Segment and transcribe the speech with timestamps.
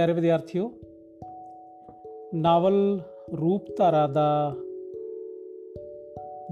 [0.00, 0.72] ਪਿਆਰੇ ਵਿਦਿਆਰਥੀਓ,
[2.34, 3.00] ਨਾਵਲ
[3.40, 4.54] ਰੂਪਧਾਰਾ ਦਾ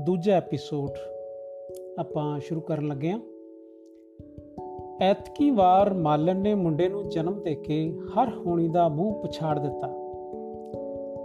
[0.01, 0.91] ਦੂਜਾ ਐਪੀਸੋਡ
[1.99, 3.21] ਆਪਾਂ ਸ਼ੁਰੂ ਕਰਨ ਲੱਗੇ ਹਾਂ।
[5.01, 9.89] ਐਤਕੀ ਵਾਰ ਮਾਲਨ ਨੇ ਮੁੰਡੇ ਨੂੰ ਜਨਮ ਦੇ ਕੇ ਹਰ ਹੋਣੀ ਦਾ ਮੂੰਹ ਪਛਾੜ ਦਿੱਤਾ।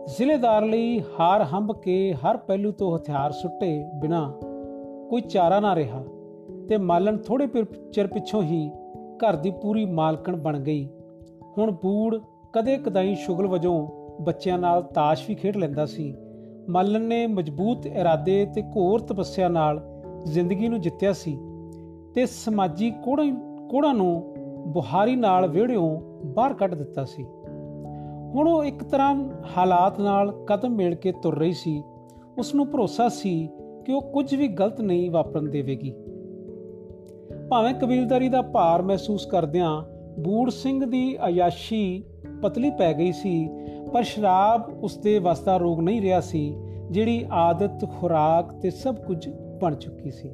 [0.06, 4.40] ਜ਼ਿਲ੍ਹੇਦਾਰ ਲਈ ਹਾਰ ਹੰਬ ਕੇ ਹਰ ਪਹਿਲੂ ਤੋਂ ਹਥਿਆਰ ਸੁੱਟੇ ਬਿਨਾ
[5.10, 6.04] ਕੋਈ ਚਾਰਾ ਨਾ ਰਿਹਾ
[6.70, 7.48] ਤੇ ਮਾਲਨ ਥੋੜੇ
[7.92, 8.72] ਚਿਰ ਪਿੱਛੋਂ ਹੀ
[9.18, 10.90] ਘਰ ਦੀ ਪੂਰੀ ਮਾਲਕਣ ਬਣ ਗਈ।
[11.58, 12.18] ਹੁਣ ਬੂੜ
[12.54, 13.88] ਕਦੇ ਕਦਾਈ ਸ਼ੁਗਲ ਵਜੋਂ
[14.22, 16.16] ਬੱਚਿਆਂ ਨਾਲ ਤਾਸ਼ ਵੀ ਖੇਡ ਲੈਂਦਾ ਸੀ।
[16.70, 21.40] ਮਾਲਨ ਨੇ ਮਜ਼ਬੂਤ ਇਰਾਦੇ ਤੇ ਘੋਰ ਤਪੱਸਿਆ ਨਾਲ ਜ਼ਿੰਦਗੀ ਨੂੰ ਜਿੱਤਿਆ ਸੀ
[22.16, 23.26] ਤੇ ਸਮਾਜੀ ਕੋੜਾਂ
[23.72, 24.36] ਕੋੜਾਂ ਨੂੰ
[24.68, 27.24] ਬੁਹਾਰੀ ਨਾਲ ਵਿਹੜਿਓਂ ਬਾਹਰ ਕੱਢ ਦਿੱਤਾ ਸੀ।
[28.36, 31.84] ਹੁਣ ਉਹ ਇੱਕ ਤਰ੍ਹਾਂ ਹਾਲਾਤ ਨਾਲ ਕਦਮ ਮਿਲ ਕੇ ਤੁਰ ਰਹੀ ਸੀ।
[32.38, 33.50] ਉਸ ਨੂੰ ਭਰੋਸਾ ਸੀ
[33.86, 35.94] ਕਿ ਉਹ ਕੁਝ ਵੀ ਗਲਤ ਨਹੀਂ ਵਾਪਰਨ ਦੇਵੇਗੀ।
[37.50, 39.82] ਭਾਵੇਂ ਕਬੀਲਦਾਰੀ ਦਾ ਭਾਰ ਮਹਿਸੂਸ ਕਰਦਿਆਂ
[40.20, 42.04] ਬੂੜ ਸਿੰਘ ਦੀ ਆਯਾਸ਼ੀ
[42.44, 43.50] ਪਤਲੀ ਪੈ ਗਈ ਸੀ,
[43.94, 46.56] ਪਰ ਸ਼ਰਾਬ ਉਸਦੇ ਵਸਦਾ ਰੋਗ ਨਹੀਂ ਰਿਹਾ ਸੀ,
[46.92, 49.30] ਜਿਹੜੀ ਆਦਤ, ਖੁਰਾਕ ਤੇ ਸਭ ਕੁਝ
[49.62, 50.32] ਬਣ ਚੁੱਕੀ ਸੀ।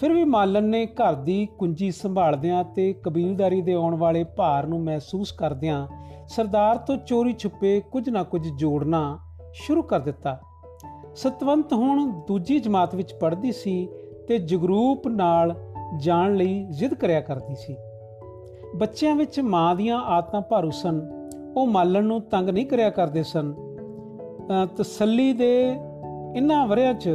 [0.00, 4.80] ਫਿਰ ਵੀ ਮਾਲਨ ਨੇ ਘਰ ਦੀ ਕੁੰਜੀ ਸੰਭਾਲਦਿਆਂ ਤੇ ਕਬੀਲਦਾਰੀ ਦੇ ਆਉਣ ਵਾਲੇ ਭਾਰ ਨੂੰ
[4.80, 5.88] ਮਹਿਸੂਸ ਕਰਦਿਆਂ
[6.28, 9.18] ਸਰਦਾਰ ਤੋਂ ਚੋਰੀ ਛੁਪੇ ਕੁਝ ਨਾ ਕੁਝ ਜੋੜਨਾ
[9.52, 10.40] ਸ਼ੁਰੂ ਕਰ ਦਿੱਤਾ।
[11.16, 13.88] ਸਤਵੰਤ ਹੁਣ ਦੂਜੀ ਜਮਾਤ ਵਿੱਚ ਪੜ੍ਹਦੀ ਸੀ
[14.28, 15.54] ਤੇ ਜਗਰੂਪ ਨਾਲ
[15.98, 17.76] ਜਾਣ ਲਈ ਜ਼ਿੱਦ ਕਰਿਆ ਕਰਦੀ ਸੀ।
[18.74, 21.00] ਬੱਚਿਆਂ ਵਿੱਚ ਮਾਂ ਦੀਆਂ ਆਦਤਾਂ ਭਾਰੂ ਸਨ।
[21.56, 23.54] ਉਹ ਮਾਲਣ ਨੂੰ ਤੰਗ ਨਹੀਂ ਕਰਿਆ ਕਰਦੇ ਸਨ।
[24.76, 25.76] ਤਸੱਲੀ ਦੇ
[26.36, 27.10] ਇਨ੍ਹਾਂ ਵਰਿਆਂ 'ਚ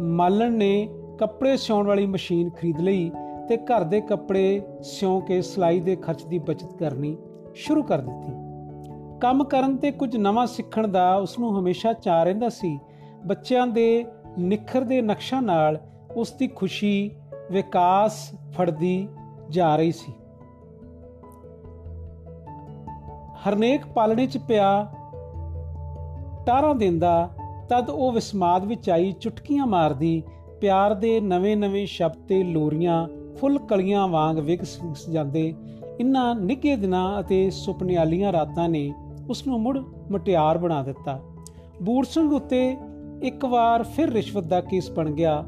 [0.00, 3.10] ਮਾਲਣ ਨੇ ਕੱਪੜੇ ਸਿਉਣ ਵਾਲੀ ਮਸ਼ੀਨ ਖਰੀਦ ਲਈ
[3.48, 7.16] ਤੇ ਘਰ ਦੇ ਕੱਪੜੇ ਸਿਉਂ ਕੇ ਸਲਾਈ ਦੇ ਖਰਚ ਦੀ ਬਚਤ ਕਰਨੀ
[7.54, 8.32] ਸ਼ੁਰੂ ਕਰ ਦਿੱਤੀ।
[9.20, 12.78] ਕੰਮ ਕਰਨ ਤੇ ਕੁਝ ਨਵਾਂ ਸਿੱਖਣ ਦਾ ਉਸ ਨੂੰ ਹਮੇਸ਼ਾ ਚਾਹ ਰਹਿੰਦਾ ਸੀ।
[13.26, 14.04] ਬੱਚਿਆਂ ਦੇ
[14.38, 15.80] ਨਿਖਰ ਦੇ ਨਕਸ਼ਾ ਨਾਲ
[16.16, 17.10] ਉਸ ਦੀ ਖੁਸ਼ੀ,
[17.52, 19.08] ਵਿਕਾਸ ਫੜਦੀ
[19.50, 20.12] ਜਾ ਰਹੀ ਸੀ।
[23.38, 24.86] ਹਰਨੇਕ ਪਾਲਣੇ 'ਚ ਪਿਆ
[26.46, 27.30] ਟਾਰਾਂ ਦਿੰਦਾ,
[27.68, 30.22] ਤਦ ਉਹ ਵਿਸਮਾਦ ਵਿੱਚ ਆਈ ਚੁਟਕੀਆਂ ਮਾਰਦੀ,
[30.60, 35.54] ਪਿਆਰ ਦੇ ਨਵੇਂ-ਨਵੇਂ ਸ਼ਬਦ ਤੇ ਲੋਰੀਆਂ, ਫੁੱਲ ਕਲੀਆਂ ਵਾਂਗ ਵਿਕਸ ਜਾਂਦੇ।
[36.00, 38.94] ਇਨ੍ਹਾਂ ਨਿੱਕੇ ਦਿਨਾਂ ਅਤੇ ਸੁਪਨਿਆਲੀਆਂ ਰਾਤਾਂ ਨੇ
[39.30, 39.78] ਉਸ ਨੂੰ ਮੁੜ
[40.10, 41.20] ਮਟਿਆਰ ਬਣਾ ਦਿੱਤਾ।
[41.82, 42.76] ਬੂੜ ਸਿੰਘ ਉੱਤੇ
[43.22, 45.44] ਇੱਕ ਵਾਰ ਫਿਰ ਰਿਸ਼ਵਤ ਦਾ ਕੇਸ ਬਣ ਗਿਆ।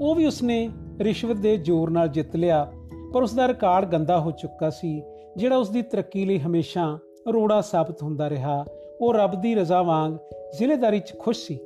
[0.00, 0.68] ਉਹ ਵੀ ਉਸਨੇ
[0.98, 2.72] ਰਿਸ਼ਵਤ ਦੇ ਜ਼ੋਰ ਨਾਲ ਜਿੱਤ ਲਿਆ।
[3.14, 5.02] ਪਰ ਉਸ ਦਾ ਰਿਕਾਰਡ ਗੰਦਾ ਹੋ ਚੁੱਕਾ ਸੀ,
[5.36, 6.98] ਜਿਹੜਾ ਉਸ ਦੀ ਤਰੱਕੀ ਲਈ ਹਮੇਸ਼ਾ
[7.32, 8.64] ਰੋੜਾ ਸਾਬਤ ਹੁੰਦਾ ਰਿਹਾ।
[9.00, 10.12] ਉਹ ਰੱਬ ਦੀ ਰਜ਼ਾ ਵਾਂਗ
[10.58, 11.58] ਜ਼ਿਲ੍ਹੇਦਾਰੀ 'ਚ ਖੁਸ਼ ਸੀ।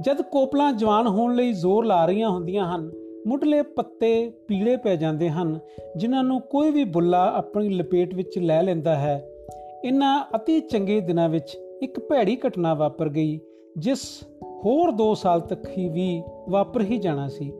[0.00, 2.90] ਜਦ ਕੋਪਲਾਂ ਜਵਾਨ ਹੋਣ ਲਈ ਜ਼ੋਰ ਲਾ ਰਹੀਆਂ ਹੁੰਦੀਆਂ ਹਨ,
[3.26, 5.58] ਮੁੱਢਲੇ ਪੱਤੇ ਪੀਲੇ ਪੈ ਜਾਂਦੇ ਹਨ,
[5.96, 9.28] ਜਿਨ੍ਹਾਂ ਨੂੰ ਕੋਈ ਵੀ ਬੁੱਲਾ ਆਪਣੀ ਲਪੇਟ ਵਿੱਚ ਲੈ ਲੈਂਦਾ ਹੈ,
[9.84, 13.38] ਇਨ੍ਹਾਂ ਅਤੀ ਚੰਗੇ ਦਿਨਾਂ ਵਿੱਚ ਇੱਕ ਭੈੜੀ ਘਟਨਾ ਵਾਪਰ ਗਈ,
[13.78, 14.04] ਜਿਸ
[14.64, 17.52] ਹੋਰ 2 ਸਾਲ ਤੱਕ ਹੀ ਵੀ ਵਾਪਰ ਹੀ ਜਾਣਾ ਸੀ।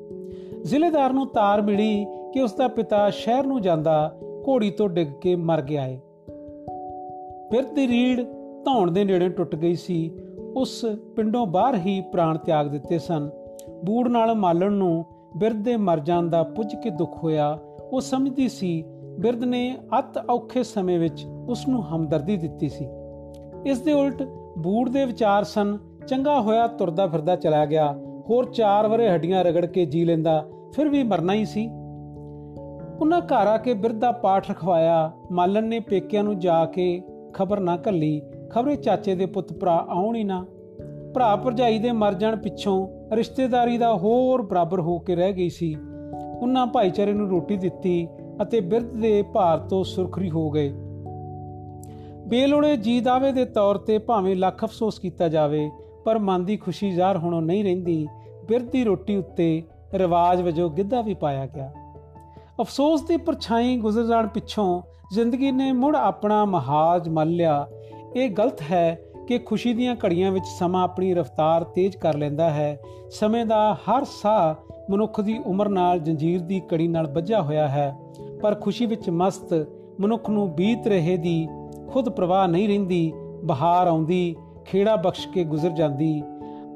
[0.64, 4.14] ਜ਼ਿਲ੍ਹੇਦਾਰ ਨੂੰ ਤਾਰ ਮਿਲੀ ਕਿ ਉਸ ਦਾ ਪਿਤਾ ਸ਼ਹਿਰ ਨੂੰ ਜਾਂਦਾ
[4.48, 6.00] ਘੋੜੀ ਤੋਂ ਡਿੱਗ ਕੇ ਮਰ ਗਿਆ ਹੈ
[7.50, 8.20] ਫਿਰ ਦੀ ਰੀੜ
[8.64, 10.12] ਧੌਣ ਦੇ ਨੇੜੇ ਟੁੱਟ ਗਈ ਸੀ।
[10.56, 10.84] ਉਸ
[11.16, 13.30] ਪਿੰਡੋਂ ਬਾਹਰ ਹੀ ਪ੍ਰਾਣ ਤਿਆਗ ਦਿੱਤੇ ਸਨ।
[13.84, 15.04] ਬੂੜ ਨਾਲ ਮਾਲਣ ਨੂੰ
[15.36, 17.58] ਬਿਰਧ ਦੇ ਮਰ ਜਾਣ ਦਾ ਪੁੱਜ ਕੇ ਦੁੱਖ ਹੋਇਆ।
[17.92, 18.84] ਉਹ ਸਮਝਦੀ ਸੀ,
[19.20, 22.88] ਬਿਰਧ ਨੇ ਅਤ ਔਖੇ ਸਮੇਂ ਵਿੱਚ ਉਸ ਨੂੰ ਹਮਦਰਦੀ ਦਿੱਤੀ ਸੀ।
[23.66, 24.22] ਇਸ ਦੇ ਉਲਟ
[24.58, 27.94] ਬੂੜ ਦੇ ਵਿਚਾਰ ਸਨ। ਚੰਗਾ ਹੋਇਆ ਤੁਰਦਾ ਫਿਰਦਾ ਚਲਾ ਗਿਆ।
[28.28, 31.66] ਹੋਰ 4 ਵਰੇ ਹੱਡੀਆਂ ਰਗੜ ਕੇ ਜੀ ਲੈਂਦਾ, ਫਿਰ ਵੀ ਮਰਨਾ ਹੀ ਸੀ।
[33.00, 37.00] ਉਹਨਾਂ ਘਰ ਆ ਕੇ ਬਿਰਧ ਦਾ ਪਾਠ ਰਖਵਾਇਆ। ਮਾਲਨ ਨੇ ਪੇਕਿਆਂ ਨੂੰ ਜਾ ਕੇ
[37.34, 40.44] ਖਬਰ ਨਾ ਕੱਲੀ ਖਬਰੇ ਚਾਚੇ ਦੇ ਪੁੱਤ ਭਰਾ ਆਉਣ ਹੀ ਨਾ।
[41.14, 45.74] ਭਰਾ ਭਰਜਾਈ ਦੇ ਮਰ ਜਾਣ ਪਿੱਛੋਂ ਰਿਸ਼ਤੇਦਾਰੀ ਦਾ ਹੋਰ ਬਰਾਬਰ ਹੋ ਕੇ ਰਹਿ ਗਈ ਸੀ।
[46.40, 48.08] ਉਹਨਾਂ ਭਾਈਚਾਰੇ ਨੂੰ ਰੋਟੀ ਦਿੱਤੀ
[48.42, 50.72] ਅਤੇ ਬਿਰਧ ਦੇ ਭਾਰ ਤੋਂ ਸੁਰਖਰੀ ਹੋ ਗਏ।
[52.28, 55.70] ਬੇਲੋੜੇ ਜੀ ਦਾਵੇ ਦੇ ਤੌਰ ਤੇ ਭਾਵੇਂ ਲੱਖ ਅਫਸੋਸ ਕੀਤਾ ਜਾਵੇ,
[56.04, 58.06] ਪਰ ਮਨ ਦੀ ਖੁਸ਼ੀ ਜ਼ਾਹਰ ਹੋਣੋਂ ਨਹੀਂ ਰਹਿੰਦੀ।
[58.48, 59.62] ਬਿਰਧ ਦੀ ਰੋਟੀ ਉੱਤੇ
[59.94, 61.72] ਰਿਵਾਜ ਵਜੋਂ ਗਿੱਧਾ ਵੀ ਪਾਇਆ ਗਿਆ।
[62.60, 64.82] ਅਫਸੋਸ ਦੀ ਪਰਛਾਈ ਗੁਜ਼ਰ ਜਾਣ ਪਿੱਛੋਂ
[65.12, 67.68] ਜ਼ਿੰਦਗੀ ਨੇ ਮੁੜ ਆਪਣਾ ਮਹਾਜ ਮੱਲ ਲਿਆ।
[68.16, 72.80] ਇਹ ਗਲਤ ਹੈ ਕਿ ਖੁਸ਼ੀ ਦੀਆਂ ਘੜੀਆਂ ਵਿੱਚ ਸਮਾਂ ਆਪਣੀ ਰਫ਼ਤਾਰ ਤੇਜ਼ ਕਰ ਲੈਂਦਾ ਹੈ।
[73.10, 77.96] ਸਮੇਂ ਦਾ ਹਰ ਸਾਹ ਮਨੁੱਖ ਦੀ ਉਮਰ ਨਾਲ ਜੰਜੀਰ ਦੀ ਕੜੀ ਨਾਲ ਬੱਝਾ ਹੋਇਆ ਹੈ।
[78.42, 79.66] ਪਰ ਖੁਸ਼ੀ ਵਿੱਚ ਮਸਤ
[80.00, 81.48] ਮਨੁੱਖ ਨੂੰ ਬੀਤ ਰਹੇ ਦੀ
[81.88, 83.12] ਖੁਦ ਪ੍ਰਵਾਹ ਨਹੀਂ ਰਹਿੰਦੀ,
[83.44, 86.22] ਬਹਾਰ ਆਉਂਦੀ, ਖੇੜਾ ਬਖਸ਼ ਕੇ ਗੁਜ਼ਰ ਜਾਂਦੀ।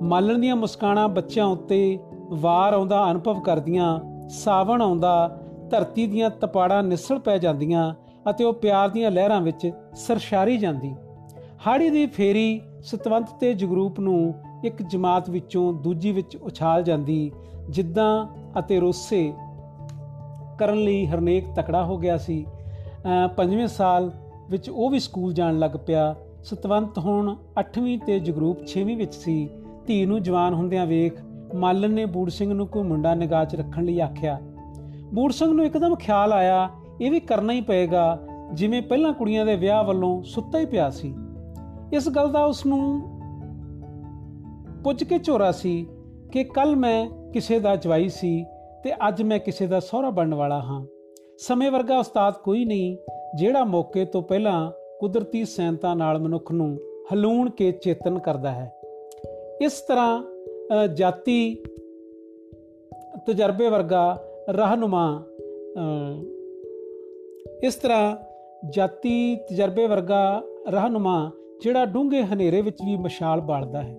[0.02, 1.99] ਮਾਲਣ ਦੀਆਂ ਮੁਸਕਾਨਾਂ ਬੱਚਿਆਂ ਉੱਤੇ
[2.31, 5.40] ਵਾਰ ਆਉਂਦਾ, ਅਨੁਭਵ ਕਰਦੀਆਂ, ਸਾਵਣ ਆਉਂਦਾ,
[5.70, 7.94] ਧਰਤੀ ਦੀਆਂ ਤਪਾੜਾਂ ਨਿਸਲ ਪੈ ਜਾਂਦੀਆਂ
[8.31, 10.94] ਅਤੇ ਉਹ ਪਿਆਰ ਦੀਆਂ ਲਹਿਰਾਂ ਵਿੱਚ ਸਰਸ਼ਾਰੀ ਜਾਂਦੀ।
[11.66, 14.34] ਹਾੜੀ ਦੀ ਫੇਰੀ ਸਤਵੰਤ ਤੇ ਜਗਰੂਪ ਨੂੰ
[14.64, 17.32] ਇੱਕ ਜਮਾਤ ਵਿੱਚੋਂ ਦੂਜੀ ਵਿੱਚ ਉਛਾਲ ਜਾਂਦੀ,
[17.70, 18.26] ਜਿੱਦਾਂ
[18.58, 19.32] ਅਤੇ ਰੋਸੇ
[20.58, 22.46] ਕਰਨ ਲਈ ਹਰਨੇਕ ਤਕੜਾ ਹੋ ਗਿਆ ਸੀ।
[23.37, 24.10] ਪੰਜਵੇਂ ਸਾਲ
[24.50, 26.14] ਵਿੱਚ ਉਹ ਵੀ ਸਕੂਲ ਜਾਣ ਲੱਗ ਪਿਆ।
[26.44, 29.49] ਸਤਵੰਤ ਹੁਣ 8ਵੀਂ ਤੇ ਜਗਰੂਪ 6ਵੀਂ ਵਿੱਚ ਸੀ।
[29.87, 31.20] ਧੀ ਨੂੰ ਜਵਾਨ ਹੁੰਦਿਆਂ ਵੇਖ
[31.55, 34.38] ਮਾਲਨ ਨੇ ਬੂੜ ਸਿੰਘ ਨੂੰ ਕੋਈ ਮੁੰਡਾ ਨਿਗਾਹ 'ਚ ਰੱਖਣ ਲਈ ਆਖਿਆ।
[35.14, 36.70] ਬੂੜ ਸਿੰਘ ਨੂੰ ਇੱਕਦਮ ਖਿਆਲ ਆਇਆ,
[37.00, 38.19] ਇਹ ਵੀ ਕਰਨਾ ਹੀ ਪਏਗਾ,
[38.52, 41.14] ਜਿਵੇਂ ਪਹਿਲਾਂ ਕੁੜੀਆਂ ਦੇ ਵਿਆਹ ਵੱਲੋਂ ਸੁੱਤਾ ਹੀ ਪਿਆ ਸੀ।
[41.93, 43.00] ਇਸ ਗੱਲ ਦਾ ਉਸ ਨੂੰ
[44.84, 45.87] ਪੁੱਜ ਕੇ ਝੋਰਾ ਸੀ
[46.32, 48.44] ਕਿ ਕੱਲ ਮੈਂ ਕਿਸੇ ਦਾ ਜਵਾਈ ਸੀ
[48.85, 50.87] ਤੇ ਅੱਜ ਮੈਂ ਕਿਸੇ ਦਾ ਸਹੁਰਾ ਬਣਨ ਵਾਲਾ ਹਾਂ।
[51.38, 52.96] ਸਮੇਂ ਵਰਗਾ ਉਸਤਾਦ ਕੋਈ ਨਹੀਂ,
[53.37, 54.70] ਜਿਹੜਾ ਮੌਕੇ ਤੋਂ ਪਹਿਲਾਂ
[55.00, 56.78] ਕੁਦਰਤੀ ਸੈਨਤਾ ਨਾਲ ਮਨੁੱਖ ਨੂੰ
[57.12, 58.73] ਹਲੂਣ ਕੇ ਚੇਤਨ ਕਰਦਾ ਹੈ।
[59.60, 61.54] ਇਸ ਤਰ੍ਹਾਂ ਜਾਤੀ,
[63.26, 65.22] ਤਜਰਬੇ ਵਰਗਾ ਰਹਿਨੁਮਾ
[67.62, 68.16] ਇਸ ਤਰ੍ਹਾਂ
[68.70, 71.31] ਜਾਤੀ, ਤਜਰਬੇ ਵਰਗਾ ਰਹਿਨੁਮਾ
[71.62, 73.99] ਜਿਹੜਾ ਡੂੰਘੇ ਹਨੇਰੇ ਵਿੱਚ ਵੀ ਮਸ਼ਾਲ ਬਾਲਦਾ ਹੈ।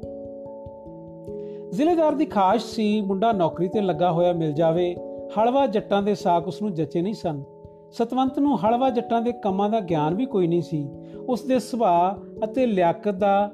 [1.69, 4.95] ਜ਼ਿਲ੍ਹੇਦਾਰ ਦੀ ਖਾਸ਼ ਸੀ ਮੁੰਡਾ ਨੌਕਰੀ ਤੇ ਲੱਗਾ ਹੋਇਆ ਮਿਲ ਜਾਵੇ,
[5.37, 7.43] ਹਲਵਾ ਜੱਟਾਂ ਦੇ ਸਾਖ ਉਸ ਨੂੰ ਜੱਚੇ ਨਹੀਂ ਸਨ।
[7.91, 10.87] ਸਤਵੰਤ ਨੂੰ ਹਲਵਾ ਜੱਟਾਂ ਦੇ ਕੰਮਾਂ ਦਾ ਗਿਆਨ ਵੀ ਕੋਈ ਨਹੀਂ ਸੀ।
[11.29, 13.51] ਉਸ ਦੇ ਸੁਭਾਅ ਅਤੇ ਲਿਆਕਤ ਦਾ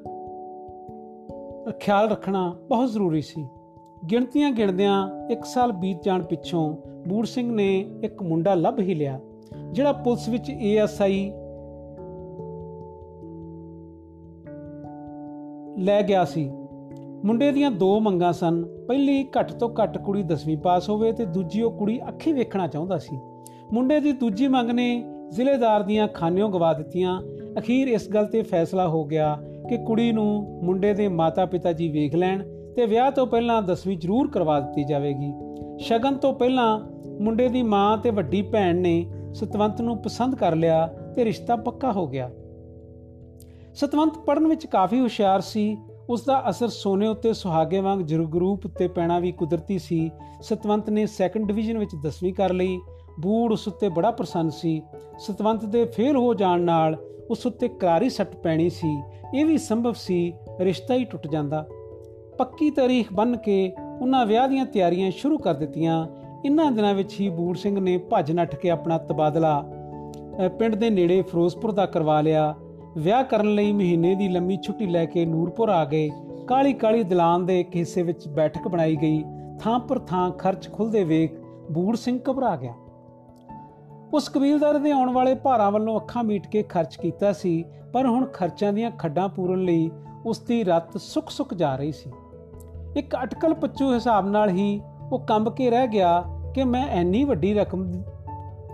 [1.72, 3.48] ਖਿਆਲ ਰੱਖਣਾ ਬਹੁਤ ਜ਼ਰੂਰੀ ਸੀ।
[4.12, 6.78] ਗਿਣਤੀਆਂ ਗਿਣਦਿਆਂ 1 ਸਾਲ ਬੀਤ ਜਾਣ ਪਿੱਛੋਂ
[7.08, 9.20] ਬੂੜ ਸਿੰਘ ਨੇ ਇੱਕ ਮੁੰਡਾ ਲੱਭ ਹੀ ਲਿਆ,
[9.72, 11.32] ਜਿਹੜਾ ਪੁਲਿਸ ਵਿੱਚ ਏਐਸਆਈ
[15.80, 16.50] ਲੈ ਗਿਆ ਸੀ।
[17.26, 21.62] ਮੁੰਡੇ ਦੀਆਂ ਦੋ ਮੰਗਾਂ ਸਨ, ਪਹਿਲੀ ਘੱਟ ਤੋਂ ਘੱਟ ਕੁੜੀ 10ਵੀਂ ਪਾਸ ਹੋਵੇ ਤੇ ਦੂਜੀ
[21.62, 23.20] ਉਹ ਕੁੜੀ ਅੱਖੀ ਵੇਖਣਾ ਚਾਹੁੰਦਾ ਸੀ।
[23.74, 27.22] ਮੁੰਡੇ ਦੀ ਦੂਜੀ ਮੰਗ ਨੇ ਜ਼ਿਲ੍ਹੇਦਾਰ ਦੀਆਂ ਖਾਨਿਓਂ ਗਵਾ ਦਿੱਤੀਆਂ।
[27.60, 29.38] ਅਖੀਰ ਇਸ ਗੱਲ ਤੇ ਫੈਸਲਾ ਹੋ ਗਿਆ
[29.70, 32.44] ਕਿ ਕੁੜੀ ਨੂੰ ਮੁੰਡੇ ਦੇ ਮਾਤਾ-ਪਿਤਾ ਜੀ ਵੇਖ ਲੈਣ
[32.76, 35.34] ਤੇ ਵਿਆਹ ਤੋਂ ਪਹਿਲਾਂ 10ਵੀਂ ਜ਼ਰੂਰ ਕਰਵਾ ਦਿੱਤੀ ਜਾਵੇਗੀ।
[35.80, 36.80] ਸ਼ਗਨ ਤੋਂ ਪਹਿਲਾਂ
[37.22, 41.92] ਮੁੰਡੇ ਦੀ ਮਾਂ ਤੇ ਵੱਡੀ ਭੈਣ ਨੇ ਸਤਵੰਤ ਨੂੰ ਪਸੰਦ ਕਰ ਲਿਆ ਤੇ ਰਿਸ਼ਤਾ ਪੱਕਾ
[41.92, 42.30] ਹੋ ਗਿਆ।
[43.76, 45.78] ਸਤਵੰਤ ਪੜਨ ਵਿੱਚ ਕਾਫੀ ਹੁਸ਼ਿਆਰ ਸੀ।
[46.10, 50.12] ਉਸ ਦਾ ਅਸਰ ਸੋਨੇ ਉੱਤੇ ਸੁਹਾਗੇ ਵਾਂਗ ਜਰੂਪ ਉੱਤੇ ਪੈਣਾ ਵੀ ਕੁਦਰਤੀ ਸੀ।
[50.42, 52.80] ਸਤਵੰਤ ਨੇ ਸੈਕੰਡ ਡਿਵੀਜ਼ਨ ਵਿੱਚ 10ਵੀਂ ਕਰ ਲਈ।
[53.20, 54.82] ਬੂੜ ਉਸ ਉੱਤੇ ਬੜਾ ਪ੍ਰਸੰਨ ਸੀ।
[55.20, 56.98] ਸਤਵੰਤ ਦੇ ਫੇਲ ਹੋ ਜਾਣ ਨਾਲ
[57.32, 59.02] ਉਸ ਉੱਤੇ ਕਰਾਰੀ ਸੱਟ ਪੈਣੀ ਸੀ।
[59.36, 61.66] ਇਹ ਵੀ ਸੰਭਵ ਸੀ ਰਿਸ਼ਤਾ ਹੀ ਟੁੱਟ ਜਾਂਦਾ।
[62.38, 63.72] ਪੱਕੀ ਤਾਰੀਖ ਬਣ ਕੇ
[64.02, 66.06] ਉਹਨਾਂ ਵਿਆਹ ਦੀਆਂ ਤਿਆਰੀਆਂ ਸ਼ੁਰੂ ਕਰ ਦਿੱਤੀਆਂ।
[66.46, 69.62] ਇਨ੍ਹਾਂ ਦਿਨਾਂ ਵਿੱਚ ਹੀ ਬੂੜ ਸਿੰਘ ਨੇ ਭੱਜ ਨੱਠ ਕੇ ਆਪਣਾ ਤਬਾਦਲਾ
[70.60, 72.54] ਪਿੰਡ ਦੇ ਨੇੜੇ ਫਿਰੋਜ਼ਪੁਰ ਦਾ ਕਰਵਾ ਲਿਆ।
[72.98, 76.10] ਵਿਆਹ ਕਰਨ ਲਈ ਮਹੀਨੇ ਦੀ ਲੰਮੀ ਛੁੱਟੀ ਲੈ ਕੇ ਨੂਰਪੁਰ ਆ ਗਏ।
[76.48, 79.24] ਕਾਲੀ ਕਾਲੀ ਦਲਾਨ ਦੇ ਇੱਕ ਹਿੱਸੇ ਵਿੱਚ ਬੈਠਕ ਬਣਾਈ ਗਈ।
[79.60, 81.34] ਥਾਂ ਪਰ ਥਾਂ ਖਰਚ ਖੁੱਲਦੇ ਵੇਖ
[81.72, 82.74] ਬੂੜ ਸਿੰਘ ਘਬਰਾ ਗਿਆ।
[84.14, 88.26] ਉਸ ਕਬੀਲਦਾਰ ਦੇ ਆਉਣ ਵਾਲੇ ਭਾਰਾਂ ਵੱਲੋਂ ਅੱਖਾਂ ਮੀਟ ਕੇ ਖਰਚ ਕੀਤਾ ਸੀ, ਪਰ ਹੁਣ
[88.26, 89.92] ਖਰਚਾਂ ਦੀਆਂ ਖੱਡਾਂ ਪੂਰਨ ਲਈ
[90.26, 92.12] ਉਸ ਦੀ ਰੱਤ ਸੁੱਕ ਸੁੱਕ ਜਾ ਰਹੀ ਸੀ।
[92.96, 96.24] ਇੱਕ ਅਟਕਲ ਪੱਚੂ ਹਿਸਾਬ ਨਾਲ ਹੀ ਉਹ ਕੰਬ ਕੇ ਰਹਿ ਗਿਆ
[96.56, 98.04] ਕਿ ਮੈਂ ਐਨੀ ਵੱਡੀ ਰਕਮ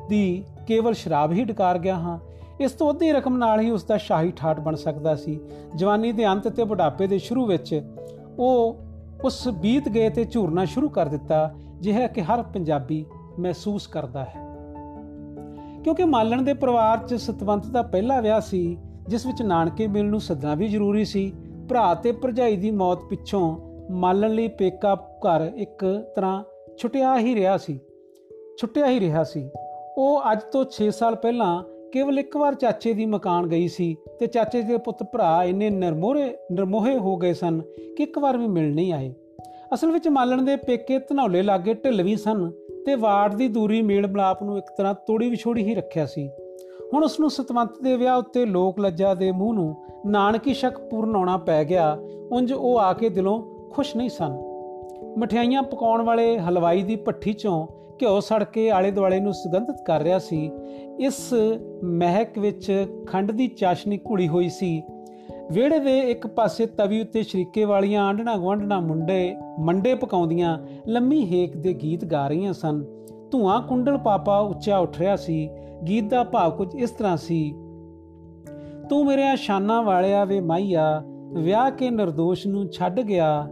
[0.09, 2.19] ਦੀ ਕੇਵਲ ਸ਼ਰਾਬ ਹੀ ਡਕਾਰ ਗਿਆ ਹਾਂ।
[2.59, 5.39] ਇਸ ਤੋਂ ਅੱਧੀ ਰਕਮ ਨਾਲ ਹੀ ਉਸ ਦਾ ਸ਼ਾਹੀ ਠਾਠ ਬਣ ਸਕਦਾ ਸੀ।
[5.75, 7.81] ਜਵਾਨੀ ਦੇ ਅੰਤ ਤੇ ਬੁਢਾਪੇ ਦੇ ਸ਼ੁਰੂ ਵਿੱਚ
[8.39, 8.77] ਉਹ
[9.23, 13.05] ਉਸ ਬੀਤ ਗਏ ਤੇ ਝੂਰਨਾ ਸ਼ੁਰੂ ਕਰ ਦਿੱਤਾ, ਜਿਹਾ ਕਿ ਹਰ ਪੰਜਾਬੀ
[13.39, 14.44] ਮਹਿਸੂਸ ਕਰਦਾ ਹੈ।
[15.85, 18.77] ਕਿਉਂਕਿ ਮਾਲਣ ਦੇ ਪਰਿਵਾਰ 'ਚ ਸਤਵੰਤ ਦਾ ਪਹਿਲਾ ਵਿਆਹ ਸੀ,
[19.07, 21.33] ਜਿਸ ਵਿੱਚ ਨਾਨਕੇ ਮਿਲਣ ਨੂੰ ਸੱਦਣਾ ਵੀ ਜ਼ਰੂਰੀ ਸੀ।
[21.69, 23.57] ਭਰਾ ਤੇ ਭਰਜਾਈ ਦੀ ਮੌਤ ਪਿੱਛੋਂ
[23.91, 26.43] ਮਾਲਣ ਲਈ ਪੇਕਾ ਘਰ ਇੱਕ ਤਰ੍ਹਾਂ
[26.77, 27.79] ਛੁੱਟਿਆ ਹੀ ਰਿਹਾ ਸੀ।
[28.57, 29.49] ਛੁੱਟਿਆ ਹੀ ਰਿਹਾ ਸੀ।
[29.97, 34.27] ਉਹ ਅੱਜ ਤੋਂ 6 ਸਾਲ ਪਹਿਲਾਂ ਕੇਵਲ ਇੱਕ ਵਾਰ ਚਾਚੇ ਦੀ ਮਕਾਨ ਗਈ ਸੀ ਤੇ
[34.27, 37.61] ਚਾਚੇ ਦੇ ਪੁੱਤ ਭਰਾ ਇੰਨੇ ਨਰਮੋਰੇ ਨਰਮੋਹੇ ਹੋ ਗਏ ਸਨ
[37.97, 39.13] ਕਿ ਇੱਕ ਵਾਰ ਵੀ ਮਿਲ ਨਹੀਂ ਆਏ।
[39.73, 42.51] ਅਸਲ ਵਿੱਚ ਮਾਲਣ ਦੇ ਪੇਕੇ ਧਨੌਲੇ ਲਾਗੇ ਢਿੱਲ ਵੀ ਸਨ।
[42.85, 46.29] ਤੇ ਵਾਰਡ ਦੀ ਦੂਰੀ ਮੇਲ ਮਲਾਪ ਨੂੰ ਇੱਕ ਤਰ੍ਹਾਂ ਤੋੜੀ ਵਿਛੋੜੀ ਹੀ ਰੱਖਿਆ ਸੀ।
[46.93, 51.15] ਹੁਣ ਉਸ ਨੂੰ ਸਤਵੰਤ ਦੇ ਵਿਆਹ ਉੱਤੇ ਲੋਕ ਲੱਜਾ ਦੇ ਮੂੰਹ ਨੂੰ ਨਾਨਕੀ ਸ਼ੱਕ ਪੂਰਨ
[51.15, 51.97] ਆਉਣਾ ਪੈ ਗਿਆ,
[52.31, 54.37] ਉੰਜ ਉਹ ਆ ਕੇ ਦਿਲੋਂ ਖੁਸ਼ ਨਹੀਂ ਸਨ।
[55.17, 57.67] ਮਠਿਆਈਆਂ ਪਕਾਉਣ ਵਾਲੇ ਹਲਵਾਈ ਦੀ ਪੱਠੀ ਚੋਂ
[58.01, 60.51] ਘਿਓ ਸੜ ਕੇ ਆਲੇ ਦੁਆਲੇ ਨੂੰ ਸੁਗੰਧਿਤ ਕਰ ਰਿਹਾ ਸੀ।
[60.99, 61.33] ਇਸ
[61.83, 64.83] ਮਹਿਕ ਵਿੱਚ ਖੰਡ ਦੀ ਚਾਸ਼ਨੀ ਘੁਲੀ ਹੋਈ ਸੀ।
[65.51, 71.57] ਵਿਹੜੇ ਦੇ ਇੱਕ ਪਾਸੇ ਤਵੀ ਉੱਤੇ ਸ਼ਰੀਕੇ ਵਾਲੀਆਂ ਆਂਡਣਾ ਗਵੰਡਣਾ ਮੁੰਡੇ ਮੰਡੇ ਪਕਾਉਂਦੀਆਂ ਲੰਮੀ ਹੇਕ
[71.57, 72.83] ਦੇ ਗੀਤ ਗਾ ਰਹੀਆਂ ਸਨ।
[73.31, 75.49] ਧੂਆਂ ਕੁੰਡਲ ਪਾਪਾ ਉੱਚਾ ਉੱਠ ਰਿਹਾ ਸੀ।
[75.87, 77.51] ਗੀਤ ਦਾ ਭਾਵ ਕੁਝ ਇਸ ਤਰ੍ਹਾਂ ਸੀ,
[78.89, 83.47] ਤੂੰ ਮੇਰੇ ਆਸ਼ਾਨਾ ਵਾਲਿਆ ਵੇ ਮਾਈਆ, ਵਿਆਹ ਕੇ નિર્ਦੋਸ਼ ਨੂੰ ਛੱਡ ਗਿਆ।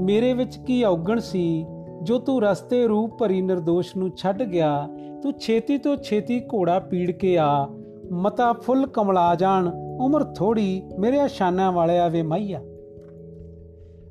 [0.00, 1.66] ਮੇਰੇ ਵਿੱਚ ਕੀ ਔਗਣ ਸੀ,
[2.02, 4.88] ਜੋ ਤੂੰ ਰਸਤੇ ਰੂਪ ਭਰੀ નિર્ਦੋਸ਼ ਨੂੰ ਛੱਡ ਗਿਆ।
[5.22, 7.68] ਤੂੰ ਛੇਤੀ ਤੋਂ ਛੇਤੀ ਘੋੜਾ ਪੀੜ ਕੇ ਆ।
[8.12, 12.60] ਮਤਾ ਫੁੱਲ ਕਮਲਾ ਜਾਣ, ਉਮਰ ਥੋੜੀ ਮੇਰੇ ਸ਼ਾਨਾਂ ਵਾਲਿਆ ਵੇ ਮਾਈਆ।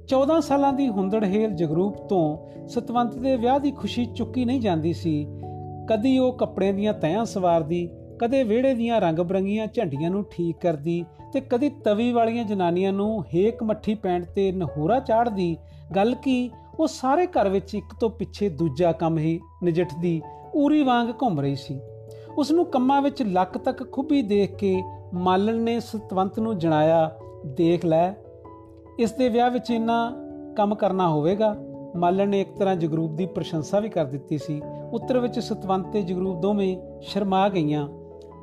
[0.07, 2.37] 14 ਸਾਲਾਂ ਦੀ ਹੁੰਦੜਹੇਲ ਜਗਰੂਪ ਤੋਂ
[2.67, 5.27] ਸਤਵੰਤ ਦੇ ਵਿਆਹ ਦੀ ਖੁਸ਼ੀ ਚੁੱਕੀ ਨਹੀਂ ਜਾਂਦੀ ਸੀ।
[5.89, 7.89] ਕਦੀ ਉਹ ਕੱਪੜੇ ਦੀਆਂ ਤੈਆਂ ਸਵਾਰਦੀ,
[8.19, 13.23] ਕਦੇ ਵਿਹੜੇ ਦੀਆਂ ਰੰਗ ਬਰੰਗੀਆਂ ਝੰਡੀਆਂ ਨੂੰ ਠੀਕ ਕਰਦੀ ਤੇ ਕਦੀ ਤਵੀ ਵਾਲੀਆਂ ਜਨਾਨੀਆਂ ਨੂੰ
[13.23, 15.57] ਹੇਕ ਮੱਠੀ ਪੈਣ ਤੇ ਨਹੂਰਾ ਚਾੜਦੀ
[15.95, 20.21] ਗੱਲ ਕੀ, ਉਹ ਸਾਰੇ ਘਰ ਵਿੱਚ ਇੱਕ ਤੋਂ ਪਿੱਛੇ ਦੂਜਾ ਕੰਮ ਹੀ ਨਜਿੱਠਦੀ,
[20.55, 21.79] ਊਰੀ ਵਾਂਗ ਘੁੰਮ ਰਹੀ ਸੀ।
[22.38, 24.82] ਉਸ ਨੂੰ ਕੰਮਾਂ ਵਿੱਚ ਲੱਕ ਤੱਕ ਖੁੱਬੀ ਦੇਖ ਕੇ
[25.13, 27.12] ਮਾਲਣ ਨੇ ਸਤਵੰਤ ਨੂੰ ਜਣਾਇਆ,
[27.46, 28.12] ਦੇਖ ਲੈ,
[29.00, 30.12] ਇਸ ਦੇ ਵਿਆਹ ਵਿੱਚ ਇੰਨਾ
[30.58, 31.56] ਕੰਮ ਕਰਨਾ ਹੋਵੇਗਾ।
[31.96, 34.62] ਮਾਲਣ ਨੇ ਇੱਕ ਤਰ੍ਹਾਂ ਜਗਰੂਪ ਦੀ ਪ੍ਰਸ਼ੰਸਾ ਵੀ ਕਰ ਦਿੱਤੀ ਸੀ।
[34.94, 37.88] ਉੱਤਰ ਵਿੱਚ ਸਤਵੰਤ ਤੇ ਜਗਰੂਪ ਦੋਵੇਂ ਸ਼ਰਮਾ ਗਈਆਂ।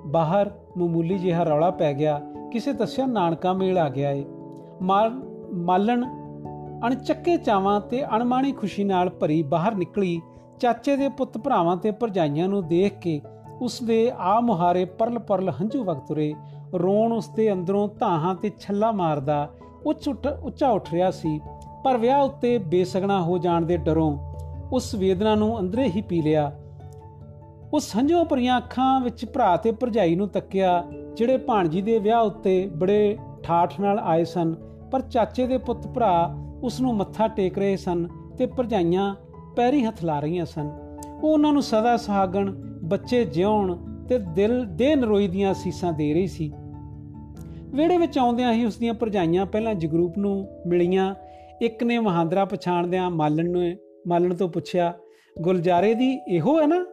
[0.06, 2.20] ਬਾਹਰ ਮਾਮੂਲੀ ਜਿਹਾ ਰੌਲਾ ਪੈ ਗਿਆ।
[2.52, 4.24] ਕਿਸੇ ਦੱਸਿਆ, ਨਾਨਕਾ ਮੇਲ ਆ ਗਿਆ ਏ।
[5.52, 6.04] ਮਾਲਣ
[6.86, 10.20] ਅਣਚੱਕੇ ਚਾਵਾਂ ਤੇ ਅਣਮਾਣੀ ਖੁਸ਼ੀ ਨਾਲ ਭਰੀ ਬਾਹਰ ਨਿਕਲੀ।
[10.60, 13.20] ਚਾਚੇ ਦੇ ਪੁੱਤ ਭਰਾਵਾਂ ਤੇ ਭਰਜਾਈਆਂ ਨੂੰ ਦੇਖ ਕੇ
[13.62, 16.32] ਉਸ ਦੇ ਆ ਮੁਹਾਰੇ ਪਰਲ ਪਰਲ ਹੰਝੂ ਵਗਤ ਰੇ
[16.74, 19.48] ਰੋਣ ਉਸ ਦੇ ਅੰਦਰੋਂ ਧਾਹਾਂ ਤੇ ਛੱਲਾ ਮਾਰਦਾ।
[19.86, 20.08] ਉੱਚ
[20.42, 21.40] ਉੱਚਾ ਉੱਠ ਰਿਹਾ ਸੀ,
[21.84, 24.16] ਪਰ ਵਿਆਹ ਉੱਤੇ ਬੇਸਗਣਾ ਹੋ ਜਾਣ ਦੇ ਡਰੋਂ
[24.72, 26.52] ਉਸ ਵੇਦਨਾ ਨੂੰ ਅੰਦਰੇ ਹੀ ਪੀ ਲਿਆ।
[27.72, 30.84] ਉਸ ਹੰਝੂ ਭਰੀਆਂ ਅੱਖਾਂ ਵਿੱਚ ਭਰਾ ਤੇ ਭਰਜਾਈ ਨੂੰ ਤੱਕਿਆ,
[31.16, 34.54] ਜਿਹੜੇ ਭਾਣਜੀ ਦੇ ਵਿਆਹ ਉੱਤੇ ਬੜੇ ਠਾਠ ਨਾਲ ਆਏ ਸਨ,
[34.92, 38.06] ਪਰ ਚਾਚੇ ਦੇ ਪੁੱਤ ਭਰਾ ਉਸ ਨੂੰ ਮੱਥਾ ਟੇਕ ਰਹੇ ਸਨ
[38.38, 39.14] ਤੇ ਭਰਜਾਈਆਂ
[39.56, 40.70] ਪੈਰੀ ਹੱਥ ਲਾ ਰਹੀਆਂ ਸਨ।
[41.22, 42.52] ਉਹ ਉਹਨਾਂ ਨੂੰ ਸਦਾ ਸੁਹਾਗਣ
[42.84, 43.76] ਬੱਚੇ ਜਿਉਣ
[44.08, 46.52] ਤੇ ਦਿਲ ਦੇ ਨਰੋਈ ਦੀਆਂ ਸੀਸਾਂ ਦੇ ਰਹੀ ਸੀ।
[47.62, 51.14] ਵਿਹੜੇ ਵਿੱਚ ਆਉਂਦਿਆਂ ਹੀ ਉਸ ਦੀਆਂ ਭਰਜਾਈਆਂ ਪਹਿਲਾਂ ਜਗਰੂਪ ਨੂੰ ਮਿਲੀਆਂ।
[51.62, 53.74] ਇੱਕ ਨੇ ਮਹਾਂਦਰਾ ਪਛਾਣਦਿਆਂ ਮਾਲਣ ਨੂੰ,
[54.08, 54.94] ਮਾਲਣ ਤੋਂ ਪੁੱਛਿਆ,
[55.40, 56.86] ਗੁਲਜਾਰੇ ਦੀ ਇਹੋ ਹੈ ਨਾ?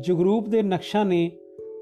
[0.00, 1.30] ਜਗਰੂਪ ਦੇ ਨਕਸ਼ਾ ਨੇ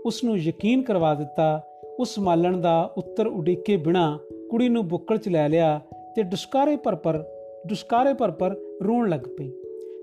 [0.07, 1.63] ਉਸ ਨੂੰ ਯਕੀਨ ਕਰਵਾ ਦਿੱਤਾ।
[2.01, 4.19] ਉਸ ਮਾਲਣ ਦਾ ਉੱਤਰ ਉਡੀਕੇ ਬਿਨਾ
[4.51, 5.81] ਕੁੜੀ ਨੂੰ ਬੁੱਕਲ 'ਚ ਲੈ ਲਿਆ
[6.17, 7.25] ਤੇ ਡੁਸਕਾਰੇ ਪਰ ਪਰ
[7.67, 9.51] ਡੁਸਕਾਰੇ ਪਰ ਪਰ ਰੋਣ ਲੱਗ ਪਈ।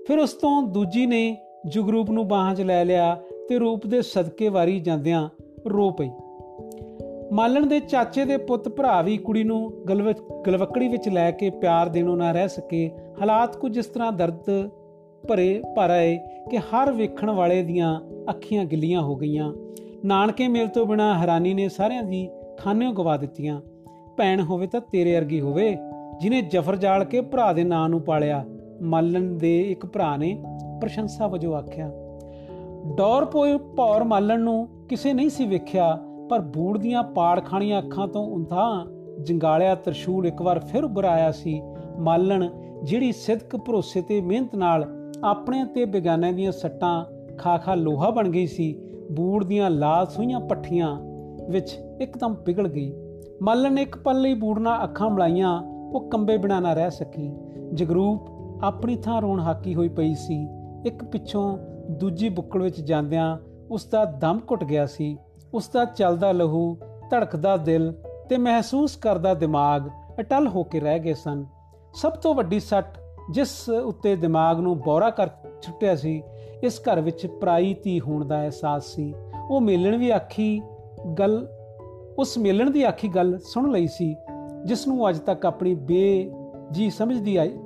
[0.06, 3.14] ਫਿਰ ਉਸ ਤੋਂ ਦੂਜੀ ਨੇ ਜਗਰੂਪ ਨੂੰ ਬਾਹਾਂ 'ਚ ਲੈ ਲਿਆ
[3.48, 5.28] ਤੇ ਰੂਪ ਦੇ ਸਦਕੇ ਵਾਰੀ ਜਾਂਦਿਆਂ
[5.66, 6.10] ਰੋ ਪਈ।
[7.32, 9.72] ਮਾਲਣ ਦੇ ਚਾਚੇ ਦੇ ਪੁੱਤ ਭਰਾ ਵੀ ਕੁੜੀ ਨੂੰ
[10.46, 12.90] ਗਲਵਕੜੀ ਵਿੱਚ ਲੈ ਕੇ ਪਿਆਰ ਦੇਣੋਂ ਨਾ ਰਹਿ ਸਕੇ।
[13.20, 14.50] ਹਾਲਾਤ ਕੁਝ ਇਸ ਤਰ੍ਹਾਂ ਦਰਦ
[15.28, 16.16] ਭਰੇ ਭਰ ਆਏ
[16.50, 18.00] ਕਿ ਹਰ ਵੇਖਣ ਵਾਲੇ ਦੀਆਂ
[18.30, 19.52] ਅੱਖੀਆਂ ਗਿੱਲੀਆਂ ਹੋ ਗਈਆਂ।
[20.04, 22.28] ਨਾਨਕੇ ਮੇਲ ਤੋਂ ਬਿਨਾ ਹੈਰਾਨੀ ਨੇ ਸਾਰਿਆਂ ਦੀ
[22.58, 23.60] ਖਾਨਿਓ ਗਵਾ ਦਿੱਤੀਆਂ।
[24.16, 25.76] ਭੈਣ ਹੋਵੇ ਤਾਂ ਤੇਰੇ ਵਰਗੀ ਹੋਵੇ,
[26.20, 28.44] ਜਿਨੇ ਜਫਰ ਜਾਲ ਕੇ ਭਰਾ ਦੇ ਨਾਂ ਨੂੰ ਪਾਲਿਆ।
[28.82, 30.32] ਮਾਲਣ ਦੇ ਇੱਕ ਭਰਾ ਨੇ
[30.82, 31.90] ਪ੍ਰਸ਼ੰਸਾ ਵਜੋਂ ਆਖਿਆ,
[32.96, 35.96] ਡੌਰ ਪੋਏ ਪੌਰ ਮਾਲਣ ਨੂੰ ਕਿਸੇ ਨਹੀਂ ਸੀ ਵੇਖਿਆ,
[36.30, 38.64] ਪਰ ਬੂੜ ਦੀਆਂ ਪਾੜ ਖਾਣੀਆਂ ਅੱਖਾਂ ਤੋਂ ਉੰਥਾ
[39.20, 41.60] ਜੰਗਾਲਿਆ ਤਰਸ਼ੂਲ ਇੱਕ ਵਾਰ ਫਿਰ ਉੱਭਰ ਆਇਆ ਸੀ।
[41.98, 42.48] ਮਾਲਣ
[42.82, 44.86] ਜਿਹੜੀ ਸਿੱਧਕ ਭਰੋਸੇ ਤੇ ਮਿਹਨਤ ਨਾਲ
[45.24, 47.04] ਆਪਣੇ ਤੇ ਬਿਗਾਨਿਆਂ ਦੀਆਂ ਸੱਟਾਂ
[47.38, 48.74] ਖਾ ਖਾ ਲੋਹਾ ਬਣ ਗਈ ਸੀ,
[49.12, 50.96] ਬੂੜ ਦੀਆਂ ਲਾਲ ਸੂਈਆਂ ਪੱਠੀਆਂ
[51.50, 52.92] ਵਿੱਚ ਇੱਕਦਮ ਪਿਗਲ ਗਈ।
[53.42, 55.60] ਮਾਲਣ ਨੇ ਇੱਕ ਪਲ ਲਈ ਬੂੜ ਨਾਲ ਅੱਖਾਂ ਮਲਾਈਆਂ,
[55.92, 57.32] ਉਹ ਕੰਬੇ ਬਿਨਾ ਨਾ ਰਹਿ ਸਕੀ।
[57.74, 60.46] ਜਗਰੂਪ ਆਪਣੀ ਥਾਂ ਰੋਣ ਹਾਕੀ ਹੋਈ ਪਈ ਸੀ।
[60.86, 61.58] ਇੱਕ ਪਿੱਛੋਂ
[61.90, 63.36] ਦੂਜੀ ਬੁੱਕਲ ਵਿੱਚ ਜਾਂਦਿਆਂ
[63.70, 65.16] ਉਸ ਦਾ ਦਮ ਘੁੱਟ ਗਿਆ ਸੀ।
[65.54, 66.76] ਉਸ ਦਾ ਚੱਲਦਾ ਲਹੂ,
[67.10, 67.92] ਧੜਕਦਾ ਦਿਲ
[68.28, 69.88] ਤੇ ਮਹਿਸੂਸ ਕਰਦਾ ਦਿਮਾਗ
[70.20, 71.44] ਅਟਲ ਹੋ ਕੇ ਰਹਿ ਗਏ ਸਨ।
[71.94, 72.98] ਸਭ ਤੋਂ ਵੱਡੀ ਸੱਟ
[73.30, 75.28] ਜਿਸ ਉੱਤੇ ਦਿਮਾਗ ਨੂੰ ਬੌਰਾ ਕਰ
[75.62, 76.22] ਛੁੱਟਿਆ ਸੀ,
[76.62, 79.14] ਇਸ ਘਰ ਵਿੱਚ ਪ੍ਰਾਈ ਧੀ ਹੋਣ ਦਾ ਅਹਿਸਾਸ ਸੀ।
[79.50, 80.62] ਉਹ ਮੇਲਣ ਵੀ ਆਖੀ
[81.18, 81.46] ਗੱਲ,
[82.18, 84.14] ਉਸ ਮੇਲਣ ਦੀ ਆਖੀ ਗੱਲ ਸੁਣ ਲਈ ਸੀ,
[84.64, 86.30] ਜਿਸ ਨੂੰ ਅੱਜ ਤੱਕ ਆਪਣੀ ਬੇ
[86.70, 87.58] ਜੀ ਸਮਝਦੀ ਆਈ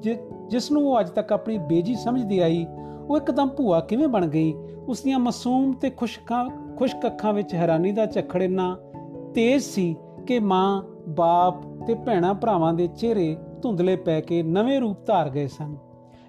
[0.48, 2.66] ਜਿਸ ਨੂੰ ਉਹ ਅੱਜ ਤੱਕ ਆਪਣੀ ਬੇਜੀ ਸਮਝਦੀ ਆਈ
[3.10, 4.54] ਉਹ ਇੱਕਦਮ ਭੂਆ ਕਿਵੇਂ ਬਣ ਗਈ?
[4.88, 8.76] ਉਸ ਦੀਆਂ ਮਾਸੂਮ ਤੇ ਖੁਸ਼ਕਾਂ ਖੁਸ਼ਕ ਅੱਖਾਂ ਵਿੱਚ ਹੈਰਾਨੀ ਦਾ ਝੱਖੜ ਇੰਨਾ
[9.34, 9.96] ਤੇਜ਼ ਸੀ
[10.26, 15.46] ਕਿ ਮਾਂ, ਬਾਪ ਤੇ ਭੈਣਾ ਭਰਾਵਾਂ ਦੇ ਚਿਹਰੇ ਧੁੰਦਲੇ ਪੈ ਕੇ ਨਵੇਂ ਰੂਪ ਧਾਰ ਗਏ
[15.46, 15.76] ਸਨ।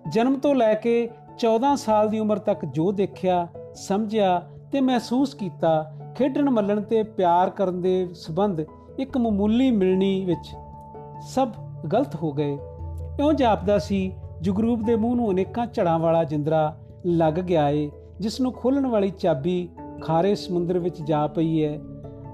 [0.09, 5.95] ਜਨਮ ਤੋਂ ਲੈ ਕੇ 14 ਸਾਲ ਦੀ ਉਮਰ ਤੱਕ ਜੋ ਦੇਖਿਆ, ਸਮਝਿਆ ਤੇ ਮਹਿਸੂਸ ਕੀਤਾ,
[6.15, 8.61] ਖੇਡਣ ਮੱਲਣ ਤੇ ਪਿਆਰ ਕਰਨ ਦੇ ਸਬੰਧ
[8.99, 10.55] ਇੱਕ ਮਾਮੂਲੀ ਮਿਲਣੀ ਵਿੱਚ
[11.21, 11.49] ਸਭ
[11.93, 12.57] ਗਲਤ ਹੋ ਗਏ।
[13.19, 18.41] ਇਉਂ ਜਾਪਦਾ ਸੀ ਜਗਰੂਪ ਦੇ ਮੂੰਹ ਨੂੰ ਅਨੇਕਾਂ ਝੜਾਂ ਵਾਲਾ ਜਿੰਦਰਾ ਲੱਗ ਗਿਆ ਏ, ਜਿਸ
[18.41, 19.69] ਨੂੰ ਖੋਲਣ ਵਾਲੀ ਚਾਬੀ
[20.01, 21.79] ਖਾਰੇ ਸਮੁੰਦਰ ਵਿੱਚ ਜਾ ਪਈ ਹੈ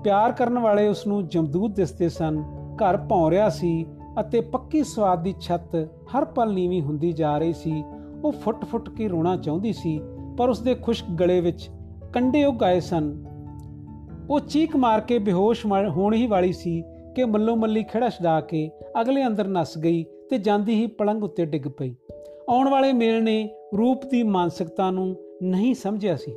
[0.04, 2.44] ਪਿਆਰ ਕਰਨ ਵਾਲੇ ਉਸ ਨੂੰ ਜਮਦੂਤ ਦਿਸਦੇ ਸਨ,
[2.76, 3.86] ਘਰ ਭੌਂ ਰਿਹਾ ਸੀ
[4.20, 7.84] ਅਤੇ ਪੱਕੀ ਸਵਾਦ ਦੀ ਛੱਤ ਹਰ ਪਲ ਨੀਵੀਂ ਹੁੰਦੀ ਜਾ ਰਹੀ ਸੀ।
[8.24, 10.02] ਉਹ ਫੁੱਟ-ਫੁੱਟ ਕੇ ਰੋਣਾ ਚਾਹੁੰਦੀ ਸੀ,
[10.38, 11.70] ਪਰ ਉਸ ਦੇ ਖੁਸ਼ਕ ਗਲੇ ਵਿੱਚ
[12.14, 13.26] ਕੰਡੇ ਉਗਾਏ ਸਨ।
[14.30, 16.84] ਉਹ ਚੀਕ ਮਾਰ ਕੇ ਬੇਹੋਸ਼ ਹੋਣ ਹੀ ਵਾਲੀ ਸੀ
[17.16, 21.46] ਕਿ ਮੱਲੋ ਮੱਲੀ ਖੜਾ ਛਡਾ ਕੇ ਅਗਲੇ ਅੰਦਰ ਨਸ ਗਈ ਤੇ ਜਾਂਦੀ ਹੀ ਪਲੰਗ ਉੱਤੇ
[21.46, 21.96] ਡਿੱਗ ਪਈ।
[22.50, 26.32] ਆਉਣ ਵਾਲੇ ਮੇਲ ਨੇ ਰੂਪ ਦੀ ਮਾਨਸਿਕਤਾ ਨੂੰ ਨਹੀਂ ਸਮਝਿਆ ਸੀ।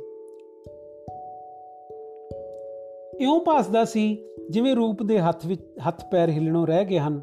[3.21, 4.17] ਇਉਂ ਭਾਸਦਾ ਸੀ
[4.49, 7.21] ਜਿਵੇਂ ਰੂਪ ਦੇ ਹੱਥ ਵਿੱਚ ਹੱਥ ਪੈਰ ਹਿੱਲਣੋਂ ਰਹਿ ਗਏ ਹਨ।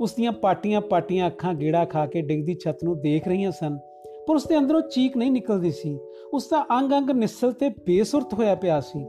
[0.00, 3.78] ਉਸ ਦੀਆਂ ਪਾਟੀਆਂ-ਪਾਟੀਆਂ ਅੱਖਾਂ ਗੇੜਾ ਖਾ ਕੇ ਡਿੱਗਦੀ ਛੱਤ ਨੂੰ ਦੇਖ ਰਹੀਆਂ ਸਨ।
[4.28, 5.98] ਪਰ ਉਸ ਦੇ ਅੰਦਰੋਂ ਚੀਕ ਨਹੀਂ ਨਿਕਲਦੀ ਸੀ।
[6.34, 9.06] ਉਸ ਦਾ ਅੰਗ-ਅੰਗ ਨਿਸਲ ਤੇ ਬੇਸੁਰਤ ਹੋਇਆ ਪਿਆ ਸੀ।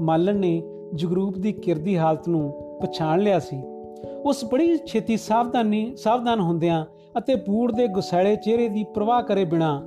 [0.00, 0.62] ਮਾਲਣ ਨੇ
[0.94, 3.62] ਜਗਰੂਪ ਦੀ ਕਿਰਦੀ ਹਾਲਤ ਨੂੰ ਪਛਾਣ ਲਿਆ ਸੀ।
[4.04, 6.84] ਉਸ ਬੜੀ ਛੇਤੀ ਸਾਵਧਾਨੀ ਸਾਵਧਾਨ ਹੁੰਦਿਆਂ
[7.18, 9.82] ਅਤੇ ਬੂੜ ਦੇ ਗੁਸੈਲੇ ਚਿਹਰੇ ਦੀ ਪ੍ਰਵਾਹ ਕਰੇ ਬਿਨਾ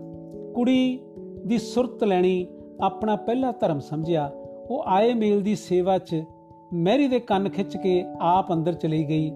[0.56, 1.00] ਕੁੜੀ
[1.46, 2.48] ਦੀ ਸੁਰਤ ਲੈਣੀ
[2.82, 4.32] ਆਪਣਾ ਪਹਿਲਾ ਧਰਮ ਸਮਝਿਆ।
[4.70, 6.24] ਉਹ ਆਏ ਮੇਲ ਦੀ ਸੇਵਾ 'ਚ
[6.74, 9.32] ਮੈਰੀ ਦੇ ਕੰਨ ਖਿੱਚ ਕੇ ਆਪ ਅੰਦਰ ਚਲੀ ਗਈ।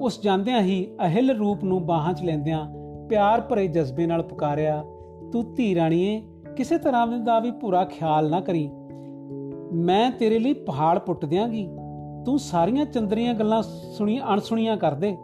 [0.00, 2.64] ਉਸ ਜਾਂਦਿਆਂ ਹੀ ਅਹਿਲ ਰੂਪ ਨੂੰ ਬਾਹਾਂ 'ਚ ਲੈਂਦਿਆਂ
[3.08, 4.84] ਪਿਆਰ ਭਰੇ ਜਜ਼ਬੇ ਨਾਲ ਪੁਕਾਰਿਆ,
[5.32, 6.22] ਤੂੰ ਧੀ ਰਾਣੀਏ,
[6.56, 8.68] ਕਿਸੇ ਤਰ੍ਹਾਂ ਦਾ ਵੀ ਪੂਰਾ ਖਿਆਲ ਨਾ ਕਰੀ।
[9.72, 11.68] ਮੈਂ ਤੇਰੇ ਲਈ ਪਹਾੜ ਪੁੱਟ ਦਿਆਂਗੀ।
[12.26, 15.16] ਤੂੰ ਸਾਰੀਆਂ ਚੰਦਰੀਆਂ ਗੱਲਾਂ ਸੁਣੀ ਅਣਸੁਣੀਆਂ ਕਰਦੇ।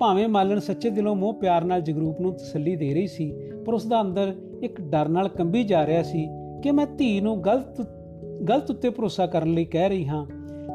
[0.00, 3.32] ਭਾਵੇਂ ਮਾਲਣ ਸੱਚੇ ਦਿਲੋਂ ਮੋਹ ਪਿਆਰ ਨਾਲ ਜਗਰੂਪ ਨੂੰ ਤਸੱਲੀ ਦੇ ਰਹੀ ਸੀ,
[3.66, 6.26] ਪਰ ਉਸ ਦਾ ਅੰਦਰ ਇੱਕ ਡਰ ਨਾਲ ਕੰਬੀ ਜਾ ਰਿਹਾ ਸੀ
[6.62, 7.80] ਕਿ ਮੈਂ ਧੀ ਨੂੰ ਗਲਤ
[8.48, 10.26] ਗਲਤ ਉੱਤੇ ਭਰੋਸਾ ਕਰਨ ਲਈ ਕਹਿ ਰਹੀ ਹਾਂ।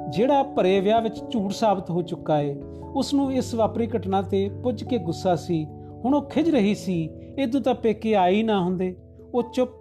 [0.10, 2.56] ਜਿਹੜਾ ਭਰੇ ਵਿਆਹ ਵਿੱਚ ਝੂਠ ਸਾਬਤ ਹੋ ਚੁੱਕਾ ਹੈ
[2.96, 5.66] ਉਸ ਨੂੰ ਇਸ ਵਾਪਰੀ ਘਟਨਾ ਤੇ ਪੁੱਜ ਕੇ ਗੁੱਸਾ ਸੀ।
[6.06, 8.96] ਹੁਣ ਉਹ ਖਿਜ ਰਹੀ ਸੀ ਇਦੋਂ ਤਾਂ ਪੇਕੇ ਆਈ ਨਾ ਹੁੰਦੇ।
[9.34, 9.80] ਉਹ ਚੁੱਪ,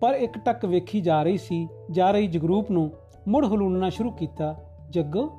[0.00, 2.90] ਪਰ ਇੱਕ ਟੱਕ ਵੇਖੀ ਜਾ ਰਹੀ ਸੀ, ਜਾ ਰਹੀ ਜਗਰੂਪ ਨੂੰ
[3.28, 4.54] ਮੁੜ ਹਲੂਣਨਾ ਸ਼ੁਰੂ ਕੀਤਾ।
[4.90, 5.30] ਜੱਗੋ,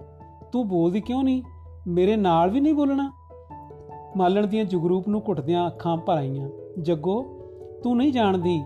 [0.52, 1.44] ਤੂੰ ਬੋਲਦੀ ਕਿਉਂ ਨਹੀਂ?
[1.88, 3.12] ਮੇਰੇ ਨਾਲ ਵੀ ਨਹੀਂ ਬੋਲਣਾ?
[4.18, 6.50] ਮਾਲਣ ਦੀਆਂ ਜਗਰੂਪ ਨੂੰ ਘੁੱਟਦਿਆਂ ਅੱਖਾਂ ਭਰ ਆਈਆਂ।
[6.80, 7.26] ਜੱਗੋ,
[7.84, 8.64] ਤੂੰ ਨਹੀਂ ਜਾਣਦੀ,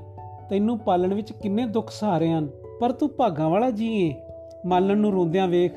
[0.50, 2.48] ਤੈਨੂੰ ਪਾਲਣ ਵਿੱਚ ਕਿੰਨੇ ਦੁੱਖ ਸਹਾਰੇ ਹਨ,
[2.80, 4.14] ਪਰ ਤੂੰ ਭਾਗਾਂ ਵਾਲਾ ਜੀਏ
[4.66, 5.74] ਮਾਲਣ ਨੂੰ ਰੋਂਦਿਆਂ ਵੇਖ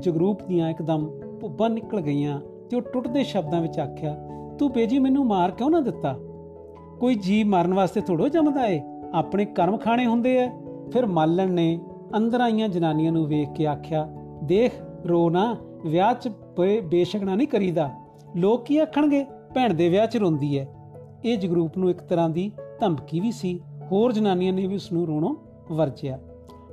[0.00, 2.40] ਜਗਰੂਪ ਦੀਆਂ ਇੱਕਦਮ ਭੁੱਬਾਂ ਨਿਕਲ ਗਈਆਂ
[2.70, 4.16] ਤੇ ਉਹ ਟੁੱਟਦੇ ਸ਼ਬਦਾਂ ਵਿੱਚ ਆਖਿਆ,
[4.58, 6.18] ਤੂੰ ਬੇਜੀ ਮੈਨੂੰ ਮਾਰ ਕਿਉਂ ਨਾ ਦਿੱਤਾ?
[7.00, 8.82] ਕੋਈ ਜੀ ਮਰਨ ਵਾਸਤੇ ਥੋੜੋ ਜੰਮਦਾ ਏ?
[9.14, 10.48] ਆਪਣੇ ਕਰਮ ਖਾਣੇ ਹੁੰਦੇ ਐ?
[10.92, 11.78] ਫਿਰ ਮਾਲਣ ਨੇ
[12.16, 14.08] ਅੰਦਰ ਆਈਆਂ ਜਨਾਨੀਆਂ ਨੂੰ ਵੇਖ ਕੇ ਆਖਿਆ,
[14.44, 14.72] ਦੇਖ
[15.06, 15.56] ਰੋ ਨਾ
[15.86, 16.32] ਵਿਆਹ 'ਚ
[16.84, 17.90] ਬੇਸ਼ਕਣਾ ਨਹੀਂ ਕਰੀਦਾ।
[18.36, 19.24] ਲੋਕ ਕੀ ਆਖਣਗੇ?
[19.54, 20.64] ਭੈਣ ਦੇ ਵਿਆਹ 'ਚ ਰੋਂਦੀ ਐ।
[21.24, 23.60] ਇਹ ਜਗਰੂਪ ਨੂੰ ਇੱਕ ਤਰ੍ਹਾਂ ਦੀ ਧਮਕੀ ਵੀ ਸੀ।
[23.92, 25.36] ਹੋਰ ਜਨਾਨੀਆਂ ਨੇ ਵੀ ਉਸ ਨੂੰ ਰੋਣੋਂ
[25.72, 26.18] ਵਰਜਿਆ।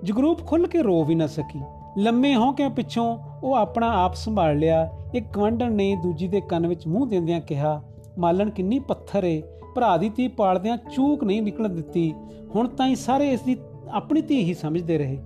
[0.04, 1.60] ਜਗਰੂਪ ਖੁੱਲ ਕੇ ਰੋ ਵੀ ਨਾ ਸਕੀ।
[1.98, 6.68] ਲੰਮੇ ਹੋ ਕੇ ਪਿੱਛੋਂ ਉਹ ਆਪਣਾ ਆਪ ਸੰਭਾਲ ਲਿਆ। ਇੱਕ ਗਵੰਡਣ ਨੇ ਦੂਜੀ ਦੇ ਕੰਨ
[6.68, 7.84] ਵਿੱਚ ਮੂੰਹ ਦਿੰਦਿਆਂ ਕਿਹਾ,
[8.18, 9.42] ਮਾਲਣ ਕਿੰਨੀ ਪੱਥਰ ਏ।
[9.76, 12.14] ਭਰਾ ਦੀ ਧੀ ਪਾਲਦਿਆਂ ਚੂਕ ਨਹੀਂ ਨਿਕਲ ਦਿੱਤੀ।
[12.56, 13.58] ਹੁਣ ਤਾਂ ਹੀ ਸਾਰੇ ਇਸ ਦੀ
[13.92, 15.18] ਆਪਣੀ ਧੀ ਹੀ ਸਮਝਦੇ ਰਹੇ।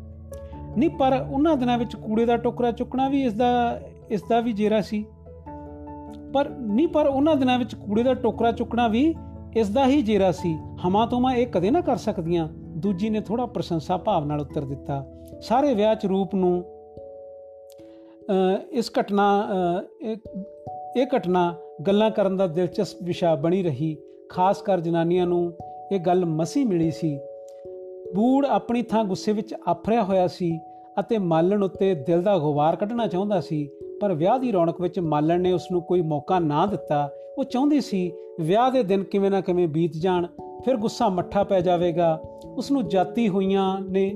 [0.77, 3.79] ਨਹੀਂ, ਪਰ ਉਹਨਾਂ ਦਿਨਾਂ ਵਿੱਚ ਕੂੜੇ ਦਾ ਟੋਕਰਾ ਚੁੱਕਣਾ ਵੀ ਇਸ ਦਾ
[4.09, 5.05] ਇਸ ਦਾ ਵੀ ਜੇਰਾ ਸੀ।
[6.33, 9.13] ਪਰ ਨਹੀਂ, ਪਰ ਉਹਨਾਂ ਦਿਨਾਂ ਵਿੱਚ ਕੂੜੇ ਦਾ ਟੋਕਰਾ ਚੁੱਕਣਾ ਵੀ
[9.55, 10.53] ਇਸ ਦਾ ਹੀ ਜੇਰਾ ਸੀ।
[10.87, 15.05] ਹਮਾ ਤੋਮਾ ਇਹ ਕਦੇ ਨਾ ਕਰ ਸਕਦੀਆਂ। ਦੂਜੀ ਨੇ ਥੋੜਾ ਪ੍ਰਸ਼ੰਸਾ ਭਾਵ ਨਾਲ ਉੱਤਰ ਦਿੱਤਾ।
[15.41, 16.63] ਸਾਰੇ ਵਿਆਹ ਚ ਰੂਪ ਨੂੰ
[18.71, 19.27] ਇਸ ਘਟਨਾ
[20.97, 21.53] ਇਹ ਘਟਨਾ
[21.87, 23.95] ਗੱਲਾਂ ਕਰਨ ਦਾ ਦਿਲਚਸਪ ਵਿਸ਼ਾ ਬਣੀ ਰਹੀ।
[24.29, 25.53] ਖਾਸ ਕਰ ਜਨਾਨੀਆਂ ਨੂੰ
[25.91, 27.17] ਇਹ ਗੱਲ ਮਸੀ ਮਿਲੀ ਸੀ
[28.15, 30.59] ਬੂੜ ਆਪਣੀ ਥਾਂ ਗੁੱਸੇ ਵਿੱਚ ਆਫਰਿਆ ਹੋਇਆ ਸੀ
[30.99, 33.69] ਅਤੇ ਮਾਲਣ ਉੱਤੇ ਦਿਲ ਦਾ ਗੁਬਾਰ ਕੱਢਣਾ ਚਾਹੁੰਦਾ ਸੀ,
[34.01, 37.81] ਪਰ ਵਿਆਹ ਦੀ ਰੌਣਕ ਵਿੱਚ ਮਾਲਣ ਨੇ ਉਸ ਨੂੰ ਕੋਈ ਮੌਕਾ ਨਾ ਦਿੱਤਾ। ਉਹ ਚਾਹੁੰਦੀ
[37.81, 40.27] ਸੀ, ਵਿਆਹ ਦੇ ਦਿਨ ਕਿਵੇਂ ਨਾ ਕਿਵੇਂ ਬੀਤ ਜਾਣ,
[40.65, 44.15] ਫਿਰ ਗੁੱਸਾ ਮੱਠਾ ਪੈ ਜਾਵੇਗਾ। ਉਸ ਨੂੰ ਜਾਤੀ ਹੋਈਆਂ ਨੇ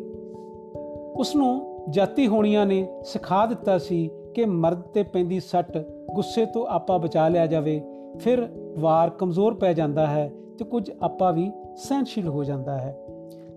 [1.16, 5.78] ਉਸ ਨੂੰ ਜਾਤੀ ਹੋਣੀਆਂ ਨੇ ਸਿਖਾ ਦਿੱਤਾ ਸੀ ਕਿ ਮਰਦ ਤੇ ਪੈਂਦੀ ਸੱਟ
[6.14, 7.82] ਗੁੱਸੇ ਤੋਂ ਆਪਾ ਬਚਾ ਲਿਆ ਜਾਵੇ।
[8.20, 8.48] ਫਿਰ
[8.80, 12.98] ਵਾਰ ਕਮਜ਼ੋਰ ਪੈ ਜਾਂਦਾ ਹੈ ਤੇ ਕੁਝ ਆਪਾ ਵੀ ਸਹਿਨਸ਼ੀਲ ਹੋ ਜਾਂਦਾ ਹੈ।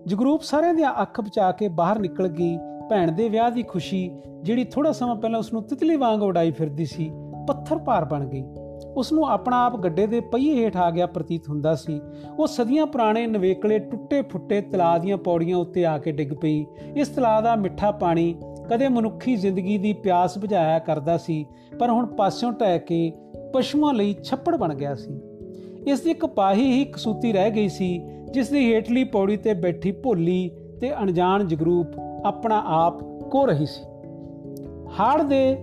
[0.07, 2.57] ਜਗਰੂਪ ਸਾਰਿਆਂ ਦੀਆਂ ਅੱਖ ਬਚਾ ਕੇ ਬਾਹਰ ਨਿਕਲ ਗਈ।
[2.89, 4.09] ਭੈਣ ਦੇ ਵਿਆਹ ਦੀ ਖੁਸ਼ੀ,
[4.43, 7.11] ਜਿਹੜੀ ਥੋੜਾ ਸਮਾਂ ਪਹਿਲਾਂ ਉਸ ਨੂੰ ਤਿਤਲੀ ਵਾਂਗ ਉਡਾਈ ਫਿਰਦੀ ਸੀ,
[7.47, 8.43] ਪੱਥਰ ਭਾਰ ਬਣ ਗਈ।
[8.97, 11.99] ਉਸ ਨੂੰ ਆਪਣਾ ਆਪ ਗੱਡੇ ਦੇ ਪਹੀਏ ਹੇਠ ਆ ਗਿਆ ਪ੍ਰਤੀਤ ਹੁੰਦਾ ਸੀ।
[12.39, 17.07] ਉਹ ਸਦੀਆਂ ਪੁਰਾਣੇ ਨਵੇਕਲੇ ਟੁੱਟੇ ਫੁੱਟੇ ਤਲਾਅ ਦੀਆਂ ਪੌੜੀਆਂ ਉੱਤੇ ਆ ਕੇ ਡਿੱਗ ਪਈ। ਇਸ
[17.07, 18.35] ਤਲਾਅ ਦਾ ਮਿੱਠਾ ਪਾਣੀ
[18.69, 21.45] ਕਦੇ ਮਨੁੱਖੀ ਜ਼ਿੰਦਗੀ ਦੀ ਪਿਆਸ ਬੁਝਾਇਆ ਕਰਦਾ ਸੀ,
[21.79, 23.11] ਪਰ ਹੁਣ ਪਾਸਿਓਂ ਟਹਿ ਕੇ
[23.53, 25.19] ਪਸ਼ੂਆਂ ਲਈ ਛੱਪੜ ਬਣ ਗਿਆ ਸੀ।
[25.87, 28.01] ਇਸ ਦੀ ਇੱਕ ਪਾਹੀ ਹੀ ਕਸੂਤੀ ਰਹਿ ਗਈ ਸੀ
[28.33, 31.87] ਜਿਸ ਦੀ ਹੇਠਲੀ ਪੌੜੀ ਤੇ ਬੈਠੀ ਭੋਲੀ ਤੇ ਅਣਜਾਣ ਜਗਰੂਪ
[32.25, 33.83] ਆਪਣਾ ਆਪ ਕੋ ਰਹੀ ਸੀ।
[34.99, 35.55] ਹਾੜ ਦੇ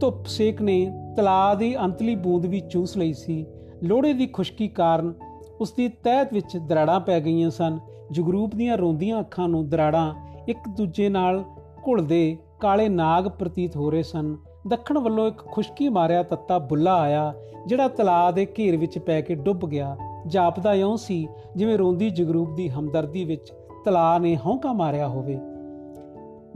[0.00, 3.46] ਧੁੱਪ ਸੇਕ ਨੇ ਤਲਾਅ ਦੀ ਅੰਤਲੀ ਬੂੰਦ ਵੀ ਚੂਸ ਲਈ ਸੀ।
[3.82, 5.12] ਲੋੜੇ ਦੀ ਖੁਸ਼ਕੀ ਕਾਰਨ
[5.60, 7.78] ਉਸ ਦੀ ਤਹਿਤ ਵਿੱਚ ਦਰਾੜਾਂ ਪੈ ਗਈਆਂ ਸਨ।
[8.12, 10.14] ਜਗਰੂਪ ਦੀਆਂ ਰੋਂਦੀਆਂ ਅੱਖਾਂ ਨੂੰ ਦਰਾੜਾਂ
[10.48, 11.44] ਇੱਕ ਦੂਜੇ ਨਾਲ
[11.86, 14.36] ਘੁਲਦੇ ਕਾਲੇ ਨਾਗ ਪ੍ਰਤੀਤ ਹੋ ਰਹੇ ਸਨ।
[14.68, 17.34] ਦੱਖਣ ਵੱਲੋਂ ਇੱਕ ਖੁਸ਼ਕੀ ਮਾਰਿਆ ਤੱਤਾ ਬੁੱਲਾ ਆਇਆ,
[17.66, 22.54] ਜਿਹੜਾ ਤਲਾਅ ਦੇ ਘੇਰ ਵਿੱਚ ਪੈ ਕੇ ਡੁੱਬ ਗਿਆ। ਜਾਪਦਾ ਇਉਂ ਸੀ, ਜਿਵੇਂ ਰੋਂਦੀ ਜਗਰੂਪ
[22.54, 23.52] ਦੀ ਹਮਦਰਦੀ ਵਿੱਚ
[23.84, 25.38] ਤਲਾਅ ਨੇ ਹੌਂਕਾ ਮਾਰਿਆ ਹੋਵੇ।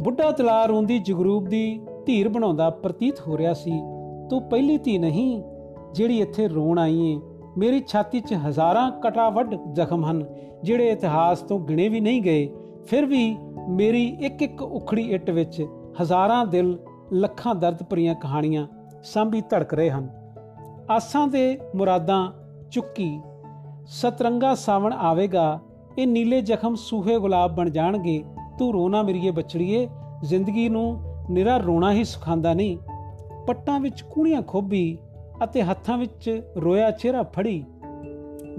[0.00, 3.82] ਬੁੱਢਾ ਤਲਾਅ ਰੋਂਦੀ ਜਗਰੂਪ ਦੀ ਧੀਰ ਬਣਾਉਂਦਾ ਪ੍ਰਤੀਤ ਹੋ ਰਿਹਾ ਸੀ,
[4.30, 5.42] ਤੂੰ ਪਹਿਲੀ ਧੀ ਨਹੀਂ,
[5.94, 7.20] ਜਿਹੜੀ ਇੱਥੇ ਰੋਣ ਆਈ ਏ।
[7.58, 10.24] ਮੇਰੀ ਛਾਤੀ 'ਚ ਹਜ਼ਾਰਾਂ ਕਟਾਵੱਡ ਜ਼ਖਮ ਹਨ,
[10.62, 12.48] ਜਿਹੜੇ ਇਤਿਹਾਸ ਤੋਂ ਗਿਣੇ ਵੀ ਨਹੀਂ ਗਏ।
[12.86, 13.36] ਫਿਰ ਵੀ
[13.68, 15.66] ਮੇਰੀ ਇੱਕ ਇੱਕ ਉਖੜੀ ਇੱਟ ਵਿੱਚ
[16.02, 16.78] ਹਜ਼ਾਰਾਂ ਦਿਲ
[17.12, 18.66] ਲੱਖਾਂ ਦਰਦ ਭਰੀਆਂ ਕਹਾਣੀਆਂ
[19.04, 20.08] ਸਾਂਭੀ ਧੜਕ ਰਹੇ ਹਨ।
[20.90, 22.32] ਆਸਾਂ ਦੇ ਮੁਰਾਦਾਂ
[22.70, 23.20] ਚੁੱਕੀ
[23.86, 25.60] ਸਤਰੰਗਾ ਸਾਵਣ ਆਵੇਗਾ,
[25.98, 28.24] ਇਹ ਨੀਲੇ ਜ਼ਖਮ ਸੂਹੇ ਗੁਲਾਬ ਬਣ ਜਾਣਗੇ,
[28.58, 29.88] ਤੂੰ ਰੋਣਾ ਮੇਰੀਏ ਬਚੜੀਏ
[30.24, 32.78] ਜ਼ਿੰਦਗੀ ਨੂੰ ਨਿਰਾ ਰੋਣਾ ਹੀ ਸੁਖਾਂਦਾ ਨਹੀਂ।
[33.46, 34.98] ਪੱਟਾਂ ਵਿੱਚ ਕੂਣੀਆਂ ਖੋਬੀ
[35.44, 37.64] ਅਤੇ ਹੱਥਾਂ ਵਿੱਚ ਰੋਇਆ ਚਿਹਰਾ ਫੜੀ।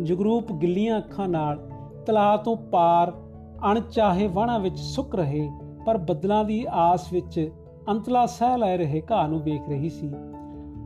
[0.04, 1.72] ਜਗਰੂਪ ਗਿੱਲੀਆਂ ਅੱਖਾਂ ਨਾਲ
[2.06, 3.14] ਤਲਾਅ ਤੋਂ ਪਾਰ
[3.72, 5.50] ਅਣਚਾਹੇ ਵਾਣਾ ਵਿੱਚ ਸੁੱਕ ਰਹੇ,
[5.86, 7.52] ਪਰ ਬੱਦਲਾਂ ਦੀ ਆਸ ਵਿੱਚ
[7.90, 10.12] ਅੰਤਲਾ ਸਹਿ ਲੈ ਰਹੇ ਘਾਹ ਨੂੰ ਵੇਖ ਰਹੀ ਸੀ।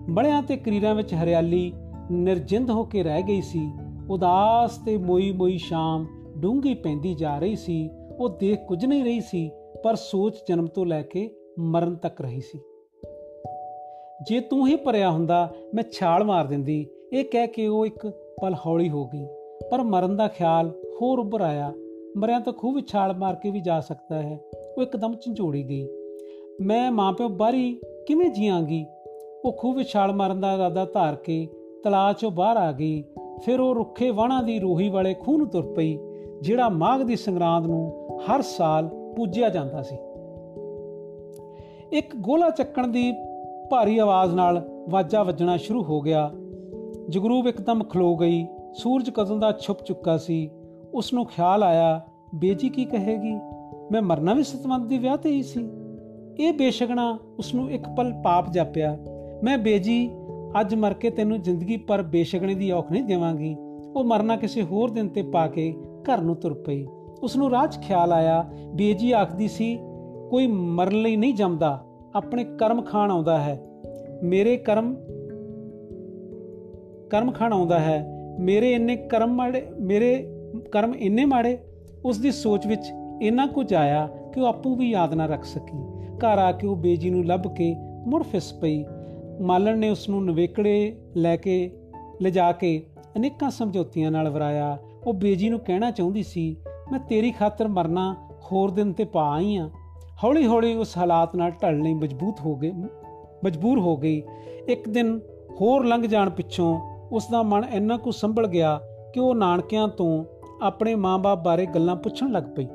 [0.10, 1.73] ਬੜਿਆਂ ਤੇ ਕਰੀਰਾਂ ਵਿੱਚ ਹਰਿਆਲੀ
[2.12, 3.71] ਨਿਰਜਿੰਦ ਹੋ ਕੇ ਰਹਿ ਗਈ ਸੀ।
[4.10, 6.06] ਉਦਾਸ ਤੇ ਮੋਈ ਮੋਈ ਸ਼ਾਮ
[6.38, 9.52] ਡੂੰਗੀ ਪੈਂਦੀ ਜਾ ਰਹੀ ਸੀ। ਉਹ ਦੇਖ ਕੁਝ ਨਹੀਂ ਰਹੀ ਸੀ,
[9.84, 12.60] ਪਰ ਸੋਚ ਜਨਮ ਤੋਂ ਲੈ ਕੇ ਮਰਨ ਤੱਕ ਰਹੀ ਸੀ।
[14.28, 18.08] ਜੇ ਤੂੰ ਹੀ ਭਰਿਆ ਹੁੰਦਾ, ਮੈਂ ਛਾਲ ਮਾਰ ਦਿੰਦੀ। ਇਹ ਕਹਿ ਕੇ ਉਹ ਇੱਕ
[18.41, 19.26] ਪਲ ਹੌਲੀ ਹੋ ਗਈ,
[19.72, 21.74] ਪਰ ਮਰਨ ਦਾ ਖਿਆਲ ਹੋਰ ਉੱਭਰ ਆਇਆ।
[22.17, 24.39] ਮਰਿਆ ਤਾਂ ਖੂਬ ਛਾਲ ਮਾਰ ਕੇ ਵੀ ਜਾ ਸਕਦਾ ਹੈ।
[24.78, 25.88] ਉਹ ਇੱਕਦਮ ਝੰਜੋੜੀ ਗਈ।
[26.62, 28.86] ਮੈਂ ਮਾਂ ਪਿਓ ਬਾਰੀ ਕਿਵੇਂ ਜੀਵਾਂਗੀ
[29.45, 31.48] ਉਹ ਖੂਬ ਛਾਲ ਮਾਰਨ ਦਾ ਇਰਾਦਾ ਧਾਰ ਕੇ
[31.84, 33.04] ਤਲਾਅ ਚੋਂ ਬਾਹਰ ਆ ਗਈ।
[33.43, 35.97] ਫਿਰ ਉਹ ਰੁੱਖੇ ਵਾਣਾ ਦੀ ਰੋਹੀ ਵਾਲੇ ਖੂਹ ਨੂੰ ਤੁਰ ਪਈ,
[36.41, 39.95] ਜਿਹੜਾ ਮਾਘ ਦੀ ਸੰਗਰਾਂਦ ਨੂੰ ਹਰ ਸਾਲ ਪੂਜਿਆ ਜਾਂਦਾ ਸੀ।
[41.91, 43.13] ਇੱਕ ਗੋਲਾ ਚੱਕਣ ਦੀ
[43.69, 46.32] ਭਾਰੀ ਆਵਾਜ਼ ਨਾਲ ਵਾਜਾ ਵੱਜਣਾ ਸ਼ੁਰੂ ਹੋ ਗਿਆ।
[47.10, 50.49] ਜਗਰੂਪ ਇੱਕਦਮ ਖਲੋ ਗਈ, ਸੂਰਜ ਕਦੋਂ ਦਾ ਛੁਪ ਚੁੱਕਾ ਸੀ
[50.93, 52.02] ਉਸ ਨੂੰ ਖਿਆਲ ਆਇਆ,
[52.36, 53.34] ਬੇਜੀ ਕੀ ਕਹੇਗੀ?
[53.91, 55.69] ਮੈਂ ਮਰਨਾ ਵੀ ਸਤਵੰਤ ਦੀ ਵਿਆਹ ਤੇ ਹੀ ਸੀ।
[56.39, 58.97] ਇਹ ਬੇਸ਼ਗਣਾ ਉਸ ਨੂੰ ਇੱਕ ਪਲ ਪਾਪ ਜਾਪਿਆ,
[59.43, 60.12] ਮੈਂ ਬੇਜੀ
[60.62, 63.55] ਅੱਜ ਮਰ ਕੇ ਤੈਨੂੰ ਜ਼ਿੰਦਗੀ ਪਰ ਬੇਸ਼ਗਣੇ ਦੀ ਔਖ ਨਹੀਂ ਦੇਵਾਂਗੀ।
[63.95, 66.88] ਉਹ ਮਰਨਾ ਕਿਸੇ ਹੋਰ ਦਿਨ ਤੇ ਪਾ ਕੇ ਘਰ ਨੂੰ ਤੁਰ ਪਈ।
[67.23, 69.79] ਉਸ ਨੂੰ ਰਾਜ ਖਿਆਲ ਆਇਆ। ਬੇਜੀ ਆਖਦੀ ਸੀ,
[70.29, 71.83] ਕੋਈ ਮਰਨ ਲਈ ਨਹੀਂ ਜੰਮਦਾ।
[72.15, 73.62] ਆਪਣੇ ਕਰਮ ਖਾਣ ਆਉਂਦਾ ਹੈ।
[74.23, 74.95] ਮੇਰੇ ਕਰਮ
[77.09, 78.07] ਕਰਮ ਖਾਣ ਆਉਂਦਾ ਹੈ।
[78.39, 80.29] ਮੇਰੇ ਇੰਨੇ ਕਰਮ ਮਾੜੇ, ਮੇਰੇ
[80.71, 81.57] ਕਰਮ ਇੰਨੇ ਮਾੜੇ।
[82.05, 85.77] ਉਸ ਦੀ ਸੋਚ ਵਿੱਚ ਇੰਨਾ ਕੁਝ ਆਇਆ ਕਿ ਉਹ ਆਪੂ ਵੀ ਯਾਦ ਨਾ ਰੱਖ ਸਕੀ।
[86.17, 87.75] ਘਰ ਆ ਕੇ ਉਹ ਬੇਜੀ ਨੂੰ ਲੱਭ ਕੇ
[88.07, 88.83] ਮੁੜ ਫਿਸ ਪਈ।
[89.41, 91.71] ਮਾਲਣ ਨੇ ਉਸ ਨੂੰ ਨਵੇਕੜੇ ਲੈ ਕੇ,
[92.21, 92.86] ਲਿਜਾ ਕੇ
[93.17, 96.56] ਅਨੇਕਾਂ ਸਮਝੌਤੀਆਂ ਨਾਲ ਵਰਾਇਆ। ਉਹ ਬੇਜੀ ਨੂੰ ਕਹਿਣਾ ਚਾਹੁੰਦੀ ਸੀ,
[96.91, 98.15] ਮੈਂ ਤੇਰੀ ਖਾਤਰ ਮਰਨਾ
[98.52, 99.69] ਹੋਰ ਦਿਨ ਤੇ ਪਾ ਆਈ ਆ।
[100.23, 102.71] ਹੌਲੀ ਹੌਲੀ ਉਸ ਹਾਲਾਤ ਨਾਲ ਢਲਣ ਲਈ ਮਜਬੂਤ ਹੋ ਗਈ
[103.45, 104.23] ਮਜਬੂਰ ਹੋ ਗਈ।
[104.67, 105.19] ਇੱਕ ਦਿਨ
[105.62, 106.80] ਹੋਰ ਲੰਘ ਜਾਣ ਪਿੱਛੋਂ
[107.12, 108.82] ਉਸ ਦਾ ਮਨ ਇੰਨਾ ਕੁ ਸੰਭਲ ਗਿਆ
[109.13, 110.25] ਕਿ ਉਹ ਨਾਨਕਿਆਂ ਤੋਂ
[110.62, 112.67] ਆਪਣੇ ਮਾਂ-ਬਾਪ ਬਾਰੇ ਗੱਲਾਂ ਪੁੱਛਣ ਲੱਗ ਪਈ।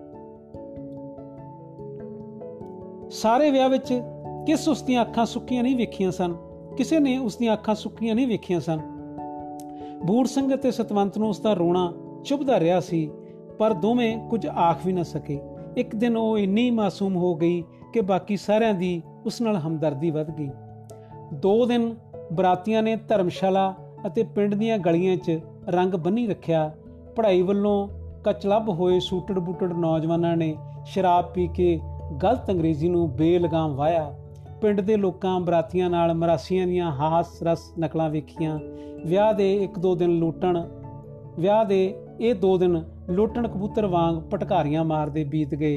[3.11, 4.03] ਸਾਰੇ ਵਿਆਹ ਵਿੱਚ
[4.47, 6.35] ਕਿਸ ਉਸ ਦੀਆਂ ਅੱਖਾਂ ਸੁੱਕੀਆਂ ਨਹੀਂ ਵੇਖੀਆਂ ਸਨ?
[6.77, 8.81] ਕਿਸੇ ਨੇ ਉਸ ਦੀਆਂ ਅੱਖਾਂ ਸੁੱਕੀਆਂ ਨਹੀਂ ਵੇਖੀਆਂ ਸਨ।
[10.05, 11.93] ਬੂੜ ਸਿੰਘ ਅਤੇ ਸਤਵੰਤ ਨੂੰ ਉਸ ਦਾ ਰੋਣਾ
[12.25, 13.11] ਚੁਭਦਾ ਰਿਹਾ ਸੀ,
[13.59, 15.41] ਪਰ ਦੋਵੇਂ ਕੁਝ ਆਖ ਵੀ ਨਾ ਸਕੇ।
[15.77, 20.31] ਇੱਕ ਦਿਨ ਉਹ ਇੰਨੀ ਮਾਸੂਮ ਹੋ ਗਈ ਕਿ ਬਾਕੀ ਸਾਰਿਆਂ ਦੀ ਉਸ ਨਾਲ ਹਮਦਰਦੀ ਵੱਧ
[20.31, 20.51] ਗਈ।
[21.33, 21.95] ਦੋ ਦਿਨ
[22.33, 23.75] ਬਰਾਤੀਆਂ ਨੇ ਧਰਮਸ਼ਾਲਾ
[24.07, 26.73] ਅਤੇ ਪਿੰਡ ਦੀਆਂ ਗਲੀਆਂ 'ਚ ਰੰਗ ਬੰਨੀ ਰੱਖਿਆ।
[27.17, 27.89] ਪੜ੍ਹਾਈ ਵੱਲੋਂ
[28.25, 30.55] ਕਚਲੱਬ ਹੋਏ ਸੂਟੜ ਬੂਟੜ ਨੌਜਵਾਨਾਂ ਨੇ
[30.87, 31.81] ਸ਼ਰਾਬ ਪੀ ਕੇ
[32.23, 34.15] ਗਲਤ ਅੰਗਰੇਜ਼ੀ ਨੂੰ ਬੇਲਗਾਮ ਵਾਇਆ
[34.65, 38.59] ਪਿੰਡ ਦੇ ਲੋਕਾਂ, ਬਰਾਤੀਆਂ ਨਾਲ ਮਰਾਸੀਆਂ ਦੀਆਂ ਹਾਸ ਰਸ ਨਕਲਾਂ ਵੇਖੀਆਂ।
[39.07, 40.63] ਵਿਆਹ ਦੇ ਇੱਕ ਦੋ ਦਿਨ ਲੂਟਣ,
[41.39, 45.77] ਵਿਆਹ ਦੇ ਇਹ ਦੋ ਦਿਨ ਲੋਟਣ ਕਬੂਤਰ ਵਾਂਗ ਪਟਕਾਰੀਆਂ ਮਾਰਦੇ ਬੀਤ ਗਏ।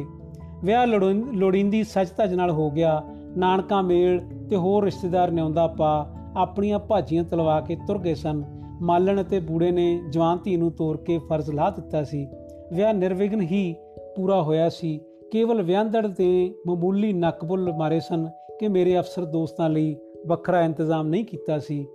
[0.64, 3.04] ਵਿਆਹ ਲੋੜੀਂਦੀ ਸੱਜ ਧਜ ਨਾਲ ਹੋ ਗਿਆ।
[3.38, 8.44] ਨਾਨਕਾ ਮੇਲ ਤੇ ਹੋਰ ਰਿਸ਼ਤੇਦਾਰ ਨਿਉਂਦਾ ਪਾ ਆਪਣੀਆਂ ਭਾਜੀਆਂ ਤਲਵਾ ਕੇ ਤੁਰ ਗਏ ਸਨ।
[8.82, 12.28] ਮਾਲਣ ਅਤੇ ਬੂੜੇ ਨੇ ਜਵਾਨ ਧੀ ਨੂੰ ਤੋਰ ਕੇ ਫਰਜ਼ ਲਾ ਦਿੱਤਾ ਸੀ।
[12.74, 13.76] ਵਿਆਹ ਨਿਰਵਿਘਨ ਹੀ
[14.16, 15.00] ਪੂਰਾ ਹੋਇਆ ਸੀ।
[15.32, 18.28] ਕੇਵਲ ਵਿਆਹਦੜ ਤੇ ਮਾਮੂਲੀ ਨਕਬੁੱਲ ਮਾਰੇ ਸਨ।
[18.60, 19.96] ਕਿ ਮੇਰੇ ਅਫਸਰ ਦੋਸਤਾਂ ਲਈ
[20.28, 21.86] ਵੱਖਰਾ ਇੰਤਜ਼ਾਮ ਨਹੀਂ ਕੀਤਾ ਸੀ।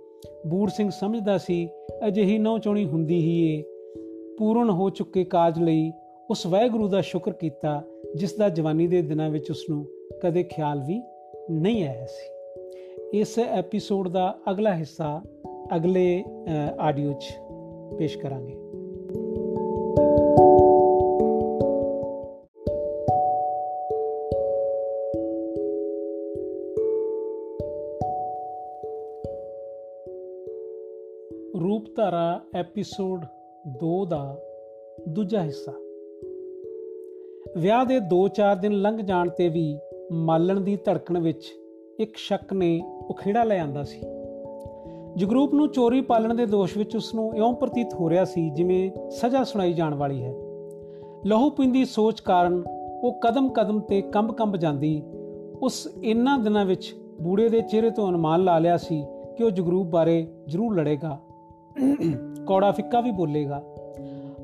[0.47, 1.69] ਬੂੜ ਸਿੰਘ ਸਮਝਦਾ ਸੀ,
[2.07, 3.63] ਅਜਿਹੀ ਨੌ ਚੋਣੀ ਹੁੰਦੀ ਹੀ ਏ।
[4.37, 5.91] ਪੂਰਨ ਹੋ ਚੁੱਕੇ ਕਾਜ ਲਈ
[6.29, 7.81] ਉਸ ਵਾਹਿਗੁਰੂ ਦਾ ਸ਼ੁਕਰ ਕੀਤਾ,
[8.15, 9.85] ਜਿਸ ਦਾ ਜਵਾਨੀ ਦੇ ਦਿਨਾਂ ਵਿੱਚ ਉਸ ਨੂੰ
[10.23, 11.01] ਕਦੇ ਖਿਆਲ ਵੀ
[11.51, 15.21] ਨਹੀਂ ਆਇਆ ਸੀ। ਇਸ ਐਪੀਸੋਡ ਦਾ ਅਗਲਾ ਹਿੱਸਾ
[15.75, 16.23] ਅਗਲੇ
[16.79, 17.37] ਆਡੀਓ 'ਚ
[17.97, 18.55] ਪੇਸ਼ ਕਰਾਂਗੇ।
[32.63, 33.25] ਐਪੀਸੋਡ
[33.67, 34.37] 2 ਦਾ
[35.09, 35.71] ਦੂਜਾ ਹਿੱਸਾ।
[37.57, 39.79] ਵਿਆਹ ਦੇ 2-4 ਦਿਨ ਲੰਘ ਜਾਣ ਤੇ ਵੀ
[40.11, 41.43] ਮਾਲਣ ਦੀ ਧੜਕਣ ਵਿੱਚ
[41.99, 43.99] ਇੱਕ ਸ਼ੱਕ ਨੇ ਉਖੇੜਾ ਲੈ ਆਂਦਾ ਸੀ।
[45.17, 49.09] ਜਗਰੂਪ ਨੂੰ ਚੋਰੀ ਪਾਲਣ ਦੇ ਦੋਸ਼ ਵਿੱਚ ਉਸ ਨੂੰ ਇਉਂ ਪ੍ਰਤੀਤ ਹੋ ਰਿਹਾ ਸੀ ਜਿਵੇਂ
[49.09, 50.33] ਸਜ਼ਾ ਸੁਣਾਈ ਜਾਣ ਵਾਲੀ ਹੈ।
[51.25, 52.63] ਲਹੂ ਪਿੰਦੀ ਸੋਚ ਕਾਰਨ
[53.03, 55.03] ਉਹ ਕਦਮ-ਕਦਮ ਤੇ ਕੰਬ-ਕੰਬ ਜਾਂਦੀ
[55.61, 59.05] ਉਸ ਇਨ੍ਹਾਂ ਦਿਨਾਂ ਵਿੱਚ ਬੂੜੇ ਦੇ ਚਿਹਰੇ ਤੋਂ ਅਨੁਮਾਨ ਲਾ ਲਿਆ ਸੀ
[59.37, 61.19] ਕਿ ਉਹ ਜਗਰੂਪ ਬਾਰੇ ਜ਼ਰੂਰ ਲੜੇਗਾ।
[62.47, 63.61] ਕੌੜਾ ਫਿੱਕਾ ਵੀ ਬੋਲੇਗਾ।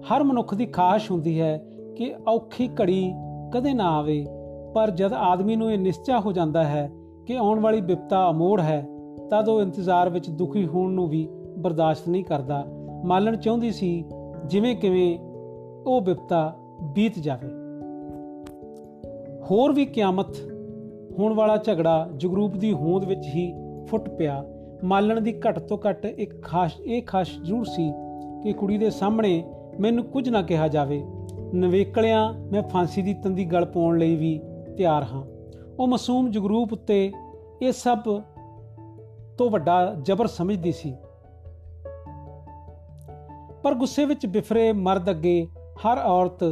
[0.01, 1.57] ਹਰ ਮਨੁੱਖ ਦੀ ਖਾਸ਼ ਹੁੰਦੀ ਹੈ
[1.95, 3.13] ਕਿ ਔਖੀ ਘੜੀ
[3.53, 4.25] ਕਦੇ ਨਾ ਆਵੇ,
[4.73, 6.91] ਪਰ ਜਦ ਆਦਮੀ ਨੂੰ ਇਹ ਨਿਸ਼ਚਾ ਹੋ ਜਾਂਦਾ ਹੈ
[7.25, 8.87] ਕਿ ਆਉਣ ਵਾਲੀ ਵਿਪਤਾ ਅਮੋੜ ਹੈ,
[9.29, 12.65] ਤਦ ਉਹ ਇੰਤਜ਼ਾਰ ਵਿੱਚ ਦੁਖੀ ਹੋਣ ਨੂੰ ਵੀ ਬਰਦਾਸ਼ਤ ਨਹੀਂ ਕਰਦਾ।
[13.05, 14.05] ਮਾਲਣ ਚਾਹੁੰਦੀ ਸੀ,
[14.45, 15.19] ਜਿਵੇਂ ਕਿਵੇਂ
[15.87, 16.55] ਉਹ ਵਿਪਤਾ
[16.95, 17.47] ਬੀਤ ਜਾਵੇ।
[19.51, 20.35] ਹੋਰ ਵੀ ਕਿਆਮਤ
[21.19, 23.53] ਹੋਣ ਵਾਲਾ ਝਗੜਾ ਜਗਰੂਪ ਦੀ ਹੋਂਦ ਵਿੱਚ ਹੀ
[23.87, 24.43] ਫੁੱਟ ਪਿਆ।
[24.83, 27.93] ਮਾਲਣ ਦੀ ਘਟ ਤੋਂ ਘਟ ਇੱਕ ਖਾਸ, ਇਹ ਖਾਸ ਜ਼ਰੂਰ ਸੀ
[28.43, 29.43] ਕਿ ਕੁੜੀ ਦੇ ਸਾਹਮਣੇ
[29.79, 31.05] ਮੈਨੂੰ ਕੁਝ ਨਾ ਕਿਹਾ ਜਾਵੇ।
[31.53, 34.41] ਨਵੇਕਲਿਆਂ, ਮੈਂ ਫਾਂਸੀ ਦੀ ਤੰਦੀ ਗਲ ਪਾਉਣ ਲਈ ਵੀ
[34.77, 35.23] ਤਿਆਰ ਹਾਂ।
[35.79, 37.11] ਉਹ ਮਾਸੂਮ ਜਗਰੂਪ ਉੱਤੇ
[37.61, 37.97] ਇਹ ਸਭ
[39.37, 40.95] ਤੋਂ ਵੱਡਾ ਜ਼ਬਰ ਸਮਝਦੀ ਸੀ।
[43.63, 46.43] ਪਰ ਗੁੱਸੇ ਵਿੱਚ ਬਿਫਰੇ ਮਰਦ ਅੱਗੇ ਹਰ ਔਰਤ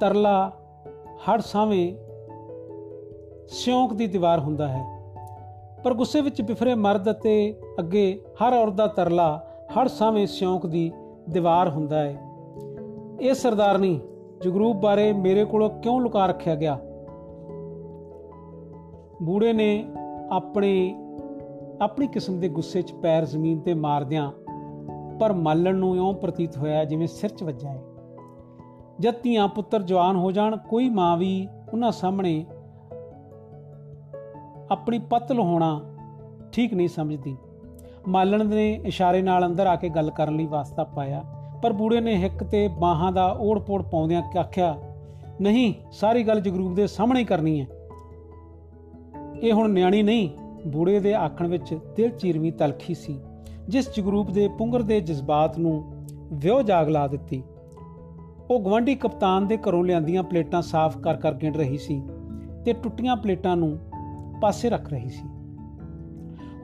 [0.00, 0.52] ਤਰਲਾ
[0.98, 1.96] ਹੜ ਸਾਵੇਂ
[3.48, 5.01] ਸਿਉਂਕ ਦੀ ਦੀਵਾਰ ਹੁੰਦਾ ਹੈ।
[5.84, 10.92] ਪਰ ਗੁੱਸੇ ਵਿੱਚ ਬਿਫਰੇ ਮਰਦ ਅਤੇ ਅੱਗੇ ਹਰ ਔਰਤ ਦਾ ਤਰਲਾ, ਹਰ ਸਾਵੇਂ ਸਿਉਂਕ ਦੀ
[11.30, 12.22] ਦੀਵਾਰ ਹੁੰਦਾ ਹੈ।
[13.20, 14.00] ਇਹ ਸਰਦਾਰਨੀ
[14.44, 16.78] ਜਗਰੂਪ ਬਾਰੇ ਮੇਰੇ ਕੋਲੋਂ ਕਿਉਂ ਲੁਕਾ ਰੱਖਿਆ ਗਿਆ?
[19.22, 19.86] ਬੂੜੇ ਨੇ
[20.30, 20.96] ਆਪਣੇ,
[21.82, 24.32] ਆਪਣੀ ਕਿਸਮ ਦੇ ਗੁੱਸੇ 'ਚ ਪੈਰ ਜ਼ਮੀਨ ਤੇ ਮਾਰਦਿਆਂ
[25.20, 27.82] ਪਰ ਮਾਲਣ ਨੂੰ ਇਉਂ ਪ੍ਰਤੀਤ ਹੋਇਆ ਜਿਵੇਂ ਸਿਰ 'ਚ ਵੱਜਾ ਹੈ।
[29.00, 32.46] ਜਦ ਧੀਆਂ ਪੁੱਤਰ ਜਵਾਨ ਹੋ ਜਾਣ, ਕੋਈ ਮਾਂ ਵੀ ਉਹਨਾਂ ਸਾਹਮਣੇ
[34.72, 35.80] ਆਪਣੀ ਪਤਲ ਹੋਣਾ
[36.52, 37.36] ਠੀਕ ਨਹੀਂ ਸਮਝਦੀ।
[38.08, 41.24] ਮਾਲਣ ਨੇ ਇਸ਼ਾਰੇ ਨਾਲ ਅੰਦਰ ਆ ਕੇ ਗੱਲ ਕਰਨ ਲਈ ਵਾਸਤਾ ਪਾਇਆ,
[41.62, 44.76] ਪਰ ਬੂੜੇ ਨੇ ਹਿੱਕ ਤੇ ਬਾਹਾਂ ਦਾ ਓੜ-ਪੋੜ ਪਾਉਂਦਿਆਂ ਆਖਿਆ,
[45.40, 47.66] ਨਹੀਂ, ਸਾਰੀ ਗੱਲ ਜਗਰੂਪ ਦੇ ਸਾਹਮਣੇ ਕਰਨੀ ਹੈ।
[49.42, 50.30] ਇਹ ਹੁਣ ਨਿਆਣੀ ਨਹੀਂ,
[50.66, 53.20] ਬੂੜੇ ਦੇ ਆਖਣ ਵਿੱਚ ਦਿਲ ਚੀਰਵੀਂ ਤਲਖੀ ਸੀ,
[53.68, 57.42] ਜਿਸ ਜਗਰੂਪ ਦੇ ਪੁੰਗਰ ਦੇ ਜਜ਼ਬਾਤ ਨੂੰ ਵਿਉ ਜਾਗ ਲਾ ਦਿੱਤੀ।
[58.50, 62.02] ਉਹ ਗਵੰਡੀ ਕਪਤਾਨ ਦੇ ਘਰੋਂ ਲਿਆਂਦੀਆਂ ਪਲੇਟਾਂ ਸਾਫ਼ ਕਰ ਕਰ ਗਿਣ ਰਹੀ ਸੀ
[62.64, 63.78] ਤੇ ਟੁੱਟੀਆਂ ਪਲੇਟਾਂ ਨੂੰ
[64.42, 65.28] ਪਾਸੇ ਰੱਖ ਰਹੀ ਸੀ।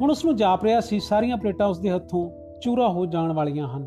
[0.00, 3.68] ਹੁਣ ਉਸ ਨੂੰ ਜਾਪ ਰਿਹਾ ਸੀ, ਸਾਰੀਆਂ ਪਲੇਟਾਂ ਉਸ ਦੇ ਹੱਥੋਂ ਚੂਰਾ ਹੋ ਜਾਣ ਵਾਲੀਆਂ
[3.68, 3.86] ਹਨ।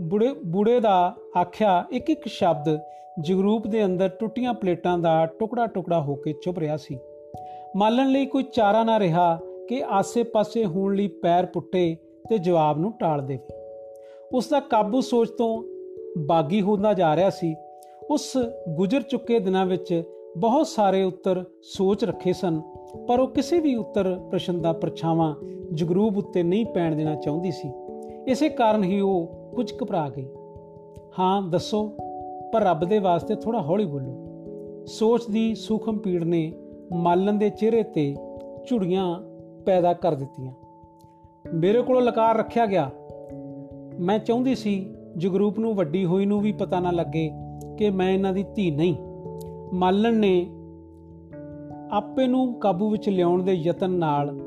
[0.00, 2.80] ਬੁੜੇ ਬੁੜੇ ਦਾ ਆਖਿਆ ਇੱਕ ਇੱਕ ਸ਼ਬਦ
[3.20, 6.98] ਜਗਰੂਪ ਦੇ ਅੰਦਰ ਟੁੱਟੀਆਂ ਪਲੇਟਾਂ ਦਾ ਟੁਕੜਾ ਟੁਕੜਾ ਹੋ ਕੇ ਚੁੱਭ ਰਿਹਾ ਸੀ।
[7.76, 11.96] ਮਾਲਣ ਲਈ ਕੋਈ ਚਾਰਾ ਨਾ ਰਿਹਾ ਕਿ ਆਸੇ-ਪਾਸੇ ਹੋਣ ਲਈ ਪੈਰ ਪੁੱਟੇ
[12.28, 13.54] ਤੇ ਜਵਾਬ ਨੂੰ ਟਾਲ ਦੇਵੇ।
[14.32, 15.62] ਉਸ ਦਾ ਕਾਬੂ ਸੋਚ ਤੋਂ
[16.18, 17.56] ਬਾਗੀ ਹੁੰਦਾ ਜਾ ਰਿਹਾ ਸੀ।
[18.10, 18.36] ਉਸ
[18.68, 20.02] ਗੁਜ਼ਰ ਚੁੱਕੇ ਦਿਨਾਂ ਵਿੱਚ
[20.38, 22.60] ਬਹੁਤ ਸਾਰੇ ਉੱਤਰ ਸੋਚ ਰੱਖੇ ਸਨ,
[23.08, 25.34] ਪਰ ਉਹ ਕਿਸੇ ਵੀ ਉੱਤਰ ਪ੍ਰਸ਼ਨ ਦਾ ਪਰਛਾਵਾਂ
[25.74, 27.72] ਜਗਰੂਪ ਉੱਤੇ ਨਹੀਂ ਪੈਣ ਦੇਣਾ ਚਾਹੁੰਦੀ ਸੀ।
[28.26, 30.26] ਇਸੇ ਕਾਰਨ ਹੀ ਉਹ ਕੁਝ ਘਬਰਾ ਗਈ।
[31.18, 31.88] ਹਾਂ, ਦੱਸੋ,
[32.52, 34.16] ਪਰ ਰੱਬ ਦੇ ਵਾਸਤੇ ਥੋੜਾ ਹੌਲੀ ਬੋਲੋ।
[34.86, 36.52] ਸੋਚ ਦੀ ਸੂਖਮ ਪੀੜ ਨੇ
[36.92, 38.16] ਮਾਲਨ ਦੇ ਚਿਹਰੇ ਤੇ
[38.68, 39.20] ਝੁੜੀਆਂ
[39.66, 40.52] ਪੈਦਾ ਕਰ ਦਿੱਤੀਆਂ।
[41.54, 42.90] ਮੇਰੇ ਕੋਲੋਂ ਲਕਾਰ ਰੱਖਿਆ ਗਿਆ।
[43.98, 47.30] ਮੈਂ ਚਾਹੁੰਦੀ ਸੀ ਜਗਰੂਪ ਨੂੰ ਵੱਡੀ ਹੋਈ ਨੂੰ ਵੀ ਪਤਾ ਨਾ ਲੱਗੇ
[47.78, 49.11] ਕਿ ਮੈਂ ਇਹਨਾਂ ਦੀ ਧੀ ਨਹੀਂ।
[49.74, 50.46] ਮਾਲਣ ਨੇ
[51.92, 54.40] ਆਪੇ ਨੂੰ ਕਾਬੂ ਵਿੱਚ ਲਿਆਉਣ ਦੇ ਯਤਨ ਨਾਲ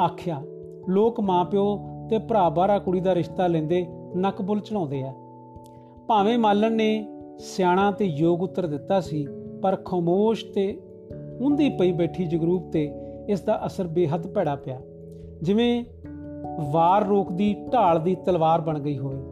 [0.00, 0.42] ਆਖਿਆ,
[0.88, 1.80] ਲੋਕ ਮਾਪਿਓ
[2.10, 5.12] ਤੇ ਭਰਾ ਬਾਰਾ ਕੁੜੀ ਦਾ ਰਿਸ਼ਤਾ ਲੈਂਦੇ ਨੱਕ ਬੁੱਲ ਚੜਾਉਂਦੇ ਆ।
[6.08, 7.06] ਭਾਵੇਂ ਮਾਲਣ ਨੇ
[7.38, 9.26] ਸਿਆਣਾ ਤੇ ਯੋਗ ਉੱਤਰ ਦਿੱਤਾ ਸੀ,
[9.62, 10.82] ਪਰ ਖਮੋਸ਼ ਤੇ
[11.40, 12.92] ਹੁੰਦੀ ਪਈ ਬੈਠੀ ਜਗਰੂਪ ਤੇ
[13.28, 14.80] ਇਸ ਦਾ ਅਸਰ ਬੇਹੱਦ ਭੈੜਾ ਪਿਆ।
[15.42, 15.84] ਜਿਵੇਂ
[16.72, 19.22] ਵਾਰ ਰੋਕਦੀ ਢਾਲ ਦੀ ਤਲਵਾਰ ਬਣ ਗਈ ਹੋਵੇ।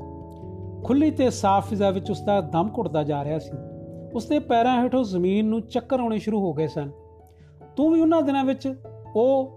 [0.84, 3.69] ਖੁੱਲੀ ਤੇ ਸਾਫ਼ ਫਿਜ਼ਾ ਵਿੱਚ ਉਸ ਦਾ ਦਮ ਘੁੱਟਦਾ ਜਾ ਰਿਹਾ ਸੀ।
[4.14, 6.90] ਉਸ ਦੇ ਪੈਰਾਂ ਹੇਠੋਂ ਜ਼ਮੀਨ ਨੂੰ ਚੱਕਰ ਆਉਣੇ ਸ਼ੁਰੂ ਹੋ ਗਏ ਸਨ।
[7.76, 8.74] ਤੂੰ ਵੀ ਉਹਨਾਂ ਦਿਨਾਂ ਵਿੱਚ
[9.16, 9.50] ਉਹ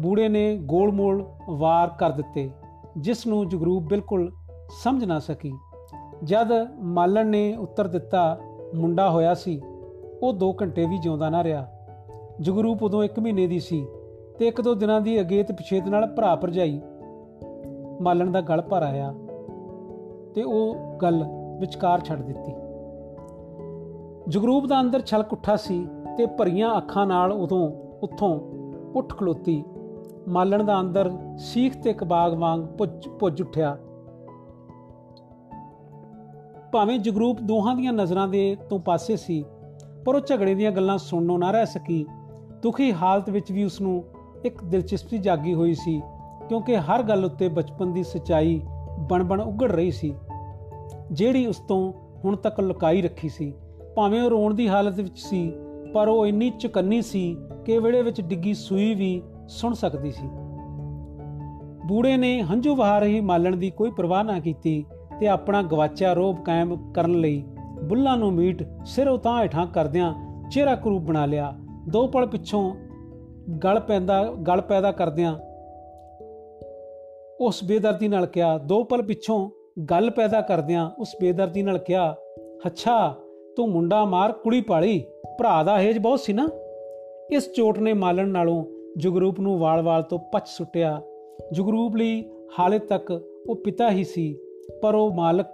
[0.00, 2.50] ਬੂੜੇ ਨੇ ਗੋਲ-ਮੋਲ ਵਾਰ ਕਰ ਦਿੱਤੇ,
[2.98, 4.32] ਜਿਸ ਨੂੰ ਜਗਰੂਪ ਬਿਲਕੁਲ
[4.82, 5.52] ਸਮਝ ਨਾ ਸਕੀ।
[6.24, 6.48] ਜਦ
[6.80, 8.38] ਮਾਲਣ ਨੇ ਉੱਤਰ ਦਿੱਤਾ,
[8.74, 9.60] ਮੁੰਡਾ ਹੋਇਆ ਸੀ।
[10.22, 11.66] ਉਹ 2 ਘੰਟੇ ਵੀ ਜਿਉਂਦਾ ਨਾ ਰਿਹਾ।
[12.40, 13.86] ਜਗਰੂਪ ਉਦੋਂ 1 ਮਹੀਨੇ ਦੀ ਸੀ
[14.38, 16.80] ਤੇ ਇੱਕ ਦੋ ਦਿਨਾਂ ਦੀ ਅਗੇਤ ਪਿਛੇਤ ਨਾਲ ਭਰਾ ਭਰਜਾਈ
[18.00, 19.14] ਮਾਲਣ ਦਾ ਗਲ ਭਰ ਆਇਆ
[20.34, 21.24] ਤੇ ਉਹ ਗੱਲ
[21.58, 22.52] ਵਿਚਕਾਰ ਛੱਡ ਦਿੱਤੀ।
[24.28, 25.88] ਜਗਰੂਪ ਦਾ ਅੰਦਰ ਛਲਕ ਉੱਠਾ ਸੀ
[26.18, 28.40] ਤੇ ਭਰੀਆਂ ਅੱਖਾਂ ਨਾਲ ਉਦੋਂ ਉੱਥੋਂ
[28.94, 29.64] ਉੱਠ ਖਲੋਤੀ।
[30.28, 33.78] ਮਾਲਣ ਦਾ ਅੰਦਰ ਸੀਖ ਤੇ ਕਬਾਗ ਵਾਂਗ ਪੁੱਜ ਪੁੱਜ ਉੱਠਿਆ।
[36.72, 39.44] ਭਾਵੇਂ ਜਗਰੂਪ ਦੋਹਾਂ ਦੀਆਂ ਨਜ਼ਰਾਂ ਦੇ ਤੋਂ ਪਾਸੇ ਸੀ,
[40.06, 42.06] ਪਰ ਉਹ ਝਗੜੇ ਦੀਆਂ ਗੱਲਾਂ ਸੁਣਨੋਂ ਨਾ ਰਹਿ ਸਕੀ।
[42.62, 44.04] ਦੁਖੀ ਹਾਲਤ ਵਿੱਚ ਵੀ ਉਸ ਨੂੰ
[44.44, 46.02] ਇੱਕ ਦਿਲਚਸਪੀ ਜਾਗੀ ਹੋਈ ਸੀ,
[46.48, 48.62] ਕਿਉਂਕਿ ਹਰ ਗੱਲ ਉੱਤੇ ਬਚਪਨ ਦੀ ਸਚਾਈ
[48.98, 50.14] ਬਣ-ਬਣ ਉੱਗੜ ਰਹੀ ਸੀ,
[51.12, 51.92] ਜਿਹੜੀ ਉਸ ਤੋਂ
[52.24, 53.54] ਹੁਣ ਤੱਕ ਲੁਕਾਈ ਰੱਖੀ ਸੀ।
[53.98, 55.52] ਭਾਵੇਂ ਉਹ ਰੋਣ ਦੀ ਹਾਲਤ ਵਿੱਚ ਸੀ,
[55.94, 60.26] ਪਰ ਉਹ ਇੰਨੀ ਚੁਕੰਨੀ ਸੀ ਕਿ ਵੇੜੇ ਵਿੱਚ ਡਿੱਗੀ ਸੂਈ ਵੀ ਸੁਣ ਸਕਦੀ ਸੀ।
[61.86, 64.84] ਬੂੜੇ ਨੇ ਹੰਝੂ ਵਹਾ ਰਹੀ ਮਾਲਣ ਦੀ ਕੋਈ ਪਰਵਾਹ ਨਾ ਕੀਤੀ
[65.20, 67.44] ਤੇ ਆਪਣਾ ਗਵਾਚਿਆ ਰੋਬ ਕਾਇਮ ਕਰਨ ਲਈ
[67.82, 70.14] ਬੁੱਲਾਂ ਨੂੰ ਮੀਟ ਸਿਰ ਉਤਾਂ ਹੇਠਾਂ ਕਰਦਿਆਂ
[70.50, 71.52] ਚਿਹਰਾ ਕਰੂਪ ਬਣਾ ਲਿਆ।
[71.88, 72.74] ਦੋ ਪਲ ਪਿੱਛੋਂ
[73.64, 75.36] ਗਲ ਪੈਂਦਾ, ਗਲ ਪੈਦਾ ਕਰਦਿਆਂ
[77.40, 79.50] ਉਸ ਬੇਦਰਦੀ ਨਾਲ ਕਿਹਾ, ਦੋ ਪਲ ਪਿੱਛੋਂ
[79.90, 82.14] ਗੱਲ ਪੈਦਾ ਕਰਦਿਆਂ ਉਸ ਬੇਦਰਦੀ ਨਾਲ ਕਿਹਾ,
[82.66, 83.14] ਅੱਛਾ
[83.58, 85.04] ਤੂੰ ਮੁੰਡਾ ਮਾਰ ਕੁੜੀ ਪਾਲੀ,
[85.38, 86.48] ਭਰਾ ਦਾ ਹੇਜ ਬਹੁਤ ਸੀ ਨਾ।
[87.30, 88.64] ਇਸ ਚੋਟ ਨੇ ਮਾਲਣ ਨਾਲੋਂ
[88.98, 91.02] ਜਗਰੂਪ ਨੂੰ ਵਾਲ-ਵਾਲ ਤੋਂ ਪਛ ਸੁੱਟਿਆ।
[91.52, 92.24] ਜਗਰੂਪ ਲਈ
[92.58, 93.10] ਹਾਲੇ ਤੱਕ
[93.48, 94.36] ਉਹ ਪਿਤਾ ਹੀ ਸੀ,
[94.82, 95.46] ਪਰ ਉਹ ਮਾਲਕ,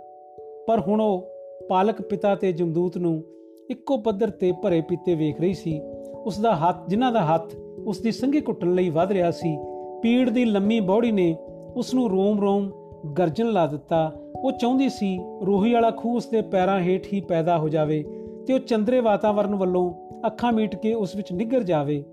[0.67, 1.29] ਪਰ ਹੁਣ ਉਹ
[1.69, 3.23] ਪਾਲਕ ਪਿਤਾ ਤੇ ਜਮਦੂਤ ਨੂੰ
[3.71, 5.81] ਇੱਕੋ ਪੱਧਰ ਤੇ ਭਰੇ ਪੀਤੇ ਵੇਖ ਰਹੀ ਸੀ।
[6.25, 7.55] ਉਸ ਦਾ ਹੱਥ, ਜਿਨ੍ਹਾਂ ਦਾ ਹੱਥ
[7.87, 9.59] ਉਸ ਦੀ ਸੰਗੀ ਕੁੱਟਣ ਲਈ ਵਧ ਰਿਹਾ ਸੀ,
[10.03, 11.37] ਪੀੜ ਦੀ ਲੰਮੀ ਬੌੜੀ ਨੇ
[11.77, 12.71] ਉਸ ਨੂੰ ਰੋਮ-ਰੋਮ
[13.19, 14.13] ਗਰਜਨ ਲਾ ਦਿੱਤਾ।
[14.45, 18.05] ਉਹ ਚਾਹੁੰਦੀ ਸੀ ਰੋਹੀ ਵਾਲਾ ਖੂਹ ਉਸ ਦੇ ਪੈਰਾਂ ਹੇਠ ਹੀ ਪੈਦਾ ਹੋ ਜਾਵੇ
[18.47, 19.95] ਤੇ ਉਹ ਚੰਦਰੇ ਵਾਤਾਵਰਣ ਵੱਲੋਂ
[20.27, 22.05] ਅੱਖਾਂ ਮੀਟ ਕੇ ਉਸ ਵਿੱਚ ਨਿੱਗਰ ਜਾਵੇ।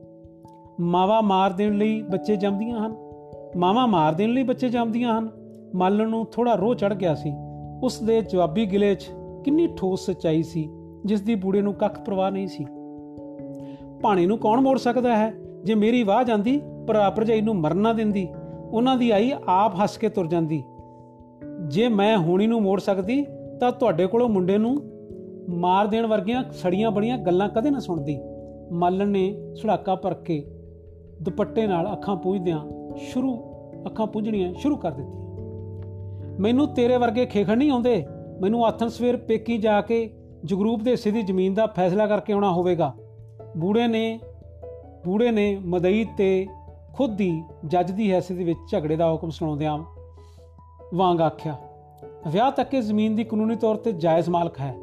[0.79, 2.95] ਮਾਵਾ ਮਾਰ ਦੇਣ ਲਈ ਬੱਚੇ ਜੰਮਦੀਆਂ ਹਨ।
[3.57, 5.29] ਮਾਵਾ ਮਾਰ ਦੇਣ ਲਈ ਬੱਚੇ ਜੰਮਦੀਆਂ ਹਨ।
[5.75, 7.33] ਮਾਲਣ ਨੂੰ ਥੋੜਾ ਰੋਹ ਚੜ ਗਿਆ ਸੀ।
[7.83, 9.09] ਉਸ ਦੇ ਜਵਾਬੀ ਗਿਲੇ 'ਚ
[9.45, 10.69] ਕਿੰਨੀ ਠੋਸ ਸਚਾਈ ਸੀ,
[11.05, 12.65] ਜਿਸ ਦੀ ਬੂੜੇ ਨੂੰ ਕੱਖ ਪਰਵਾਹ ਨਹੀਂ ਸੀ।
[14.01, 15.33] ਪਾਣੀ ਨੂੰ ਕੌਣ ਮੋੜ ਸਕਦਾ ਹੈ?
[15.63, 18.27] ਜੇ ਮੇਰੀ ਵਾਹ ਜਾਂਦੀ, ਭਰਾ ਭਰਜਾਈ ਨੂੰ ਮਰਨ ਨਾ ਦਿੰਦੀ,
[18.71, 20.63] ਉਹਨਾਂ ਦੀ ਆਈ ਆਪ ਹੱਸ ਕੇ ਤੁਰ ਜਾਂਦੀ।
[21.71, 23.25] ਜੇ ਮੈਂ ਹੋਣੀ ਨੂੰ ਮੋੜ ਸਕਦੀ,
[23.59, 24.77] ਤਾਂ ਤੁਹਾਡੇ ਕੋਲੋਂ ਮੁੰਡੇ ਨੂੰ
[25.49, 28.19] ਮਾਰ ਦੇਣ ਵਰਗੀਆਂ ਸੜੀਆਂ ਬੜੀਆਂ ਗੱਲਾਂ ਕਦੇ ਨਾ ਸੁਣਦੀ।
[28.71, 30.45] ਮਾਲਣ ਨੇ ਸੁੜਾਕਾ ਭਰ ਕੇ
[31.21, 32.59] ਦੁਪੱਟੇ ਨਾਲ ਅੱਖਾਂ ਪੂੰਝਦਿਆਂ
[32.97, 33.35] ਸ਼ੁਰੂ,
[33.85, 35.25] ਅੱਖਾਂ ਪੂੰਝਣੀਆਂ ਸ਼ੁਰੂ ਕਰ ਦਿੱਤੀਆਂ।
[36.39, 38.05] ਮੈਨੂੰ ਤੇਰੇ ਵਰਗੇ ਖੇਖਣ ਨਹੀਂ ਆਉਂਦੇ।
[38.41, 40.13] ਮੈਨੂੰ ਆਥਣ ਸਵੇਰ ਪੇਕੀ ਜਾ ਕੇ
[40.45, 42.93] ਜਗਰੂਪ ਦੇ ਹਿੱਸੇ ਦੀ ਜ਼ਮੀਨ ਦਾ ਫੈਸਲਾ ਕਰਕੇ ਆਉਣਾ ਹੋਵੇਗਾ।
[43.57, 44.19] ਬੂੜੇ ਨੇ
[45.05, 46.47] ਬੂੜੇ ਨੇ ਮਦਈ ਤੇ
[46.93, 49.77] ਖੁਦ ਦੀ ਜੱਜ ਦੀ ਹੈਸੀਅਤ ਵਿੱਚ ਝਗੜੇ ਦਾ ਹੁਕਮ ਸੁਣਾਉਂਦਿਆਂ
[50.93, 51.55] ਵਾਂਗ ਆਖਿਆ,
[52.27, 54.73] ਵਿਆਹ ਤੱਕ ਇਹ ਜ਼ਮੀਨ ਦੀ ਕਾਨੂੰਨੀ ਤੌਰ ਤੇ ਜਾਇਜ਼ ਮਾਲਕ ਹੈ।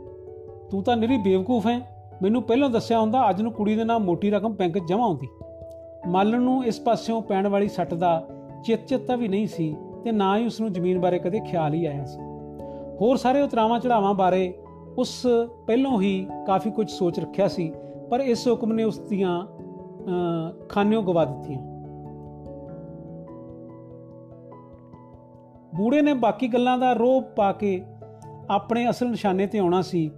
[0.71, 1.81] ਤੂੰ ਤਾਂ ਨਿਰੀ ਬੇਵਕੂਫ ਹੈ।
[2.23, 5.29] ਮੈਨੂੰ ਪਹਿਲਾਂ ਦੱਸਿਆ ਹੁੰਦਾ ਅੱਜ ਨੂੰ ਕੁੜੀ ਦੇ ਨਾਮ ਮੋਟੀ ਰਕਮ ਬੈਂਕ 'ਚ ਜਮ੍ਹਾਂ ਹੁੰਦੀ।
[6.07, 8.23] ਮਾਲਣ ਨੂੰ ਇਸ ਪਾਸਿਓਂ ਪੈਣ ਵਾਲੀ ਸੱਟ ਦਾ
[8.65, 12.05] ਚਿੱਤ ਵੀ ਨਹੀਂ ਸੀ ਤੇ ਨਾ ਹੀ ਉਸ ਨੂੰ ਜ਼ਮੀਨ ਬਾਰੇ ਕਦੇ ਖਿਆਲ ਹੀ ਆਇਆ
[12.05, 12.21] ਸੀ।
[13.01, 14.53] ਹੋਰ ਸਾਰੇ ਉਤਰਾਵਾਂ ਚੜਾਵਾਂ ਬਾਰੇ
[14.99, 15.27] ਉਸ
[15.67, 17.73] ਪਹਿਲਾਂ ਹੀ ਕਾਫੀ ਕੁਝ ਸੋਚ ਰੱਖਿਆ ਸੀ,
[18.11, 19.41] ਪਰ ਇਸ ਹੁਕਮ ਨੇ ਉਸ ਦੀਆਂ
[20.69, 21.61] ਖਾਨਿਓ ਗਵਾ ਦਿੱਤੀਆਂ।
[25.75, 27.81] ਬੂੜੇ ਨੇ ਬਾਕੀ ਗੱਲਾਂ ਦਾ ਰੋਪ ਪਾ ਕੇ
[28.51, 30.11] ਆਪਣੇ ਅਸਲ ਨਿਸ਼ਾਨੇ ਤੇ ਆਉਣਾ ਸੀ।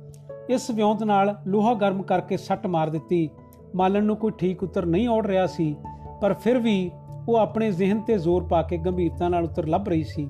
[0.51, 3.29] ਇਸ ਵਿਉਂਤ ਨਾਲ ਲੋਹਾ ਗਰਮ ਕਰਕੇ ਸੱਟ ਮਾਰ ਦਿੱਤੀ।
[3.75, 5.75] ਮਾਲਣ ਨੂੰ ਕੋਈ ਠੀਕ ਉੱਤਰ ਨਹੀਂ ਔੜ ਰਿਹਾ ਸੀ,
[6.23, 6.91] ਪਰ ਫਿਰ ਵੀ
[7.29, 10.29] ਉਹ ਆਪਣੇ ਜ਼ਿਹਨ ਤੇ ਜ਼ੋਰ ਪਾ ਕੇ ਗੰਭੀਰਤਾ ਨਾਲ ਉੱਤਰ ਲੱਭ ਰਹੀ ਸੀ।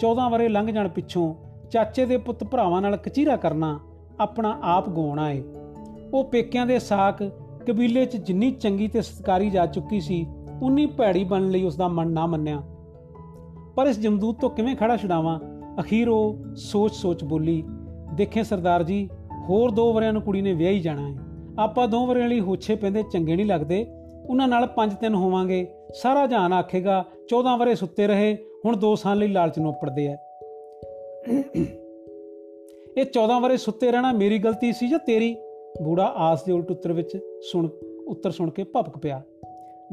[0.00, 1.34] 14 ਵਰੇ ਲੰਘ ਜਾਣ ਪਿੱਛੋਂ
[1.70, 3.78] ਚਾਚੇ ਦੇ ਪੁੱਤ ਭਰਾਵਾਂ ਨਾਲ ਕਚੀਰਾ ਕਰਨਾ
[4.20, 5.42] ਆਪਣਾ ਆਪ ਗਵਾਉਣਾ ਏ
[6.14, 7.22] ਉਹ ਪੇਕਿਆਂ ਦੇ ਸਾਖ
[7.66, 10.26] ਕਬੀਲੇ 'ਚ ਜਿੰਨੀ ਚੰਗੀ ਤੇ ਸਤਕਾਰੀ ਜਾ ਚੁੱਕੀ ਸੀ,
[10.62, 12.62] ਉਨੀ ਭੈੜੀ ਬਣ ਲਈ ਉਸ ਦਾ ਮਨ ਨਾ ਮੰਨਿਆ।
[13.76, 15.40] ਪਰ ਇਸ ਜਮਦੂਤ ਤੋਂ ਕਿਵੇਂ ਖੜਾ ਛਡਾਵਾਂ?
[15.80, 17.64] ਅਖੀਰ ਉਹ ਸੋਚ-ਸੋਚ ਬੋਲੀ,
[18.14, 19.08] ਦੇਖੇ ਸਰਦਾਰ ਜੀ,
[19.48, 21.16] ਹੋਰ ਦੋ ਵਰਿਆਂ ਨੂੰ ਕੁੜੀ ਨੇ ਵਿਆਹੀ ਜਾਣਾ ਹੈ।
[21.58, 23.86] ਆਪਾਂ ਦੋ ਵਰਿਆਂ ਲਈ ਹੋਛੇ ਪੈਂਦੇ ਚੰਗੇ ਨਹੀਂ ਲੱਗਦੇ।
[24.28, 29.18] ਉਹਨਾਂ ਨਾਲ ਪੰਜ ਤਿੰਨ ਹੋਵਾਂਗੇ। ਸਾਰਾ ਜਹਾਨ ਆਖੇਗਾ 14 ਵਰੇ ਸੁੱਤੇ ਰਹੇ, ਹੁਣ 2 ਸਾਲ
[29.18, 30.16] ਲਈ ਲਾਲਚ ਨੂੰ ਪੜਦੇ ਆ
[32.96, 35.36] ਇਹ 14 ਵਰੇ ਸੁੱਤੇ ਰਹਿਣਾ ਮੇਰੀ ਗਲਤੀ ਸੀ ਜਾਂ ਤੇਰੀ?
[35.82, 37.18] ਬੂੜਾ ਆਸ ਦੇ ਉਲਟ ਉੱਤਰ ਵਿੱਚ
[37.52, 37.68] ਸੁਣ,
[38.08, 39.22] ਉੱਤਰ ਸੁਣ ਕੇ ਭਪਕ ਪਿਆ।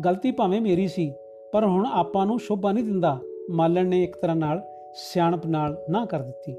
[0.05, 1.13] ਗਲਤੀ ਭਾਵੇਂ ਮੇਰੀ ਸੀ,
[1.53, 4.61] ਪਰ ਹੁਣ ਆਪਾਂ ਨੂੰ ਸ਼ੋਭਾ ਨਹੀਂ ਦਿੰਦਾ। ਮਾਲਣ ਨੇ ਇੱਕ ਤਰ੍ਹਾਂ ਨਾਲ
[4.95, 6.55] ਸਿਆਣਪ ਨਾਲ ਨਾ ਕਰ ਦਿੱਤੀ।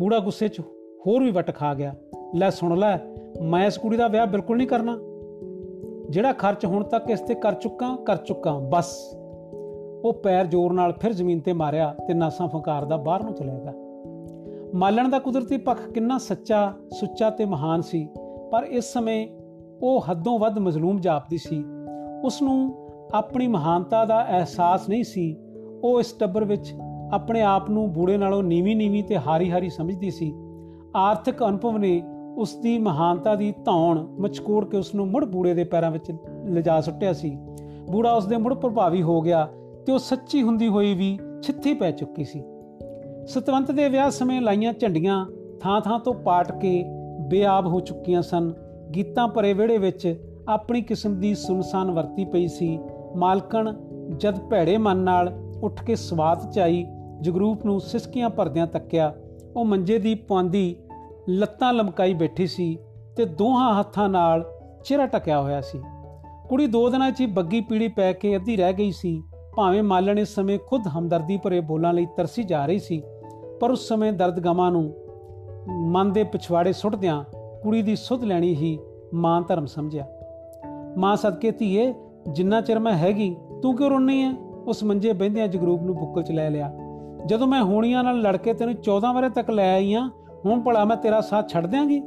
[0.00, 0.60] ਬੂੜਾ ਗੁੱਸੇ 'ਚ
[1.06, 1.94] ਹੋਰ ਵੀ ਵਟ ਖਾ ਗਿਆ।
[2.34, 2.98] ਲੈ ਸੁਣ ਲੈ,
[3.42, 4.98] ਮੈਂ ਇਸ ਕੁੜੀ ਦਾ ਵਿਆਹ ਬਿਲਕੁਲ ਨਹੀਂ ਕਰਨਾ।
[6.10, 9.14] ਜਿਹੜਾ ਖਰਚ ਹੁਣ ਤੱਕ ਇਸ ਤੇ ਕਰ ਚੁੱਕਾ ਕਰ ਚੁੱਕਾ, ਬਸ।
[10.04, 13.54] ਉਹ ਪੈਰ ਜ਼ੋਰ ਨਾਲ ਫਿਰ ਜ਼ਮੀਨ ਤੇ ਮਾਰਿਆ ਤੇ ਨਾਸਾਂ ਫੰਕਾਰ ਦਾ ਬਾਹਰ ਨੂੰ ਚਲਾ
[13.54, 13.72] ਗਿਆ।
[14.74, 18.08] ਮਾਲਣ ਦਾ ਕੁਦਰਤੀ ਪੱਖ ਕਿੰਨਾ ਸੱਚਾ, ਸੁੱਚਾ ਤੇ ਮਹਾਨ ਸੀ,
[18.52, 19.28] ਪਰ ਇਸ ਸਮੇਂ
[19.82, 21.64] ਉਹ ਹੱਦੋਂ ਵੱਧ ਮਜ਼ਲੂਮ ਜਾਪਦੀ ਸੀ।
[22.24, 25.36] ਉਸ ਨੂੰ ਆਪਣੀ ਮਹਾਨਤਾ ਦਾ ਅਹਿਸਾਸ ਨਹੀਂ ਸੀ
[25.84, 26.74] ਉਹ ਇਸ ਟੱਬਰ ਵਿੱਚ
[27.12, 30.34] ਆਪਣੇ ਆਪ ਨੂੰ ਬੂੜੇ ਨਾਲੋਂ ਨੀਵੀਂ ਨੀਵੀਂ ਤੇ ਹਾਰੀ ਹਾਰੀ ਸਮਝਦੀ ਸੀ।
[30.96, 32.02] ਆਰਥਿਕ ਅਨੁਭਵ ਨੇ
[32.36, 36.12] ਉਸ ਦੀ ਮਹਾਨਤਾ ਦੀ ਧੌਣ ਮਚਕੋੜ ਕੇ ਉਸ ਨੂੰ ਮੁੜ ਬੂੜੇ ਦੇ ਪੈਰਾਂ ਵਿੱਚ
[36.44, 37.38] ਲਿਜਾ ਸੁੱਟਿਆ ਸੀ।
[37.90, 39.48] ਬੂੜਾ ਉਸ ਦੇ ਮੁੜ ਪ੍ਰਭਾਵੀ ਹੋ ਗਿਆ
[39.86, 42.44] ਤੇ ਉਹ ਸੱਚੀ ਹੁੰਦੀ ਹੋਈ ਵੀ ਛਿੱਥੀ ਪੈ ਚੁੱਕੀ ਸੀ।
[43.26, 45.26] ਸਤਵੰਤ ਦੇ ਵਿਆਹ ਸਮੇਂ ਲਾਈਆਂ ਝੰਡੀਆਂ
[45.60, 46.84] ਥਾਂ-ਥਾਂ ਤੋਂ ਪਾਟ ਕੇ
[47.28, 48.52] ਬੇਆਬ ਹੋ ਚੁੱਕੀਆਂ ਸਨ।
[48.94, 52.78] ਗੀਤਾਂ ਭਰੇ ਵਿਹੜੇ ਵਿੱਚ ਆਪਣੀ ਕਿਸਮ ਦੀ ਸੁਨਸਾਨ ਵਰਤੀ ਪਈ ਸੀ।
[53.16, 53.74] ਮਾਲਕਣ
[54.16, 56.86] ਜਦ ਭੈੜੇ ਮਨ ਨਾਲ ਉੱਠ ਕੇ ਸਵਾਤ ਚਾਈ
[57.20, 59.12] ਜਗਰੂਪ ਨੂੰ ਸਿਸਕੀਆਂ ਭਰਦਿਆਂ ਤੱਕਿਆ।
[59.56, 60.76] ਉਹ ਮੰਜੇ ਦੀ ਪਾਂਦੀ
[61.28, 62.78] ਲੱਤਾਂ ਲਮਕਾਈ ਬੈਠੀ ਸੀ
[63.16, 64.44] ਤੇ ਦੋਹਾਂ ਹੱਥਾਂ ਨਾਲ
[64.84, 65.78] ਚਿਹਰਾ ਟਕਿਆ ਹੋਇਆ ਸੀ।
[66.48, 69.22] ਕੁੜੀ ਦੋ ਦਿਨਾਂ 'ਚ ਹੀ ਬੱਗੀ ਪੀੜੀ ਪੈ ਕੇ ਅੱਧੀ ਰਹਿ ਗਈ ਸੀ।
[69.56, 73.02] ਭਾਵੇਂ ਮਾਲਣ ਇਸ ਸਮੇਂ ਖੁਦ ਹਮਦਰਦੀ ਭਰੇ ਬੋਲਾਂ ਲਈ ਤਰਸੀ ਜਾ ਰਹੀ ਸੀ,
[73.60, 74.94] ਪਰ ਉਸ ਸਮੇਂ ਦਰਦ ਗਮਾਂ ਨੂੰ
[75.68, 77.24] ਮਨ ਦੇ ਪਿਛਵਾੜੇ ਸੁੱਟਦਿਆਂ
[77.62, 78.78] ਕੁੜੀ ਦੀ ਸੁਧ ਲੈਣੀ ਹੀ
[79.14, 80.06] ਮਾਂ ਧਰਮ ਸਮਝਿਆ।
[80.98, 81.94] ਮਾਂ ਸਦਕੇ ਧੀਏ,
[82.32, 84.32] ਜਿੰਨਾ ਚਿਰ ਮੈਂ ਹੈਗੀ, ਤੂੰ ਕਿਉਂ ਰੋਣੀ ਐ?
[84.66, 86.70] ਉਸ ਮੰਜੇ ਬਹਿੰਦਿਆਂ ਜਗਰੂਪ ਨੂੰ ਬੁੱਕਲ 'ਚ ਲੈ ਲਿਆ।
[87.26, 90.08] ਜਦੋਂ ਮੈਂ ਹੋਣੀਆਂ ਨਾਲ ਲੜ ਕੇ ਤੈਨੂੰ 14 ਵਰੇ ਤੱਕ ਲੈ ਆਈ ਆ,
[90.44, 92.00] ਹੁਣ ਭਲਾ ਮੈਂ ਤੇਰਾ ਸਾਥ ਛੱਡ ਦਿਆਂਗੀ?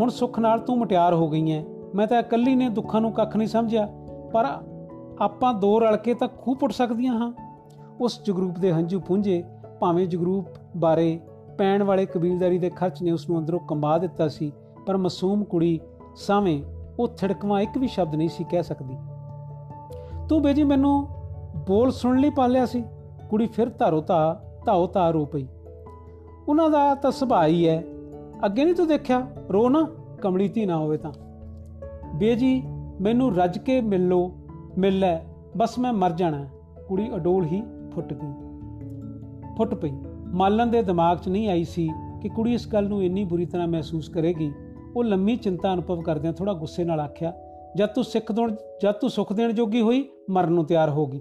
[0.00, 1.62] ਹੁਣ ਸੁੱਖ ਨਾਲ ਤੂੰ ਮਟਿਆਰ ਹੋ ਗਈ ਐ
[1.94, 3.86] ਮੈਂ ਤਾਂ ਇਕੱਲੀ ਨੇ ਦੁੱਖਾਂ ਨੂੰ ਕੱਖ ਨਹੀਂ ਸਮਝਿਆ,
[4.32, 4.46] ਪਰ
[5.20, 7.32] ਆਪਾਂ ਦੋ ਰਲ ਕੇ ਤਾਂ ਖੂਹ ਪੁੱਟ ਸਕਦੀਆਂ ਹਾਂ।
[8.00, 9.42] ਉਸ ਜਗਰੂਪ ਦੇ ਹੰਝੂ ਪੁੰਝੇ,
[9.80, 11.18] ਭਾਵੇਂ ਜਗਰੂਪ ਬਾਰੇ
[11.58, 14.52] ਪੈਣ ਵਾਲੇ ਕਬੀਲਦਾਰੀ ਦੇ ਖਰਚ ਨੇ ਉਸ ਨੂੰ ਅੰਦਰੋਂ ਕੰਬਾ ਦਿੱਤਾ ਸੀ,
[14.86, 15.78] ਪਰ ਮਾਸੂਮ ਕੁੜੀ
[16.16, 16.62] ਸਾਵੇਂ
[16.98, 18.96] ਉਹ ਥੜਕਵਾ ਇੱਕ ਵੀ ਸ਼ਬਦ ਨਹੀਂ ਸੀ ਕਹਿ ਸਕਦੀ।
[20.28, 21.06] ਤੂੰ ਬੇਜੀ ਮੈਨੂੰ
[21.56, 22.84] ਬੋਲ ਸੁਣ ਲਈ ਪਾਲਿਆ ਸੀ।
[23.30, 25.46] ਕੁੜੀ ਫਿਰ ਧਾਰੋ ਧਾ, ਧਾਓ ਧਾ ਰੋ ਪਈ।
[26.48, 27.84] ਉਹਨਾਂ ਦਾ ਤਾਂ ਸੁਭਾਅ ਹੀ ਹੈ।
[28.46, 29.26] ਅੱਗੇ ਨਹੀਂ ਤੂੰ ਦੇਖਿਆ?
[29.52, 29.88] ਰੋ ਨਾ,
[30.20, 31.12] ਕਮਲੀ ਧੀ ਨਾ ਹੋਵੇ ਤਾਂ।
[32.14, 32.62] ਬੇਜੀ
[33.00, 34.32] ਮੈਨੂੰ ਰੱਜ ਕੇ ਮਿਲ ਲੋ
[34.78, 35.20] ਮਿਲ ਲੈ,
[35.56, 36.46] ਬਸ ਮੈਂ ਮਰ ਜਾਣਾ।
[36.88, 37.62] ਕੁੜੀ ਅਡੋਲ ਹੀ
[37.94, 38.32] ਫੁੱਟ ਗਈ।
[39.56, 39.90] ਫੁੱਟ ਪਈ।
[40.26, 41.90] ਮਾਲਨ ਦੇ ਦਿਮਾਗ 'ਚ ਨਹੀਂ ਆਈ ਸੀ
[42.22, 44.52] ਕਿ ਕੁੜੀ ਇਸ ਗੱਲ ਨੂੰ ਇੰਨੀ ਬੁਰੀ ਤਰ੍ਹਾਂ ਮਹਿਸੂਸ ਕਰੇਗੀ।
[44.96, 47.32] ਉਹ ਲੰਮੀ ਚਿੰਤਾ ਅਨੁਭਵ ਕਰਦਿਆਂ ਥੋੜਾ ਗੁੱਸੇ ਨਾਲ ਆਖਿਆ,
[47.76, 48.50] ਜਦ ਤੂੰ ਸਿੱਖ ਦੇਣ
[48.82, 51.20] ਜਦ ਤੂੰ ਸੁੱਖ ਦੇਣ ਜੋਗੀ ਹੋਈ, ਮਰਨ ਨੂੰ ਤਿਆਰ ਹੋ ਗਈ।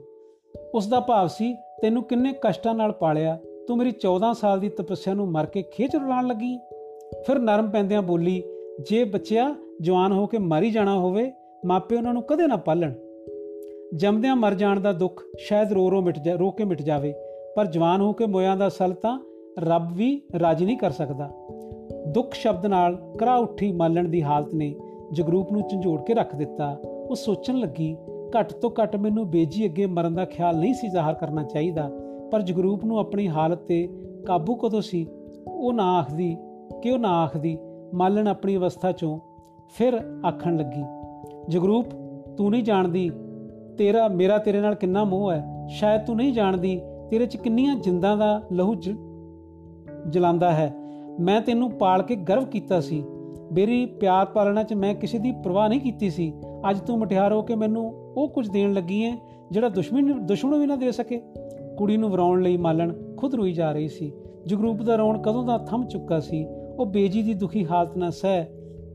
[0.73, 5.13] ਉਸ ਦਾ ਭਾਵ ਸੀ, ਤੈਨੂੰ ਕਿੰਨੇ ਕਸ਼ਟਾਂ ਨਾਲ ਪਾਲਿਆ, ਤੂੰ ਮੇਰੀ 14 ਸਾਲ ਦੀ ਤਪੱਸਿਆ
[5.13, 6.57] ਨੂੰ ਮਰ ਕੇ ਖੇਚ ਰੁਲਾਣ ਲੱਗੀ
[7.27, 8.43] ਫਿਰ ਨਰਮ ਪੈਂਦਿਆਂ ਬੋਲੀ,
[8.89, 11.31] ਜੇ ਬੱਚਿਆ ਜਵਾਨ ਹੋ ਕੇ ਮਰ ਹੀ ਜਾਣਾ ਹੋਵੇ
[11.65, 12.93] ਮਾਪੇ ਉਹਨਾਂ ਨੂੰ ਕਦੇ ਨਾ ਪਾਲਣ।
[13.95, 17.13] ਜੰਮਦਿਆਂ ਮਰ ਜਾਣ ਦਾ ਦੁੱਖ ਸ਼ਾਇਦ ਰੋ ਰੋ ਮਿਟ ਜਾ, ਰੋ ਕੇ ਮਿਟ ਜਾਵੇ,
[17.55, 19.19] ਪਰ ਜਵਾਨ ਹੋ ਕੇ ਮੋਇਆਂ ਦਾ ਸਲ ਤਾਂ
[19.59, 21.29] ਰੱਬ ਵੀ ਰਾਜੀ ਨਹੀਂ ਕਰ ਸਕਦਾ।
[22.07, 24.75] ਦੁੱਖ ਸ਼ਬਦ ਨਾਲ ਕਰਾ ਉੱਠੀ ਮਾਲਣ ਦੀ ਹਾਲਤ ਨੇ
[25.11, 27.97] ਜਗਰੂਪ ਨੂੰ ਝੰਜੋੜ ਕੇ ਰੱਖ ਦਿੱਤਾ। ਉਹ ਸੋਚਣ ਲੱਗੀ
[28.39, 31.89] ਘੱਟ ਤੋਂ ਘੱਟ ਮੈਨੂੰ ਬੇਜੀ ਅੱਗੇ ਮਰਨ ਦਾ ਖਿਆਲ ਨਹੀਂ ਸੀ ਜ਼ਾਹਰ ਕਰਨਾ ਚਾਹੀਦਾ।
[32.31, 33.87] ਪਰ ਜਗਰੂਪ ਨੂੰ ਆਪਣੀ ਹਾਲਤ ਤੇ
[34.27, 35.07] ਕਾਬੂ ਕਦੋਂ ਸੀ?
[35.47, 36.37] ਉਹ ਨਾ ਆਖਦੀ
[36.83, 37.57] ਕਿ ਉਹ ਨਾ ਆਖਦੀ,
[37.93, 39.19] ਮਾਲਣ ਆਪਣੀ ਅਵਸਥਾ ਚੋਂ
[39.77, 40.83] ਫਿਰ ਆਖਣ ਲੱਗੀ,
[41.49, 41.85] ਜਗਰੂਪ,
[42.37, 43.11] ਤੂੰ ਨਹੀਂ ਜਾਣਦੀ
[43.77, 48.17] ਤੇਰਾ, ਮੇਰਾ ਤੇਰੇ ਨਾਲ ਕਿੰਨਾ ਮੋਹ ਹੈ। ਸ਼ਾਇਦ ਤੂੰ ਨਹੀਂ ਜਾਣਦੀ ਤੇਰੇ 'ਚ ਕਿੰਨੀਆਂ ਜਿੰਦਾਂ
[48.17, 48.75] ਦਾ ਲਹੂ
[50.09, 50.73] ਜਲਾਂਦਾ ਹੈ।
[51.19, 53.03] ਮੈਂ ਤੈਨੂੰ ਪਾਲ ਕੇ ਗਰਵ ਕੀਤਾ ਸੀ।
[53.51, 56.33] ਮੇਰੀ ਪਿਆਰ ਪਾਲਣਾ 'ਚ ਮੈਂ ਕਿਸੇ ਦੀ ਪਰਵਾਹ ਨਹੀਂ ਕੀਤੀ ਸੀ।
[56.69, 59.17] ਅੱਜ ਤੂੰ ਮਠਿਆਰ ਹੋ ਕੇ ਮੈਨੂੰ ਉਹ ਕੁਝ ਦੇਣ ਲੱਗੀ ਹੈ
[59.51, 61.21] ਜਿਹੜਾ ਦੁਸ਼ਮਣ ਦੁਸ਼ਮਣ ਵੀ ਨਾ ਦੇ ਸਕੇ।
[61.77, 64.11] ਕੁੜੀ ਨੂੰ ਵਰਾਉਣ ਲਈ ਮਾਲਣ ਖੁਦ ਰੋਈ ਜਾ ਰਹੀ ਸੀ।
[64.45, 66.45] ਜਗਰੂਪ ਦਾ ਰੌਣ ਕਦੋਂ ਦਾ ਥੰਮ ਚੁੱਕਾ ਸੀ,
[66.79, 68.45] ਉਹ ਬੇਜੀ ਦੀ ਦੁਖੀ ਹਾਲਤ ਨਾਲ ਸਹਿ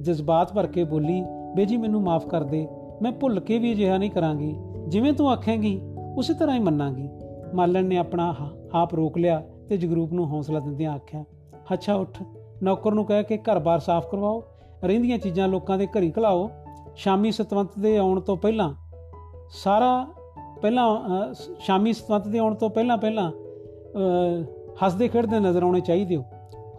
[0.01, 1.23] ਜਜ਼ਬਾਤ ਭਰ ਕੇ ਬੋਲੀ,
[1.57, 2.67] ਬੇਜੀ, ਮੈਨੂੰ ਮਾਫ ਕਰ ਦੇ।
[3.03, 4.57] ਮੈਂ ਭੁੱਲ ਕੇ ਵੀ ਅਜਿਹਾ ਨਹੀਂ ਕਰਾਂਗੀ।
[4.89, 5.81] ਜਿਵੇਂ ਤੂੰ ਆਖੇਂਗੀ,
[6.17, 7.09] ਉਸੇ ਤਰ੍ਹਾਂ ਹੀ ਮੰਨਾਂਗੀ।
[7.55, 8.35] ਮਾਲਣ ਨੇ ਆਪਣਾ
[8.75, 11.25] ਆਪ ਰੋਕ ਲਿਆ ਤੇ ਜਗਰੂਪ ਨੂੰ ਹੌਸਲਾ ਦਿੰਦਿਆਂ ਆਖਿਆ,
[11.73, 12.23] ਅੱਛਾ, ਉੱਠ।
[12.63, 14.43] ਨੌਕਰ ਨੂੰ ਕਹਿ ਕੇ ਘਰ-ਬਾਰ ਸਾਫ਼ ਕਰਵਾਓ।
[14.85, 16.51] ਰਹਿੰਦੀਆਂ ਚੀਜ਼ਾਂ ਲੋਕਾਂ ਦੇ ਘਰੀ ਘਲਾਓ।
[16.97, 18.75] ਸ਼ਾਮੀ ਸਤਵੰਤ ਦੇ ਆਉਣ ਤੋਂ ਪਹਿਲਾਂ
[19.53, 20.07] ਸਾਰਾ
[20.63, 23.31] ਪਹਿਲਾਂ ਸ਼ਾਮੀ ਸਤਵੰਤ ਦੇ ਆਉਣ ਤੋਂ ਪਹਿਲਾਂ ਪਹਿਲਾਂ
[24.85, 26.23] ਹੱਸਦੇ ਖੇਡਦੇ ਨਜ਼ਰ ਆਉਣੇ ਚਾਹੀਦੇ ਹੋ।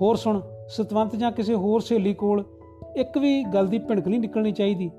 [0.02, 2.44] ਹੋਰ ਸੁਣ, ਸਤਵੰਤ ਜਾਂ ਕਿਸੇ ਹੋਰ ਸਹੇਲੀ ਕੋਲ
[2.96, 4.90] ਇੱਕ ਵੀ ਗੱਲ ਦੀ ਭਿਣਕ ਨਹੀਂ ਨਿਕਲਣੀ ਚਾਹੀਦੀ।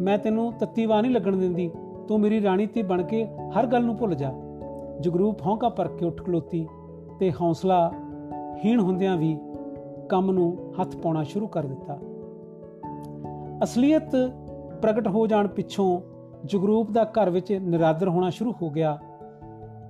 [0.00, 1.70] ਮੈਂ ਤੈਨੂੰ ਤੱਤੀ ਵਾਹ ਨਹੀਂ ਲੱਗਣ ਦਿੰਦੀ।
[2.08, 3.24] ਤੂੰ ਮੇਰੀ ਰਾਣੀ ਤੇ ਬਣ ਕੇ
[3.58, 4.32] ਹਰ ਗੱਲ ਨੂੰ ਭੁੱਲ ਜਾ।
[5.00, 6.66] ਜਗਰੂਪ ਹੌਂਕਾ ਪਰ ਕੇ ਉੱਠ ਖਲੋਤੀ
[7.20, 7.92] ਤੇ ਹੌਸਲਾ
[8.64, 9.36] ਹੀਣ ਹੁੰਦਿਆਂ ਵੀ
[10.08, 11.98] ਕੰਮ ਨੂੰ ਹੱਥ ਪਾਉਣਾ ਸ਼ੁਰੂ ਕਰ ਦਿੱਤਾ।
[13.62, 14.16] ਅਸਲੀਅਤ
[14.82, 16.00] ਪ੍ਰਗਟ ਹੋ ਜਾਣ ਪਿੱਛੋਂ
[16.44, 18.98] ਜਗਰੂਪ ਦਾ ਘਰ ਵਿੱਚ ਨਿਰਾਦਰ ਹੋਣਾ ਸ਼ੁਰੂ ਹੋ ਗਿਆ।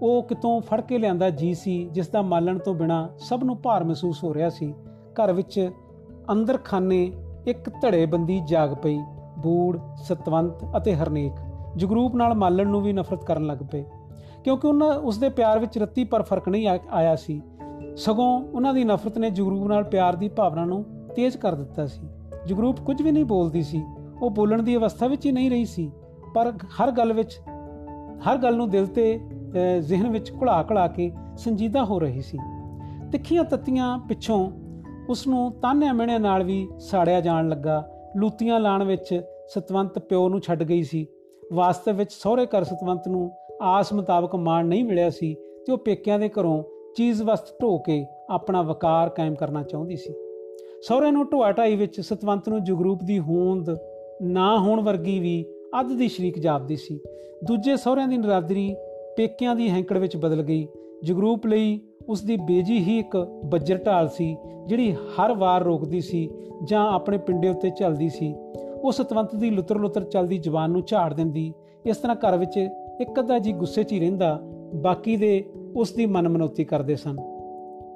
[0.03, 3.85] ਉਹ ਕਿਤੋਂ ਫੜ ਕੇ ਲਿਆਂਦਾ ਜੀ ਸੀ, ਜਿਸ ਦਾ ਮਾਲਣ ਤੋਂ ਬਿਨਾ ਸਭ ਨੂੰ ਭਾਰ
[3.85, 4.73] ਮਹਿਸੂਸ ਹੋ ਰਿਹਾ ਸੀ।
[5.13, 5.71] ਘਰ ਵਿੱਚ
[6.33, 7.13] ਅੰਦਰ ਖਾਨੇ
[7.47, 8.99] ਇੱਕ ਧੜੇ ਬੰਦੀ ਜਾਗ ਪਈ,
[9.39, 11.33] ਬੂੜ, ਸਤਵੰਤ ਅਤੇ ਹਰਨੇਕ।
[11.77, 13.85] ਜਗਰੂਪ ਨਾਲ ਮਾਲਣ ਨੂੰ ਵੀ ਨਫ਼ਰਤ ਕਰਨ ਲੱਗ ਪਏ,
[14.45, 17.41] ਕਿਉਂਕਿ ਉਹਨਾਂ ਉਸ ਦੇ ਪਿਆਰ ਵਿੱਚ ਰੱਤੀ ਪਰ ਫ਼ਰਕ ਨਹੀਂ ਆਇਆ ਸੀ।
[17.97, 20.85] ਸਗੋਂ ਉਹਨਾਂ ਦੀ ਨਫ਼ਰਤ ਨੇ ਜਗਰੂਪ ਨਾਲ ਪਿਆਰ ਦੀ ਭਾਵਨਾ ਨੂੰ
[21.17, 22.01] ਤੇਜ਼ ਕਰ ਦਿੱਤਾ ਸੀ।
[22.47, 23.83] ਜਗਰੂਪ ਕੁਝ ਵੀ ਨਹੀਂ ਬੋਲਦੀ ਸੀ,
[24.23, 25.91] ਉਹ ਬੋਲਣ ਦੀ ਅਵਸਥਾ ਵਿੱਚ ਹੀ ਨਹੀਂ ਰਹੀ ਸੀ।
[26.35, 27.41] ਪਰ ਹਰ ਗੱਲ ਵਿੱਚ,
[28.25, 29.21] ਹਰ ਗੱਲ ਨੂੰ ਦਿਲ ਤੇ
[29.81, 32.39] ਜ਼ਿਹਨ ਵਿੱਚ ਘੁਲਾ ਘੁਲਾ ਕੇ ਸੰਜੀਦਾ ਹੋ ਰਹੀ ਸੀ।
[33.13, 34.51] ਤਿੱਖੀਆਂ ਤੱਤੀਆਂ ਪਿੱਛੋਂ
[35.09, 40.41] ਉਸ ਨੂੰ ਤਾਨਿਆਂ ਮਿਹਣਿਆਂ ਨਾਲ ਵੀ ਸਾੜਿਆ ਜਾਣ ਲੱਗਾ। ਲੂਤੀਆਂ ਲਾਣ ਵਿੱਚ ਸਤਵੰਤ ਪਿਓ ਨੂੰ
[40.41, 41.07] ਛੱਡ ਗਈ ਸੀ।
[41.53, 43.31] ਵਾਸਤਵ ਵਿੱਚ ਸਹੁਰੇ ਘਰ ਸਤਵੰਤ ਨੂੰ
[43.63, 46.63] ਆਸ ਮੁਤਾਬਕ ਮਾਣ ਨਹੀਂ ਮਿਲਿਆ ਸੀ ਤੇ ਉਹ ਪੇਕਿਆਂ ਦੇ ਘਰੋਂ
[46.97, 50.13] ਚੀਜ਼ ਵਸਤ ਢੋ ਕੇ ਆਪਣਾ ਵਕਾਰ ਕਾਇਮ ਕਰਨਾ ਚਾਹੁੰਦੀ ਸੀ।
[50.89, 53.77] ਸਹੁਰੇ ਨੂੰ ਢੋਆ ਵਿੱਚ ਸਤਵੰਤ ਨੂੰ ਜਗਰੂਪ ਦੀ ਹੋਂਦ
[54.23, 56.99] ਨਾ ਹੋਣ ਵਰਗੀ ਵੀ ਅੱਧ ਦੀ ਸ਼ਰੀਕ ਜਾਪਦੀ ਸੀ।
[57.45, 58.75] ਦੂਜੇ ਸਹੁਰਿਆਂ ਦੀ ਨਰਾਦਰੀ
[59.17, 60.67] ਪੇਕਿਆਂ ਦੀ ਹੈਂਕੜ ਵਿੱਚ ਬਦਲ ਗਈ।
[61.05, 66.31] ਜਗਰੂਪ ਲਈ ਉਸ ਦੀ ਬੇਜੀ ਹੀ ਇੱਕ ਬੱਜਰ ਢਾਲ ਸੀ, ਜਿਹੜੀ ਹਰ ਵਾਰ ਰੋਕਦੀ ਸੀ
[66.65, 68.35] ਜਾਂ ਆਪਣੇ ਪਿੰਡੇ ਉੱਤੇ ਚੱਲਦੀ ਸੀ।
[68.83, 71.53] ਉਹ ਸਤਵੰਤ ਦੀ ਲੁੱਤਰ ਲੁੱਤਰ ਚੱਲਦੀ ਜ਼ੁਬਾਨ ਨੂੰ ਝਾੜ ਦਿੰਦੀ।
[71.87, 72.57] ਇਸ ਤਰ੍ਹਾਂ ਘਰ ਵਿੱਚ
[73.01, 74.41] ਇੱਕ ਅੱਧਾ ਜੀ ਗੁੱਸੇ 'ਚ ਹੀ ਰਹਿੰਦਾ,
[74.75, 75.45] ਬਾਕੀ ਦੇ
[75.77, 77.17] ਉਸ ਦੀ ਮਨਮਨੋਤੀ ਕਰਦੇ ਸਨ।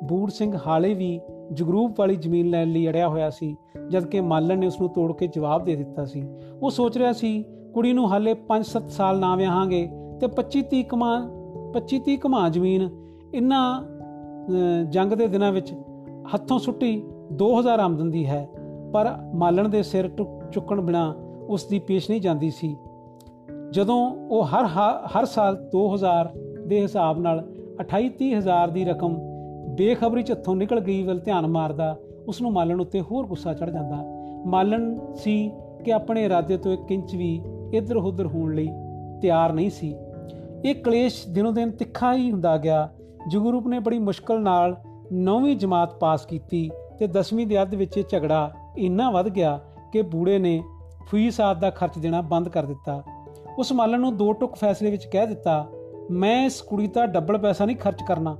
[0.05, 1.21] ਬੂੜ ਸਿੰਘ ਹਾਲੇ ਵੀ
[1.53, 3.57] ਜਗਰੂਪ ਵਾਲੀ ਜ਼ਮੀਨ ਲੈਣ ਲਈ ਅੜਿਆ ਹੋਇਆ ਸੀ
[3.89, 6.25] ਜਦ ਕਿ ਮਾਲਣ ਨੇ ਉਸ ਨੂੰ ਤੋੜ ਕੇ ਜਵਾਬ ਦੇ ਦਿੱਤਾ ਸੀ।
[6.63, 7.45] ਉਹ ਸੋਚ ਰਿਹਾ ਸੀ
[7.77, 9.79] ਕੁੜੀ ਨੂੰ ਹਾਲੇ 5-7 ਸਾਲ ਨਾ ਵਿਆਹਾਂਗੇ
[10.21, 11.09] ਤੇ 25-30 ਕਮਾ
[11.73, 12.85] 25-30 ਕਮਾ ਜ਼ਮੀਨ
[13.35, 13.59] ਇਨਾ
[14.91, 15.73] ਜੰਗ ਦੇ ਦਿਨਾਂ ਵਿੱਚ
[16.35, 16.93] ਹੱਥੋਂ ਸੁੱਟੀ
[17.43, 18.39] 2000 ਆਮਦਨ ਦੀ ਹੈ,
[18.93, 20.09] ਪਰ ਮਾਲਣ ਦੇ ਸਿਰ
[20.53, 21.03] ਚੁੱਕਣ ਬਿਨਾ
[21.49, 22.71] ਉਸ ਦੀ ਪੇਸ਼ ਨਹੀਂ ਜਾਂਦੀ ਸੀ।
[23.71, 23.99] ਜਦੋਂ
[24.31, 24.67] ਉਹ ਹਰ
[25.07, 26.31] ਹਰ ਸਾਲ 2000
[26.67, 27.45] ਦੇ ਹਿਸਾਬ ਨਾਲ
[27.81, 29.19] 28 ਹਜ਼ਾਰ ਦੀ ਰਕਮ
[29.77, 31.97] ਬੇਖਬਰੀ ਚ ਹੱਥੋਂ ਨਿਕਲ ਗਈ ਵੱਲ ਧਿਆਨ ਮਾਰਦਾ,
[32.29, 34.03] ਉਸ ਨੂੰ ਮਾਲਣ ਉੱਤੇ ਹੋਰ ਗੁੱਸਾ ਚੜ ਜਾਂਦਾ।
[34.47, 35.37] ਮਾਲਣ ਸੀ
[35.85, 37.31] ਕਿ ਆਪਣੇ ਇਰਾਦੇ ਤੋਂ ਇੱਕ ਇੰਚ ਵੀ
[37.73, 38.69] ਇੱਧਰ ਉੱਧਰ ਹੋਣ ਲਈ
[39.23, 39.97] ਤਿਆਰ ਨਹੀਂ ਸੀ।
[40.65, 42.89] ਇਹ ਕਲੇਸ਼ ਦਿਨੋਂ ਦਿਨ ਤਿੱਖਾ ਹੀ ਹੁੰਦਾ ਗਿਆ।
[43.29, 44.77] ਜੁਗਰੂਪ ਨੇ ਬੜੀ ਮੁਸ਼ਕਲ ਨਾਲ
[45.13, 49.61] 9ਵੀਂ ਜਮਾਤ ਪਾਸ ਕੀਤੀ ਤੇ 10ਵੀਂ ਦੇ ਅੱਧ ਵਿੱਚ ਇਹ ਝਗੜਾ ਇੰਨਾ ਵੱਧ ਗਿਆ
[49.93, 50.63] ਕਿ ਬੂੜੇ ਨੇ
[51.11, 53.03] ਫੀਸ ਆਦ ਦਾ ਖਰਚ ਦੇਣਾ ਬੰਦ ਕਰ ਦਿੱਤਾ।
[53.59, 55.67] ਉਸ ਮਾਲਣ ਨੂੰ ਦੋ ਟੁਕ ਫੈਸਲੇ ਵਿੱਚ ਕਹਿ ਦਿੱਤਾ,
[56.11, 58.37] ਮੈਂ ਇਸ ਕੁੜੀ ਦਾ ਡਬਲ ਪੈਸਾ ਨਹੀਂ ਖਰਚ ਕਰਨਾ।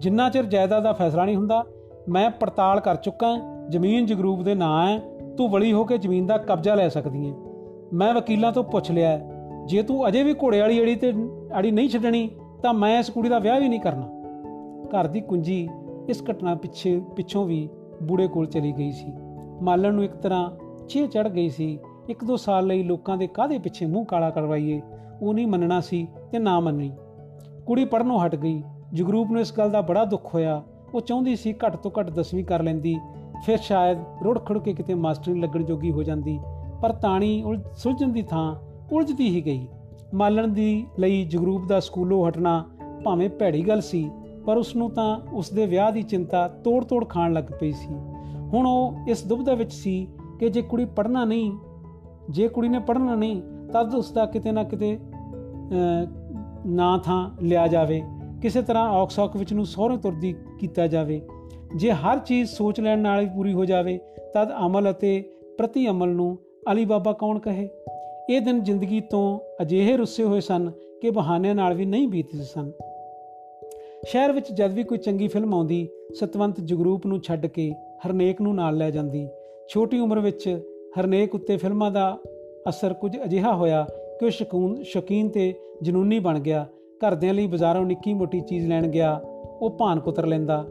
[0.00, 1.64] ਜਿੰਨਾ ਚਿਰ ਜਾਇਦਾਦ ਦਾ ਫੈਸਲਾ ਨਹੀਂ ਹੁੰਦਾ,
[2.08, 3.36] ਮੈਂ ਪੜਤਾਲ ਕਰ ਚੁੱਕਾ,
[3.68, 4.98] ਜ਼ਮੀਨ ਜਗਰੂਪ ਦੇ ਨਾਂ ਹੈ,
[5.36, 7.34] ਤੂੰ ਵਲੀ ਹੋ ਕੇ ਜ਼ਮੀਨ ਦਾ ਕਬਜ਼ਾ ਲੈ ਸਕਦੀ ਹੈ
[7.92, 9.20] ਮੈਂ ਵਕੀਲਾਂ ਤੋਂ ਪੁੱਛ ਲਿਆ,
[9.66, 11.12] ਜੇ ਤੂੰ ਅਜੇ ਵੀ ਘੋੜੇ ਵਾਲੀ ਅੜੀ ਤੇ
[11.58, 12.30] ਅੜੀ ਨਹੀਂ ਛੱਡਣੀ,
[12.62, 14.08] ਤਾਂ ਮੈਂ ਇਸ ਕੁੜੀ ਦਾ ਵਿਆਹ ਵੀ ਨਹੀਂ ਕਰਨਾ।
[14.88, 15.68] ਘਰ ਦੀ ਕੁੰਜੀ
[16.08, 17.68] ਇਸ ਘਟਨਾ ਪਿੱਛੇ, ਪਿੱਛੋਂ ਵੀ
[18.02, 19.12] ਬੂੜੇ ਕੋਲ ਚਲੀ ਗਈ ਸੀ।
[19.62, 20.50] ਮਾਲਣ ਨੂੰ ਇੱਕ ਤਰ੍ਹਾਂ
[20.88, 21.78] ਛੇ ਚੜ ਗਈ ਸੀ,
[22.08, 24.82] ਇੱਕ ਦੋ ਸਾਲ ਲਈ ਲੋਕਾਂ ਦੇ ਕਾਦੇ ਪਿੱਛੇ ਮੂੰਹ ਕਾਲਾ ਕਰਵਾਈਏ,
[25.22, 26.92] ਉਹ ਨਹੀਂ ਮੰਨਣਾ ਸੀ ਤੇ ਨਾ ਮੰਨੀ।
[27.66, 28.62] ਕੁੜੀ ਪੜਨੋਂ ਹਟ ਗਈ,
[28.94, 30.62] ਜਗਰੂਪ ਨੂੰ ਇਸ ਗੱਲ ਦਾ ਬੜਾ ਦੁੱਖ ਹੋਇਆ।
[30.94, 32.96] ਉਹ ਚਾਹੁੰਦੀ ਸੀ ਘੱਟ ਤੋਂ ਘੱਟ 10ਵੀਂ ਕਰ ਲੈਂਦੀ,
[33.44, 36.38] ਫਿਰ ਸ਼ਾਇਦ ਰੁੜ ਖੜ ਕੇ ਕਿਤੇ ਮਾਸਟਰੀ ਲੱਗਣ ਜੋਗੀ ਹੋ ਜਾਂਦੀ।
[36.82, 37.44] ਪਰ ਤਾਣੀ
[37.76, 38.56] ਸੁਲਝਣ ਦੀ ਥਾਂ
[38.92, 39.66] ਉਲਝਦੀ ਹੀ ਗਈ।
[40.14, 42.64] ਮਾਲਣ ਦੀ ਲਈ ਜਗਰੂਪ ਦਾ ਸਕੂਲੋਂ ਹਟਣਾ
[43.04, 44.10] ਭਾਵੇਂ ਭੈੜੀ ਗੱਲ ਸੀ,
[44.46, 47.94] ਪਰ ਉਸ ਨੂੰ ਤਾਂ ਉਸ ਦੇ ਵਿਆਹ ਦੀ ਚਿੰਤਾ ਤੋੜ-ਤੋੜ ਖਾਣ ਲੱਗ ਪਈ ਸੀ।
[48.52, 50.08] ਹੁਣ ਉਹ ਇਸ ਦੁਬਧਾ ਵਿੱਚ ਸੀ
[50.40, 51.52] ਕਿ ਜੇ ਕੁੜੀ ਪੜਨਾ ਨਹੀਂ,
[52.30, 54.98] ਜੇ ਕੁੜੀ ਨੇ ਪੜਨਾ ਨਹੀਂ, ਤਦ ਉਸ ਦਾ ਕਿਤੇ ਨਾ ਕਿਤੇ
[56.66, 58.02] ਨਾ ਥਾਂ ਲਿਆ ਜਾਵੇ।
[58.42, 61.22] ਕਿਸੇ ਤਰ੍ਹਾਂ ਔਕਸੌਕ ਵਿੱਚ ਨੂੰ ਸਹੁਰੇ ਤੁਰਦੀ ਕੀਤਾ ਜਾਵੇ।
[61.76, 63.98] ਜੇ ਹਰ ਚੀਜ਼ ਸੋਚ ਲੈਣ ਨਾਲ ਹੀ ਪੂਰੀ ਹੋ ਜਾਵੇ,
[64.34, 66.38] ਤਦ ਅਮਲ ਅਤੇ ਪ੍ਰਤੀ ਅਮਲ ਨੂੰ
[66.72, 67.68] ਅਲੀ ਬਾਬਾ ਕੌਣ ਕਹੇ?
[68.30, 70.70] ਇਹ ਦਿਨ ਜ਼ਿੰਦਗੀ ਤੋਂ ਅਜਿਹੇ ਰੁੱਸੇ ਹੋਏ ਸਨ
[71.02, 72.72] ਕਿ ਬਹਾਨਿਆਂ ਨਾਲ ਵੀ ਨਹੀਂ ਬੀਤਦੇ ਸਨ।
[74.04, 77.74] ਸ਼ਹਿਰ ਵਿੱਚ ਜਦ ਵੀ ਕੋਈ ਚੰਗੀ ਫਿਲਮ ਆਉਂਦੀ, ਸਤਵੰਤ ਜਗਰੂਪ ਨੂੰ ਛੱਡ ਕੇ
[78.06, 79.28] ਹਰਨੇਕ ਨੂੰ ਨਾਲ ਲੈ ਜਾਂਦੀ।
[79.68, 80.60] ਛੋਟੀ ਉਮਰ ਵਿੱਚ
[81.00, 82.18] ਹਰਨੇਕ ਉੱਤੇ ਫਿਲਮਾਂ ਦਾ
[82.68, 83.86] ਅਸਰ ਕੁਝ ਅਜਿਹਾ ਹੋਇਆ
[84.20, 88.86] ਕਿ ਉਹ ਸ਼ਕੂਨ, ਸ਼ਕੀਨ ਤੇ ਜਨੂਨੀ ਬਣ ਗਿਆ। ਘਰਦਿਆਂ ਲਈ ਬਾਜ਼ਾਰੋਂ ਨਿੱਕੀ ਮੋਟੀ ਚੀਜ਼ ਲੈਣ
[88.86, 89.20] ਗਿਆ,
[89.60, 90.64] ਉਹ ਭਾਨ ਕੁਤਰ ਲੈਂਦਾ।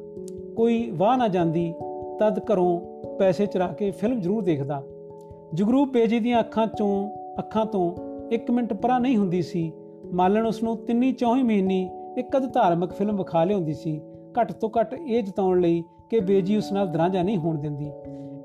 [0.55, 1.73] ਕੋਈ ਵਾਹ ਨਾ ਜਾਂਦੀ,
[2.19, 2.79] ਤਦ ਘਰੋਂ
[3.19, 4.83] ਪੈਸੇ ਚਰਾ ਕੇ ਫਿਲਮ ਜ਼ਰੂਰ ਦੇਖਦਾ।
[5.53, 7.95] ਜਗਰੂਪ ਬੇਜੀ ਦੀਆਂ ਅੱਖਾਂ ਚੋਂ, ਅੱਖਾਂ ਤੋਂ
[8.31, 9.71] 1 ਮਿੰਟ ਪਰਾਂ ਨਹੀਂ ਹੁੰਦੀ ਸੀ।
[10.13, 14.01] ਮਾਲਣ ਉਸ ਨੂੰ ਤਿੰਨੀ ਚੌਹੀ ਮਹੀਨੀ ਇੱਕ ਅਧ ਧਾਰਮਿਕ ਫਿਲਮ ਵਿਖਾ ਲਿਆਉਂਦੀ ਸੀ।
[14.41, 17.91] ਘੱਟ ਤੋਂ ਘੱਟ ਇਹ ਜਤਾਉਣ ਲਈ ਕਿ ਬੇਜੀ ਉਸ ਨਾਲ ਦਰਾਂਜਾ ਨਹੀਂ ਹੋਣ ਦਿੰਦੀ।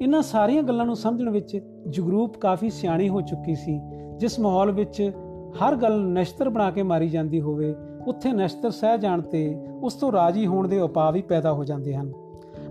[0.00, 1.56] ਇਹਨਾਂ ਸਾਰੀਆਂ ਗੱਲਾਂ ਨੂੰ ਸਮਝਣ ਵਿੱਚ
[1.88, 3.80] ਜਗਰੂਪ ਕਾਫੀ ਸਿਆਣੀ ਹੋ ਚੁੱਕੀ ਸੀ।
[4.16, 5.12] ਜਿਸ ਮਾਹੌਲ ਵਿੱਚ
[5.52, 7.74] ਹਰ ਗੱਲ ਨਸ਼ਤਰ ਬਣਾ ਕੇ ਮਾਰੀ ਜਾਂਦੀ ਹੋਵੇ,
[8.06, 11.94] ਉੱਥੇ ਨਸ਼ਤਰ ਸਹਿ ਜਾਣ ਤੇ ਉਸ ਤੋਂ ਰਾਜੀ ਹੋਣ ਦੇ ਉਪਾਅ ਵੀ ਪੈਦਾ ਹੋ ਜਾਂਦੇ
[11.94, 12.12] ਹਨ।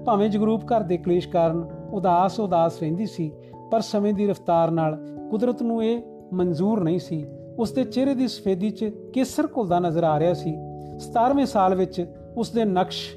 [0.05, 3.32] ਭਾਵੇਂ ਜਗਰੂਪ ਘਰ ਦੇ ਕਲੇਸ਼ ਕਾਰਨ ਉਦਾਸ ਉਦਾਸ ਰਹਿੰਦੀ ਸੀ
[3.72, 4.97] ਪਰ ਸਮੇਂ ਦੀ ਰਫ਼ਤਾਰ ਨਾਲ
[5.32, 6.01] ਕੁਦਰਤ ਨੂੰ ਇਹ
[6.34, 7.26] ਮਨਜ਼ੂਰ ਨਹੀਂ ਸੀ।
[7.59, 10.55] ਉਸ ਦੇ ਚਿਹਰੇ ਦੀ ਸਫੇਦੀ 'ਚ ਕੇਸਰ ਘੁਲਦਾ ਨਜ਼ਰ ਆ ਰਿਹਾ ਸੀ।
[10.99, 12.05] 17ਵੇਂ ਸਾਲ ਵਿੱਚ
[12.38, 13.15] ਉਸ ਦੇ ਨਕਸ਼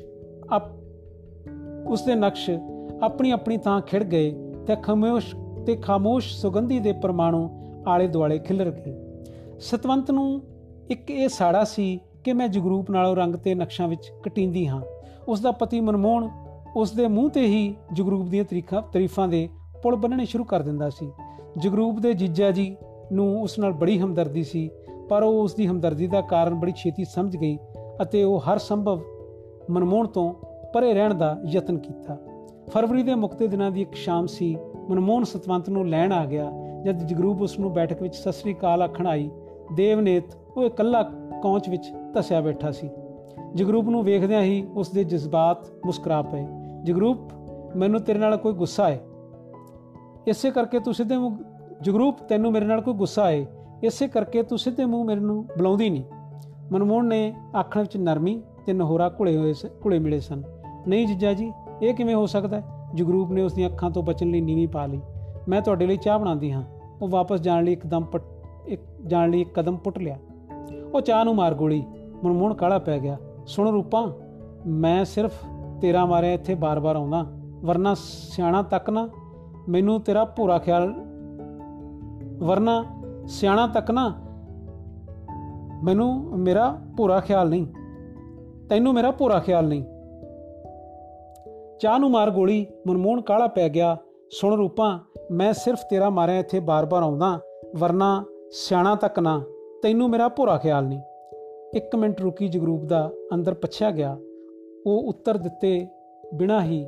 [1.86, 2.50] ਉਸ ਦੇ ਨਕਸ਼
[3.02, 4.30] ਆਪਣੀ ਆਪਣੀ ਥਾਂ ਖਿੜ ਗਏ
[4.66, 5.34] ਤੇ ਖਮੋਸ਼,
[5.66, 7.48] ਤੇ ਖਾਮੋਸ਼ ਸੁਗੰਧੀ ਦੇ ਪਰਮਾਣੂ
[7.86, 8.94] ਆਲੇ ਦੁਆਲੇ ਖਿਲਰ ਗਏ।
[9.61, 10.42] ਸਤਵੰਤ ਨੂੰ
[10.90, 14.80] ਇੱਕ ਇਹ ਸਾੜਾ ਸੀ ਕਿ ਮੈਂ ਜਗਰੂਪ ਨਾਲੋਂ ਰੰਗ ਤੇ ਨਕਸ਼ਾਂ ਵਿੱਚ ਕਟਿੰਦੀ ਹਾਂ।
[15.28, 16.30] ਉਸ ਦਾ ਪਤੀ ਮਨਮੋਹਨ
[16.76, 19.48] ਉਸ ਦੇ ਮੂੰਹ ਤੇ ਹੀ ਜਗਰੂਪ ਦੀਆਂ ਤਰੀਖਾਂ, ਤਾਰੀਫਾਂ ਦੇ
[19.85, 21.12] ਪੁਲ ਬੰਨਣੇ ਸ਼ੁਰੂ ਕਰ ਦਿੰਦਾ ਸੀ।
[21.59, 22.76] ਜਗਰੂਪ ਦੇ ਜੀਜਾ ਜੀ
[23.12, 24.70] ਨੂੰ ਉਸ ਨਾਲ ਬੜੀ ਹਮਦਰਦੀ ਸੀ,
[25.09, 27.59] ਪਰ ਉਹ ਉਸ ਦੀ ਹਮਦਰਦੀ ਦਾ ਕਾਰਨ ਬੜੀ ਛੇਤੀ ਸਮਝ ਗਈ
[28.03, 29.01] ਅਤੇ ਉਹ ਹਰ ਸੰਭਵ
[29.70, 30.35] ਮਨਮੋਹਣ ਤੋਂ
[30.74, 32.18] ਪਰੇ ਰਹਿਣ ਦਾ ਯਤਨ ਕੀਤਾ।
[32.68, 34.57] ਫਰਵਰੀ ਦੇ ਮੁਕਤੇ ਦਿਨਾਂ ਦੀ ਇੱਕ ਸ਼ਾਮ ਸੀ,
[34.91, 36.53] ਮਨਮੋਹਨ ਸਤਵੰਤ ਨੂੰ ਲੈਣ ਆ ਗਿਆ,
[36.85, 39.30] ਜਦ ਜਗਰੂਪ ਉਸ ਨੂੰ ਬੈਠਕ ਵਿੱਚ ਸਤਿ ਸ੍ਰੀ ਅਕਾਲ ਆਖਣ ਆਈ।
[39.74, 40.24] ਦੇਵਨੇਤ
[40.57, 41.03] ਉਹ ਇਕੱਲਾ
[41.43, 42.91] ਕੌਂਚ ਵਿੱਚ ਧਸਿਆ ਬੈਠਾ ਸੀ।
[43.55, 46.47] ਜਗਰੂਪ ਨੂੰ ਵੇਖਦਿਆਂ ਹੀ ਉਸ ਦੇ ਜਜ਼ਬਾਤ ਮੁਸਕਰਾ ਪਏ।
[46.82, 47.18] ਜਗਰੂਪ,
[47.76, 49.01] ਮੈਨੂੰ ਤੇਰੇ ਨਾਲ ਕੋਈ ਗੁੱਸਾ ਹੈ?
[50.28, 51.36] ਇਸੇ ਕਰਕੇ ਤੂੰ ਸਿੱਧੇ ਮੂੰਹ,
[51.82, 53.46] ਜਗਰੂਪ ਤੈਨੂੰ ਮੇਰੇ ਨਾਲ ਕੋਈ ਗੁੱਸਾ ਹੈ
[53.82, 56.04] ਇਸੇ ਕਰਕੇ ਤੂੰ ਸਿੱਧੇ ਮੂੰਹ ਮੇਰੇ ਨੂੰ ਬੁਲਾਉਂਦੀ ਨਹੀਂ।
[56.72, 59.54] ਮਨਮੋਹਨ ਨੇ ਆਖਣ ਵਿੱਚ ਨਰਮੀ ਤੇ ਨਹੋਰਾ ਘੁਲੇ ਹੋਏ
[59.84, 60.42] ਘੁਲੇ ਮਿਲੇ ਸਨ।
[60.88, 61.52] ਨਹੀਂ ਜੀਜਾ ਜੀ,
[61.82, 62.90] ਇਹ ਕਿਵੇਂ ਹੋ ਸਕਦਾ ਹੈ?
[62.94, 65.00] ਜਗਰੂਪ ਨੇ ਉਸ ਦੀਆਂ ਅੱਖਾਂ ਤੋਂ ਬਚਣ ਲਈ ਨੀਵੀਂ ਪਾ ਲਈ।
[65.48, 66.62] ਮੈਂ ਤੁਹਾਡੇ ਲਈ ਚਾਹ ਬਣਾਉਂਦੀ ਹਾਂ।
[67.02, 68.04] ਉਹ ਵਾਪਸ ਜਾਣ ਲਈ ਇੱਕਦਮ
[68.66, 70.18] ਇੱਕ, ਜਾਣ ਲਈ ਇੱਕ ਕਦਮ ਪੁੱਟ ਲਿਆ।
[70.94, 71.84] ਉਹ ਚਾਹ ਨੂੰ ਮਾਰ ਗੋਲੀ।
[72.24, 73.16] ਮਨਮੋਹਨ ਕਾਲਾ ਪੈ ਗਿਆ।
[73.46, 74.16] ਸੁਣ ਰੂਪਾ,
[74.66, 75.34] ਮੈਂ ਸਿਰਫ
[75.80, 77.26] ਤੇਰਾ ਮਾਰਿਆ ਇੱਥੇ ਬਾਰ-ਬਾਰ ਆਉਂਦਾ।
[77.64, 79.08] ਵਰਨਾ ਸਿਆਣਾ ਤੱਕ ਨਾ
[79.68, 80.92] ਮੈਨੂੰ ਤੇਰਾ ਪੂਰਾ ਖਿਆਲ
[82.38, 82.84] ਵਰਨਾ
[83.26, 84.08] ਸਿਆਣਾ ਤੱਕ ਨਾ,
[85.84, 87.66] ਮੈਨੂੰ ਮੇਰਾ ਪੂਰਾ ਖਿਆਲ ਨਹੀਂ,
[88.68, 89.82] ਤੈਨੂੰ ਮੇਰਾ ਪੂਰਾ ਖਿਆਲ ਨਹੀਂ।
[91.80, 93.96] ਚਾਹ ਨੂੰ ਮਾਰ ਗੋਲੀ, ਮਨਮੋਹਨ ਕਾਲਾ ਪੈ ਗਿਆ।
[94.30, 94.98] ਸੁਣ ਰੂਪਾ,
[95.30, 97.38] ਮੈਂ ਸਿਰਫ ਤੇਰਾ ਮਾਰਿਆ, ਇੱਥੇ ਬਾਰ-ਬਾਰ ਆਉਂਦਾ।
[97.76, 99.40] ਵਰਨਾ ਸਿਆਣਾ ਤੱਕ ਨਾ,
[99.82, 101.00] ਤੈਨੂੰ ਮੇਰਾ ਪੂਰਾ ਖਿਆਲ ਨਹੀਂ।
[101.74, 104.16] ਇੱਕ ਮਿੰਟ ਰੁਕੀ ਜਗਰੂਪ ਦਾ ਅੰਦਰ ਪਛਿਆ ਗਿਆ।
[104.86, 105.86] ਉਹ ਉੱਤਰ ਦਿੱਤੇ,
[106.34, 106.86] ਬਿਨਾ ਹੀ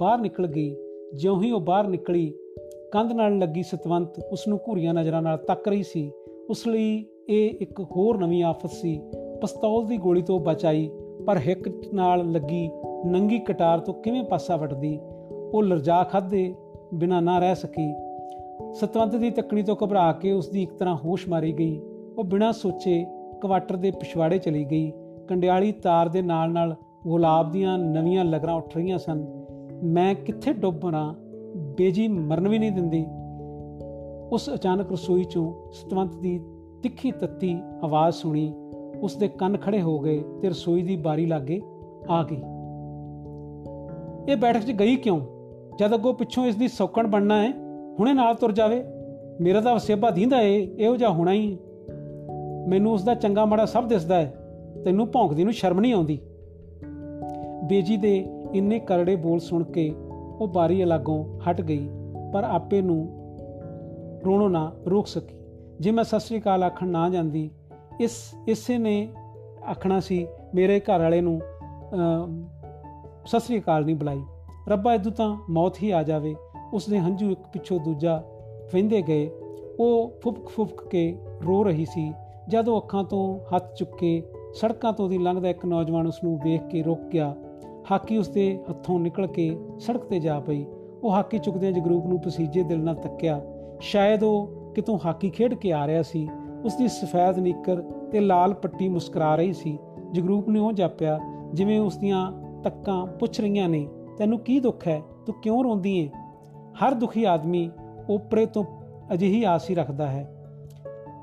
[0.00, 0.74] ਬਾਹਰ ਨਿਕਲ ਗਈ।
[1.16, 2.34] ਜਿਉਂ ਹੀ ਉਹ ਬਾਹਰ ਨਿਕਲੀ,
[2.92, 6.12] ਕੰਧ ਨਾਲ ਲੱਗੀ ਸਤਵੰਤ ਉਸ ਨੂੰ ਘੂਰੀਆਂ ਨਜ਼ਰਾਂ ਨਾਲ ਤੱਕ ਰਹੀ ਸੀ।
[6.50, 9.00] ਉਸ ਲਈ ਇਹ ਇੱਕ ਹੋਰ ਨਵੀਂ ਆਫਤ ਸੀ।
[9.40, 10.90] ਪਿਸਤੌਲ ਦੀ ਗੋਲੀ ਤੋਂ ਬਚਾਈ,
[11.26, 12.70] ਪਰ ਹਿੱਕ ਨਾਲ ਲੱਗੀ
[13.06, 15.00] ਨੰਗੀ ਕਟਾਰ ਤੋਂ ਕਿਵੇਂ ਪਾਸਾ ਵਟਦੀ,
[15.52, 16.54] ਉਹ ਲਰਜਾ ਖਾਦੇ
[16.94, 17.94] ਬਿਨਾ ਨਾ ਰਹਿ ਸਕੀ।
[18.74, 21.80] ਸਤਵੰਤ ਦੀ ਤੱਕਣੀ ਤੋਂ ਘਬਰਾ ਕੇ ਉਸ ਦੀ ਇੱਕ ਤਰ੍ਹਾਂ ਹੋਸ਼ ਮਾਰੀ ਗਈ।
[22.18, 23.06] ਉਹ ਬਿਨਾ ਸੋਚੇ
[23.42, 24.92] ਕੁਆਟਰ ਦੇ ਪਿਛਵਾੜੇ ਚਲੀ ਗਈ।
[25.28, 29.35] ਕੰਡਿਆਲੀ ਤਾਰ ਦੇ ਨਾਲ-ਨਾਲ ਗੁਲਾਬ ਦੀਆਂ ਨਵੀਆਂ ਲਗਰਾਂ ਉੱਠ ਰਹੀਆਂ ਸਨ।
[29.84, 31.14] ਮੈਂ ਕਿੱਥੇ ਡੁੱਬ ਮਰਾਂ?
[31.56, 33.06] ਬੇਜੀ ਮਰਨ ਵੀ ਨਹੀਂ ਦਿੰਦੀ।
[34.32, 36.40] ਉਸ ਅਚਾਨਕ ਰਸੋਈ ਚੋਂ ਸਤਵੰਤ ਦੀ
[36.82, 38.54] ਤਿੱਖੀ ਤੱਤੀ ਆਵਾਜ਼ ਸੁਣੀ।
[39.00, 41.62] ਉਸ ਦੇ ਕੰਨ ਖੜੇ ਹੋ ਗਏ ਤੇ ਰਸੋਈ ਦੀ ਬਾਰੀ ਲਾਗੇ
[42.10, 42.42] ਆ ਗਈ।
[44.32, 45.20] ਇਹ ਬੈਠਕ 'ਚ ਗਈ ਕਿਉਂ?
[45.78, 47.50] ਜਦ ਅੱਗੋਂ ਪਿੱਛੋਂ ਇਸ ਦੀ ਸੌਕਣ ਬਣਨਾ ਹੈ,
[48.00, 48.84] ਹੁਣੇ ਨਾਲ ਤੁਰ ਜਾਵੇ।
[49.40, 51.58] ਮੇਰਾ ਤਾਂ ਵਸੇਬਾ ਦੀਂਦਾ ਏ, ਇਹੋ ਜਿਹਾ ਹੋਣਾ ਹੀ।
[52.68, 54.34] ਮੈਨੂੰ ਉਸ ਦਾ ਚੰਗਾ ਮਾੜਾ ਸਭ ਦਿਸਦਾ ਹੈ।
[54.84, 56.18] ਤੈਨੂੰ ਭੌਂਕਦੀ ਨੂੰ ਸ਼ਰਮ ਨਹੀਂ ਆਉਂਦੀ।
[57.64, 59.90] ਬੇਜੀ ਦੇ ਇੰਨੇ ਕਰੜੇ ਬੋਲ ਸੁਣ ਕੇ
[60.40, 61.88] ਉਹ ਬਾਰੀ ਅਲਾਗੋਂ ਹਟ ਗਈ,
[62.32, 62.98] ਪਰ ਆਪੇ ਨੂੰ
[64.26, 65.36] ਰੋਣੋ ਨਾ ਰੋਕ ਸਕੀ।
[65.80, 67.50] ਜੇ ਮੈਂ ਸਤਿ ਸ੍ਰੀ ਅਕਾਲ ਆਖਣ ਨਾ ਜਾਂਦੀ,
[68.00, 68.12] ਇਸ,
[68.48, 69.08] ਇਸੇ ਨੇ
[69.70, 71.40] ਆਖਣਾ ਸੀ, ਮੇਰੇ ਘਰ ਵਾਲੇ ਨੂੰ
[73.26, 74.20] ਸਤਿ ਸ੍ਰੀ ਅਕਾਲ ਨਹੀਂ ਬੁਲਾਈ।
[74.68, 76.34] ਰੱਬਾ ਇਦੋਂ ਤਾਂ ਮੌਤ ਹੀ ਆ ਜਾਵੇ,
[76.74, 78.22] ਉਸ ਦੇ ਹੰਝੂ ਇੱਕ ਪਿੱਛੋਂ ਦੂਜਾ
[78.72, 79.28] ਵਹਿੰਦੇ ਗਏ।
[79.80, 82.12] ਉਹ ਫੁਫਕ ਫੁਫਕ ਕੇ ਰੋ ਰਹੀ ਸੀ,
[82.48, 84.22] ਜਦੋਂ ਅੱਖਾਂ ਤੋਂ ਹੱਥ ਚੁੱਕੇ
[84.54, 87.34] ਸੜਕਾਂ ਤੋਂ ਦੀ ਲੰਘਦਾ ਇੱਕ ਨੌਜਵਾਨ ਉਸ ਨੂੰ ਵੇਖ ਕੇ ਰੁਕ ਗਿਆ।
[87.90, 90.66] ਹਾਕੀ ਉਸ ਦੇ ਹੱਥੋਂ ਨਿਕਲ ਕੇ ਸੜਕ ਤੇ ਜਾ ਪਈ।
[91.02, 93.40] ਉਹ ਹਾਕੀ ਚੁੱਕਦਿਆਂ ਜਗਰੂਪ ਨੂੰ ਪਸੀਜੇ ਦਿਲ ਨਾਲ ਤੱਕਿਆ
[93.80, 96.28] ਸ਼ਾਇਦ ਉਹ ਕਿਤੋਂ ਹਾਕੀ ਖੇਡ ਕੇ ਆ ਰਿਹਾ ਸੀ
[96.64, 99.78] ਉਸ ਦੀ ਸਫੈਦ ਨੀਕਰ ਤੇ ਲਾਲ ਪੱਟੀ ਮੁਸਕਰਾ ਰਹੀ ਸੀ।
[100.12, 101.20] ਜਗਰੂਪ ਨੇ ਉਹ ਜਾਪਿਆ,
[101.54, 102.32] ਜਿਵੇਂ ਉਸ ਦੀਆਂ
[102.62, 105.02] ਤੱਕਾਂ ਪੁੱਛ ਰਹੀਆਂ ਨੇ, ਤੈਨੂੰ ਕੀ ਦੁੱਖ ਹੈ?
[105.26, 106.10] ਤੂੰ ਕਿਉਂ ਰੋਂਦੀ ਏ?
[106.54, 107.70] ਹਰ ਦੁਖੀ ਆਦਮੀ
[108.10, 108.64] ਉਪਰੇ ਤੋਂ
[109.12, 110.32] ਅਜਿਹੀ ਆਸ ਹੀ ਰੱਖਦਾ ਹੈ।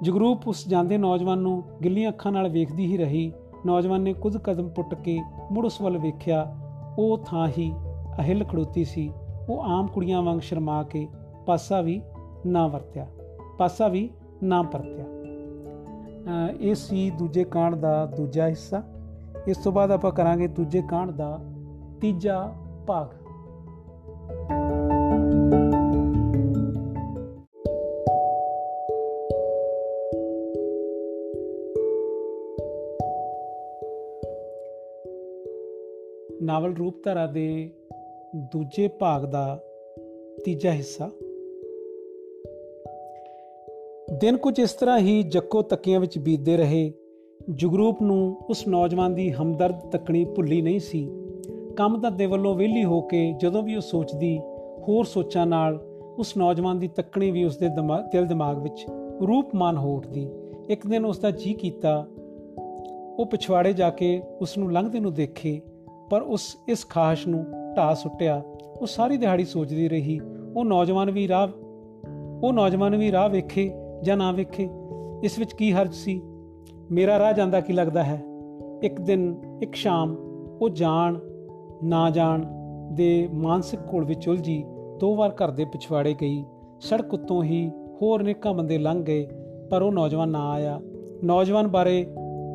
[0.01, 3.31] ਜਗਰੂਪ ਉਸ ਜਾਂਦੇ ਨੌਜਵਾਨ ਨੂੰ ਗਿੱਲੀਆਂ ਅੱਖਾਂ ਨਾਲ ਵੇਖਦੀ ਹੀ ਰਹੀ,
[3.65, 5.19] ਨੌਜਵਾਨ ਨੇ ਕੁਝ ਕਦਮ ਪੁੱਟ ਕੇ
[5.51, 6.55] ਮੁੜ ਉਸ ਵੱਲ ਵੇਖਿਆ,
[6.97, 7.71] ਉਹ ਥਾਂ ਹੀ
[8.19, 9.11] ਅਹਿਲ ਖੜੋਤੀ ਸੀ।
[9.49, 11.07] ਉਹ ਆਮ ਕੁੜੀਆਂ ਵਾਂਗ ਸ਼ਰਮਾ ਕੇ
[11.45, 12.01] ਪਾਸਾ ਵੀ
[12.45, 13.05] ਨਾ ਵਰਤਿਆ,
[13.57, 14.09] ਪਾਸਾ ਵੀ
[14.43, 15.05] ਨਾ ਪਰਤਿਆ।
[16.59, 18.81] ਇਹ ਸੀ ਦੂਜੇ ਕਾਂਡ ਦਾ ਦੂਜਾ ਹਿੱਸਾ।
[19.47, 21.39] ਇਸ ਤੋਂ ਬਾਅਦ ਆਪਾਂ ਕਰਾਂਗੇ ਦੂਜੇ ਕਾਂਡ ਦਾ
[22.01, 22.53] ਤੀਜਾ
[22.87, 23.07] ਭਾਗ।
[36.43, 37.69] ਨਾਵਲ ਰੂਪਧਾਰਾ ਦੇ
[38.35, 39.63] ਦੂਜੇ ਭਾਗ ਦਾ
[40.45, 41.09] ਤੀਜਾ ਹਿੱਸਾ।
[44.19, 46.93] ਦਿਨ ਕੁਝ ਇਸ ਤਰ੍ਹਾਂ ਹੀ ਜੱਕੋ ਤੱਕੀਆਂ ਵਿੱਚ ਬੀਤਦੇ ਰਹੇ,
[47.55, 51.09] ਜਗਰੂਪ ਨੂੰ ਉਸ ਨੌਜਵਾਨ ਦੀ ਹਮਦਰਦ ਤੱਕਣੀ ਭੁੱਲੀ ਨਹੀਂ ਸੀ।
[51.77, 54.39] ਕੰਮ ਦੇ ਵੱਲੋਂ ਵਿਹਲੀ ਹੋ ਕੇ ਜਦੋਂ ਵੀ ਉਹ ਸੋਚਦੀ,
[54.87, 55.75] ਹੋਰ ਸੋਚਾਂ ਨਾਲ
[56.17, 58.85] ਉਸ ਨੌਜਵਾਨ ਦੀ ਤੱਕਣੀ ਵੀ ਉਸ ਦੇ ਦਿਮਾਗ ਦਿਲ ਦਿਮਾਗ ਵਿੱਚ
[59.27, 60.29] ਰੂਪਮਾਨ ਹੋ ਉੱਠਦੀ।
[60.69, 62.07] ਇੱਕ ਦਿਨ ਉਸ ਦਾ ਜੀ ਕੀਤਾ,
[63.19, 65.61] ਉਹ ਪਿਛਵਾੜੇ ਜਾ ਕੇ ਉਸ ਨੂੰ ਲੰਘਦੇ ਨੂੰ ਦੇਖੇ।
[66.09, 67.45] ਪਰ ਉਸ ਇਸ ਖਾਸ਼ ਨੂੰ
[67.77, 68.41] ਢਾ ਸੁੱਟਿਆ।
[68.81, 70.19] ਉਹ ਸਾਰੀ ਦਿਹਾੜੀ ਸੋਚਦੀ ਰਹੀ।
[70.55, 71.47] ਉਹ ਨੌਜਵਾਨ ਵੀ ਰਾਹ
[72.43, 73.71] ਉਹ ਨੌਜਵਾਨ ਵੀ ਰਾਹ ਵੇਖੇ
[74.03, 74.69] ਜਾਂ ਨਾ ਵੇਖੇ।
[75.23, 76.21] ਇਸ ਵਿੱਚ ਕੀ ਹਰਜ ਸੀ?
[76.91, 78.23] ਮੇਰਾ ਰਾਹ ਜਾਂਦਾ ਕੀ ਲੱਗਦਾ ਹੈ?
[78.83, 80.15] ਇੱਕ ਦਿਨ, ਇੱਕ ਸ਼ਾਮ,
[80.61, 81.19] ਉਹ ਜਾਣ,
[81.83, 82.45] ਨਾ ਜਾਣ
[82.91, 84.63] ਦੇ ਮਾਨਸਿਕ ਘੋਲ ਵਿੱਚ ਉਲਝੀ,
[84.99, 86.45] ਦੋ ਵਾਰ ਘਰ ਦੇ ਪਿਛਵਾੜੇ ਗਈ।
[86.79, 89.27] ਸੜਕ ਉੱਤੋਂ ਹੀ ਹੋਰ ਨੇਕਾਂ ਬੰਦੇ ਲੰਘ ਗਏ,
[89.71, 90.81] ਪਰ ਉਹ ਨੌਜਵਾਨ ਨਾ ਆਇਆ।
[91.23, 92.07] ਨੌਜਵਾਨ ਬਾਰੇ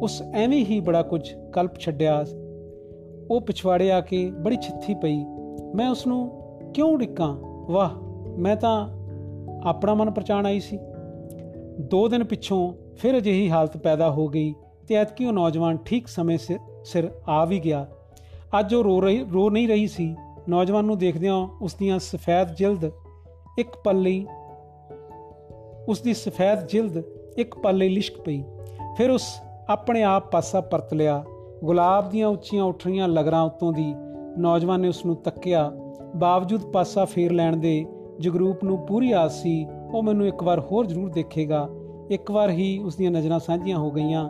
[0.03, 2.24] ਉਸ ਐਵੇਂ ਹੀ ਬੜਾ ਕੁਝ ਕਲਪ ਛੱਡਿਆ
[3.31, 5.24] ਉਹ ਪਿਛਵਾੜੇ ਆ ਕੇ ਬੜੀ ਛਿੱਥੀ ਪਈ।
[5.74, 6.31] ਮੈਂ ਉਸ ਨੂੰ
[6.74, 7.37] ਕਿਉਂ ਡਿੱਕਾਂ?
[7.72, 7.91] ਵਾਹ,
[8.39, 8.89] ਮੈਂ ਤਾਂ
[9.64, 10.79] ਆਪਣਾ ਮਨ ਪਰਚਾਣ ਆਈ ਸੀ।
[11.81, 14.55] ਦੋ ਦਿਨ ਪਿੱਛੋਂ ਫਿਰ ਅਜਿਹੀ ਹਾਲਤ ਪੈਦਾ ਹੋ ਗਈ
[14.89, 16.39] ਤੇ ਐਤਕੀ ਉਹ ਨੌਜਵਾਨ ਠੀਕ ਸਮੇਂ
[16.85, 17.87] ਸਿਰ ਆ ਵੀ ਗਿਆ।
[18.61, 20.16] ਅੱਜ ਉਹ ਰੋ ਰਹੀ, ਰੋ ਨਹੀਂ ਰਹੀ ਸੀ।
[20.49, 22.91] ਨੌਜਵਾਨ ਨੂੰ ਦੇਖਦਿਆਂ ਉਸ ਦੀਆਂ ਸਫੈਦ ਜਿਲਦ
[23.59, 24.26] ਇੱਕ ਪਲ ਲਈ
[25.89, 27.03] ਉਸ ਦੀ ਸਫੈਦ ਜਿਲਦ
[27.39, 28.43] ਇੱਕ ਪਲ ਲਈ ਲਿਸ਼ਕ ਪਈ।
[28.97, 29.24] ਫਿਰ ਉਸ
[29.68, 31.24] ਆਪਣੇ ਆਪ ਪਾਸਾ ਪਰਤ ਲਿਆ।
[31.64, 33.94] ਗੁਲਾਬ ਦੀਆਂ ਉੱਚੀਆਂ ਉੱਠ ਰਹੀਆਂ ਲਗਰਾਂ ਉੱਤੋਂ ਦੀ
[34.38, 35.72] ਨੌਜਵਾਨ ਨੇ ਉਸ ਨੂੰ ਤੱਕਿਆ,
[36.16, 37.86] ਬਾਵਜੂਦ ਪਾਸਾ ਫੇਰ ਲੈਣ ਦੇ
[38.20, 41.68] ਜਗਰੂਪ ਨੂੰ ਪੂਰੀ ਆਸ ਸੀ, ਉਹ ਮੈਨੂੰ ਇੱਕ ਵਾਰ ਹੋਰ ਜ਼ਰੂਰ ਦੇਖੇਗਾ।
[42.11, 44.28] ਇੱਕ ਵਾਰ ਹੀ ਉਸ ਦੀਆਂ ਨਜ਼ਰਾਂ ਸਾਂਝੀਆਂ ਹੋ ਗਈਆਂ।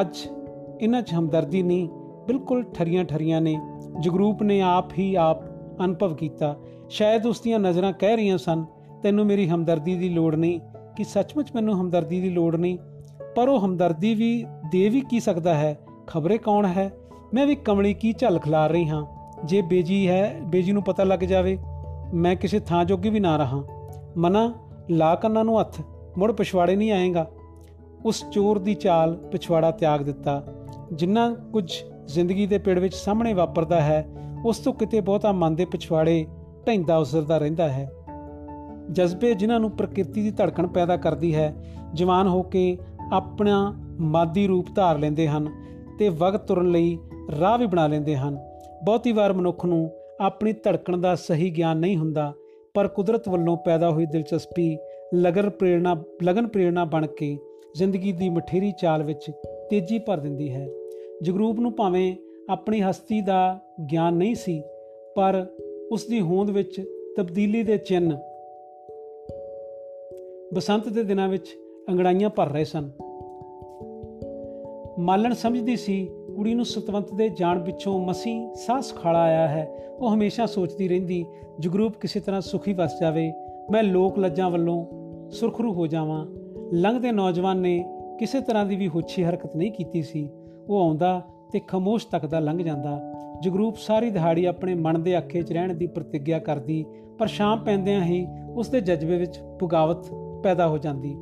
[0.00, 0.16] ਅੱਜ
[0.80, 1.88] ਇਹਨਾਂ 'ਚ ਹਮਦਰਦੀ ਨਹੀਂ,
[2.26, 3.60] ਬਿਲਕੁਲ ਠਰੀਆਂ ਠਰੀਆਂ ਨੇ।
[4.00, 5.42] ਜਗਰੂਪ ਨੇ ਆਪ ਹੀ ਆਪ
[5.84, 6.56] ਅਨੁਭਵ ਕੀਤਾ।
[6.88, 8.64] ਸ਼ਾਇਦ ਉਸ ਦੀਆਂ ਨਜ਼ਰਾਂ ਕਹਿ ਰਹੀਆਂ ਸਨ,
[9.02, 10.60] ਤੈਨੂੰ ਮੇਰੀ ਹਮਦਰਦੀ ਦੀ ਲੋੜ ਨਹੀਂ।
[10.96, 12.78] ਕਿ ਸੱਚਮੁੱਚ ਮੈਨੂੰ ਹਮਦਰਦੀ ਦੀ ਲੋੜ ਨਹੀਂ?
[13.36, 15.78] ਪਰ ਉਹ ਹਮਦਰਦੀ ਵੀ ਦੇ ਵੀ ਕੀ ਸਕਦਾ ਹੈ?
[16.10, 16.92] ਖਬਰੇ ਕੌਣ ਹੈ?
[17.34, 19.06] ਮੈਂ ਵੀ ਕਮਲੀ ਕੀ ਝਲ ਖਲਾ ਰਹੀ ਹਾਂ?
[19.44, 21.58] ਜੇ ਬੇਜੀ ਹੈ, ਬੇਜੀ ਨੂੰ ਪਤਾ ਲੱਗ ਜਾਵੇ।
[22.14, 23.62] ਮੈਂ ਕਿਸੇ ਥਾਂ ਜੋਗੀ ਵੀ ਨਾ ਰਹਾ।
[24.16, 24.54] ਮਨਾ,
[24.90, 25.80] ਲਾ ਕੰਨਾਂ ਨੂੰ ਹੱਥ।
[26.18, 27.30] ਮੁੜ ਪਿਛਵਾੜੇ ਨਹੀਂ ਆਏਗਾ।
[28.04, 30.46] ਉਸ ਚੋਰ ਦੀ ਚਾਲ ਪਿਛਵਾੜਾ ਤਿਆਗ ਦਿੱਤਾ।
[30.92, 31.72] ਜਿੰਨਾ ਕੁਝ
[32.06, 34.08] ਜ਼ਿੰਦਗੀ ਦੇ ਪਿੜ ਵਿੱਚ ਸਾਹਮਣੇ ਵਾਪਰਦਾ ਹੈ,
[34.46, 36.26] ਉਸ ਤੋਂ ਕਿਤੇ ਬਹੁਤਾ ਮਨ ਦੇ ਪਿਛਵਾੜੇ
[36.66, 37.92] ਢੈਂਦਾ ਉਸਰਦਾ ਰਹਿੰਦਾ ਹੈ।
[38.92, 42.78] ਜਜ਼ਬੇ ਜਿਨ੍ਹਾਂ ਨੂੰ ਪ੍ਰਕਿਰਤੀ ਦੀ ਧੜਕਣ ਪੈਦਾ ਕਰਦੀ ਹੈ, ਜਵਾਨ ਹੋ ਕੇ
[43.12, 45.69] ਆਪਣਾ ਮਾਦੀ ਰੂਪ ਧਾਰ ਲੈਂਦੇ ਹਨ।
[46.00, 46.98] ਤੇ ਵਕਤ ਤੁਰਨ ਲਈ
[47.40, 48.36] ਰਾਹ ਵੀ ਬਣਾ ਲੈਂਦੇ ਹਨ।
[48.84, 49.90] ਬਹੁਤੀ ਵਾਰ ਮਨੁੱਖ ਨੂੰ
[50.20, 52.32] ਆਪਣੀ ਧੜਕਣ ਦਾ ਸਹੀ ਗਿਆਨ ਨਹੀਂ ਹੁੰਦਾ,
[52.74, 54.78] ਪਰ ਕੁਦਰਤ ਵੱਲੋਂ ਪੈਦਾ ਹੋਈ ਦਿਲਚਸਪੀ,
[55.14, 57.36] ਲਗਨ ਪ੍ਰੇਰਣਾ ਲਗਨ ਪ੍ਰੇਰਣਾ ਬਣ ਕੇ
[57.76, 59.30] ਜ਼ਿੰਦਗੀ ਦੀ ਮਠੇਰੀ ਚਾਲ ਵਿੱਚ
[59.70, 60.66] ਤੇਜ਼ੀ ਭਰ ਦਿੰਦੀ ਹੈ।
[61.22, 62.14] ਜਗਰੂਪ ਨੂੰ ਭਾਵੇਂ
[62.50, 63.58] ਆਪਣੀ ਹਸਤੀ ਦਾ
[63.92, 64.62] ਗਿਆਨ ਨਹੀਂ ਸੀ,
[65.16, 65.46] ਪਰ
[65.92, 66.80] ਉਸ ਦੀ ਹੋਂਦ ਵਿੱਚ
[67.16, 68.16] ਤਬਦੀਲੀ ਦੇ ਚਿੰਨ
[70.54, 71.56] ਬਸੰਤ ਦੇ ਦਿਨਾਂ ਵਿੱਚ
[71.88, 72.90] ਅੰਗੜਾਈਆਂ ਭਰ ਰਹੇ ਸਨ।
[74.98, 79.70] ਮਾਲਣ ਸਮਝਦੀ ਸੀ, ਕੁੜੀ ਨੂੰ ਸਤਵੰਤ ਦੇ ਜਾਣ ਪਿੱਛੋਂ ਮਸੀ ਸਾਹ ਸੁਖਾਲਾ ਆਇਆ ਹੈ।
[80.00, 81.26] ਉਹ ਹਮੇਸ਼ਾ ਸੋਚਦੀ ਰਹਿੰਦੀ,
[81.60, 83.32] ਜਗਰੂਪ ਕਿਸੇ ਤਰ੍ਹਾਂ ਸੁਖੀ ਵਸ ਜਾਵੇ,
[83.70, 84.86] ਮੈਂ ਲੋਕ ਲੱਜਾਂ ਵੱਲੋਂ
[85.30, 86.26] ਸੁਰਖਰੂ ਹੋ ਜਾਵਾਂ।
[86.72, 87.84] ਲੰਘਦੇ ਨੌਜਵਾਨ ਨੇ
[88.18, 90.28] ਕਿਸੇ ਤਰ੍ਹਾਂ ਦੀ ਵੀ ਹੁੱਛੀ ਹਰਕਤ ਨਹੀਂ ਕੀਤੀ ਸੀ।
[90.68, 91.22] ਉਹ ਆਉਂਦਾ
[91.52, 93.00] ਤੇ ਖਮੋਸ਼ ਤੱਕਦਾ ਲੰਘ ਜਾਂਦਾ।
[93.40, 96.84] ਜਗਰੂਪ ਸਾਰੀ ਦਿਹਾੜੀ ਆਪਣੇ ਮਨ ਦੇ ਅੱਖੇ 'ਚ ਰਹਿਣ ਦੀ ਪ੍ਰਤੀਗਿਆ ਕਰਦੀ,
[97.18, 98.26] ਪਰ ਸ਼ਾਮ ਪੈਂਦਿਆਂ ਹੀ
[98.56, 100.06] ਉਸ ਦੇ ਜਜ਼ਬੇ ਵਿੱਚ ਪੁਗਾਵਤ
[100.42, 101.16] ਪੈਦਾ ਹੋ ਜਾਂਦੀ।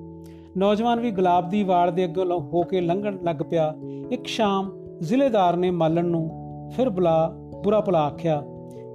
[0.58, 3.74] ਨੌਜਵਾਨ ਵੀ ਗੁਲਾਬ ਦੀ ਵਾੜ ਦੇ ਅੱਗੇ ਹੋ ਕੇ ਲੰਘਣ ਲੱਗ ਪਿਆ।
[4.10, 6.30] ਇੱਕ ਸ਼ਾਮ ਜ਼ਿਲ੍ਹੇਦਾਰ ਨੇ ਮਾਲਣ ਨੂੰ
[6.76, 7.32] ਫਿਰ ਬੁਲਾ
[7.64, 8.42] ਬੁਰਾ ਭਲਾ ਆਖਿਆ।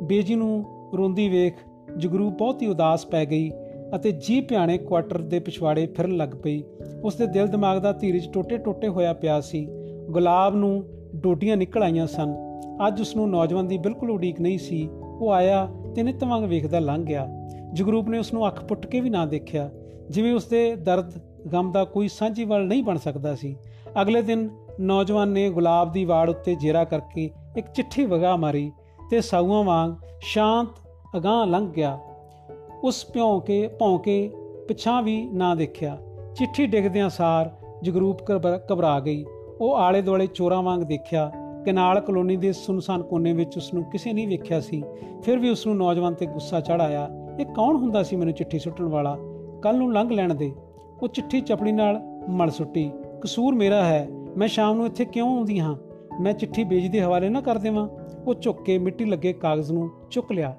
[0.04, 0.66] ਬੇਜੀ ਨੂੰ
[0.98, 1.54] ਰੋਂਦੀ ਵੇਖ
[1.98, 3.52] ਜਗਰੂਪ ਬਹੁਤ ਹੀ ਉਦਾਸ ਪੈ ਗਈ
[3.96, 6.64] ਅਤੇ ਜੀ ਪਿਆਣੇ ਕੁਆਟਰ ਦੇ ਪਿਛਵਾੜੇ ਫਿਰਨ ਲੱਗ ਪਈ।
[7.04, 9.68] ਉਸ ਦੇ ਦਿਲ ਦਿਮਾਗ ਦਾ ਧੀਰਜ ਟੋਟੇ-ਟੋਟੇ ਹੋਇਆ ਪਿਆ ਸੀ।
[10.10, 10.84] ਗੁਲਾਬ ਨੂੰ
[11.16, 12.36] ਡੋਟੀਆਂ ਨਿਕਲ ਆਈਆਂ ਸਨ।
[12.88, 14.90] ਅੱਜ ਉਸ ਨੂੰ ਨੌਜਵਾਨ ਦੀ ਬਿਲਕੁਲ ਉਡੀਕ ਨਹੀਂ ਸੀ।
[15.20, 17.28] ਉਹ ਆਇਆ ਤੇ ਨਿਤ ਵਾਂਗ ਵੇਖਦਾ ਲੰਘ ਗਿਆ।
[17.74, 19.70] ਜਗਰੂਪ ਨੇ ਉਸ ਨੂੰ ਅੱਖ ਪੁੱਟ ਕੇ ਵੀ ਨਾ ਦੇਖਿਆ।
[20.10, 21.12] ਜਿਵੇਂ ਉਸ ਦੇ ਦਰਦ
[21.52, 23.56] ਗਮ ਦਾ ਕੋਈ ਸਾਂਝੀ ਵੱਲ ਨਹੀਂ ਬਣ ਸਕਦਾ ਸੀ।
[24.02, 28.72] ਅਗਲੇ ਦਿਨ ਨੌਜਵਾਨ ਨੇ ਗੁਲਾਬ ਦੀ ਵਾੜ ਉੱਤੇ ਜੇਰਾ ਕਰਕੇ ਇੱਕ ਚਿੱਠੀ ਵਗਾ ਮਾਰੀ
[29.10, 29.92] ਤੇ ਸਾਊਆਂ ਵਾਂਗ
[30.22, 30.68] ਸ਼ਾਂਤ
[31.18, 32.00] ਅਗਾਹ ਲੰਘ ਗਿਆ।
[32.84, 34.32] ਉਸ ਭੌਂ ਕੇ ਭੌਂ ਕੇ
[34.68, 35.98] ਪਿਛਾਂ ਵੀ ਨਾ ਦੇਖਿਆ।
[36.36, 37.52] ਚਿੱਠੀ ਡਿੱਗਦਿਆਂ ਸਾਰ
[37.84, 38.18] ਜਗਰੂਪ
[38.72, 39.26] ਘਬਰਾ ਗਈ।
[39.62, 41.32] ਉਹ ਆਲੇ ਦੁਆਲੇ ਚੋਰਾਂ ਵਾਂਗ ਦੇਖਿਆ।
[41.66, 44.84] ਕਨਾਲ ਕਲੋਨੀ ਦੇ ਸੁਨਸਾਨ ਕੋਨੇ ਵਿੱਚ ਉਸ ਨੂੰ ਕਿਸੇ ਨਹੀਂ ਵੇਖਿਆ ਸੀ।
[45.24, 48.60] ਫਿਰ ਵੀ ਉਸ ਨੂੰ ਨੌਜਵਾਨ ਤੇ ਗੁੱਸਾ ਚੜ ਆਇਆ। ਇਹ ਕੌਣ ਹੁੰਦਾ ਸੀ ਮੈਨੂੰ ਚਿੱਠੀ
[48.60, 49.18] ਸੁੱਟਣ ਵਾਲਾ?
[49.62, 50.54] ਕੱਲ ਨੂੰ ਲੰਘ ਲੈਣ ਦੇ।
[51.04, 52.92] ਉਹ ਚਿੱਠੀ ਚਪੜੀ ਨਾਲ ਮਲ ਸੁੱਟੀ,
[53.22, 55.76] ਕਸੂਰ ਮੇਰਾ ਹੈ, ਮੈਂ ਸ਼ਾਮ ਨੂੰ ਇੱਥੇ ਕਿਉਂ ਆਉਂਦੀ ਹਾਂ?
[56.22, 57.90] ਮੈਂ ਚਿੱਠੀ ਬੇਜ ਦੇ ਹਵਾਲੇ ਨਾ ਕਰ ਦੇਵਾਂ।
[58.28, 60.58] ਉਹ ਝੁੱਕ ਕੇ ਮਿੱਟੀ ਲੱਗੇ ਕਾਗਜ਼ ਨੂੰ ਚੁੱਕ ਲਿਆ।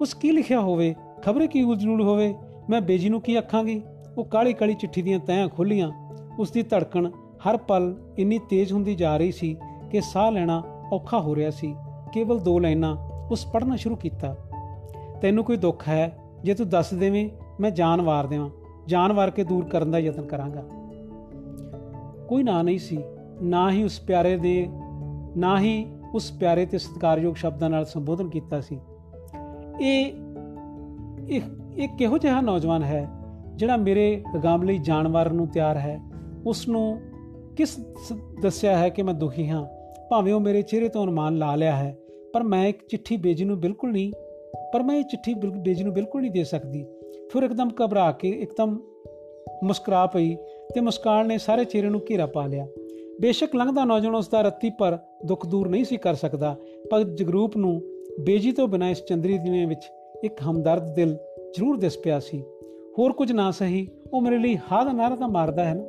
[0.00, 0.94] ਉਸ ਕੀ ਲਿਖਿਆ ਹੋਵੇ?
[1.22, 2.34] ਖਬਰੇ ਕੀ ਉਲਝੂਲ ਹੋਵੇ?
[2.70, 3.82] ਮੈਂ ਬੇਜੀ ਨੂੰ ਕੀ ਆਖਾਂਗੀ?
[4.18, 7.10] ਉਹ ਕਾਲੀ ਕਾਲੀ ਚਿੱਠੀ ਦੀਆਂ ਤਹਿਾਂ ਖੁੱਲੀਆਂ ਉਸ ਦੀ ਧੜਕਣ
[7.48, 9.56] ਹਰ ਪਲ ਇੰਨੀ ਤੇਜ਼ ਹੁੰਦੀ ਜਾ ਰਹੀ ਸੀ
[9.90, 10.62] ਕਿ ਸਾਹ ਲੈਣਾ
[10.92, 11.76] ਔਖਾ ਹੋ ਰਿਹਾ ਸੀ।
[12.12, 12.96] ਕੇਵਲ ਦੋ ਲਾਈਨਾਂ
[13.30, 14.36] ਉਸ ਪੜ੍ਹਨਾ ਸ਼ੁਰੂ ਕੀਤਾ।
[15.22, 16.18] ਤੈਨੂੰ ਕੋਈ ਦੁੱਖ ਹੈ?
[16.44, 18.50] ਜੇ ਤੂੰ ਦੱਸ ਦੇਵੇਂ, ਮੈਂ ਜਾਨ ਵਾਰ ਦੇਵਾਂ।
[18.86, 20.64] ਜਾਨ ਵਾਰ ਕੇ ਦੂਰ ਕਰਨ ਦਾ ਯਤਨ ਕਰਾਂਗਾ।
[22.28, 22.98] ਕੋਈ ਨਾ ਨਹੀਂ ਸੀ,
[23.42, 24.68] ਨਾ ਹੀ ਉਸ ਪਿਆਰੇ ਦੇ,
[25.36, 28.80] ਨਾ ਹੀ ਉਸ ਪਿਆਰੇ ਤੇ ਸਤਿਕਾਰਯੋਗ ਸ਼ਬਦਾਂ ਨਾਲ ਸੰਬੋਧਨ ਕੀਤਾ ਸੀ।
[29.80, 30.12] ਇਹ
[31.76, 33.08] ਇਹ ਕਿਹੋ ਜਿਹਾ ਨੌਜਵਾਨ ਹੈ
[33.56, 36.00] ਜਿਹੜਾ ਮੇਰੇ ਗਾਮ ਲਈ ਜਾਨਵਰ ਨੂੰ ਤਿਆਰ ਹੈ?
[36.46, 37.00] ਉਸ ਨੂੰ
[37.56, 37.76] ਕਿਸ
[38.42, 39.66] ਦੱਸਿਆ ਹੈ ਕਿ ਮੈਂ ਦੁਖੀ ਹਾਂ?
[40.10, 41.96] ਭਾਵੇਂ ਉਹ ਮੇਰੇ ਚਿਹਰੇ ਤੋਂ ਅਨੁਮਾਨ ਲਾ ਲਿਆ ਹੈ,
[42.34, 44.12] ਪਰ ਮੈਂ ਇੱਕ ਚਿੱਠੀ ਬੇਜੀ ਨੂੰ ਬਿਲਕੁਲ ਨਹੀਂ,
[44.72, 46.84] ਪਰ ਮੈਂ ਇਹ ਚਿੱਠੀ ਬੇਜੀ ਨੂੰ ਬਿਲਕੁਲ ਨਹੀਂ ਦੇ ਸਕਦੀ।
[47.32, 48.78] ਫਿਰ ਇੱਕਦਮ ਘਬਰਾ ਕੇ ਇੱਕਦਮ
[49.64, 50.34] ਮੁਸਕਰਾ ਪਈ
[50.74, 52.66] ਤੇ ਮੁਸਕਾਨ ਨੇ ਸਾਰੇ ਚਿਹਰੇ ਨੂੰ ਘੇਰਾ ਪਾ ਲਿਆ।
[53.20, 56.56] ਬੇਸ਼ੱਕ ਲੰਘਦਾ ਨੌਜਵਾਨ ਉਸ ਦਾ ਰੱਤੀ ਪਰ ਦੁੱਖ ਦੂਰ ਨਹੀਂ ਸੀ ਕਰ ਸਕਦਾ,
[56.90, 57.80] ਪਰ ਜਗਰੂਪ ਨੂੰ
[58.20, 59.90] ਬੇਜੀ ਤੋਂ ਬਿਨਾਂ ਇਸ ਚੰਦਰੀ ਦਿਨੇ ਵਿੱਚ
[60.24, 61.16] ਇੱਕ ਹਮਦਰਦ ਦਿਲ
[61.56, 62.42] ਜ਼ਰੂਰ ਦਿਸ ਪਿਆ ਸੀ।
[62.98, 65.84] ਹੋਰ ਕੁਝ ਨਾ ਸਹੀ, ਉਹ ਮੇਰੇ ਲਈ ਹਾਂ ਦਾ ਨਾਰਾ ਤਾਂ ਮਾਰਦਾ ਹੈ ਨਾ।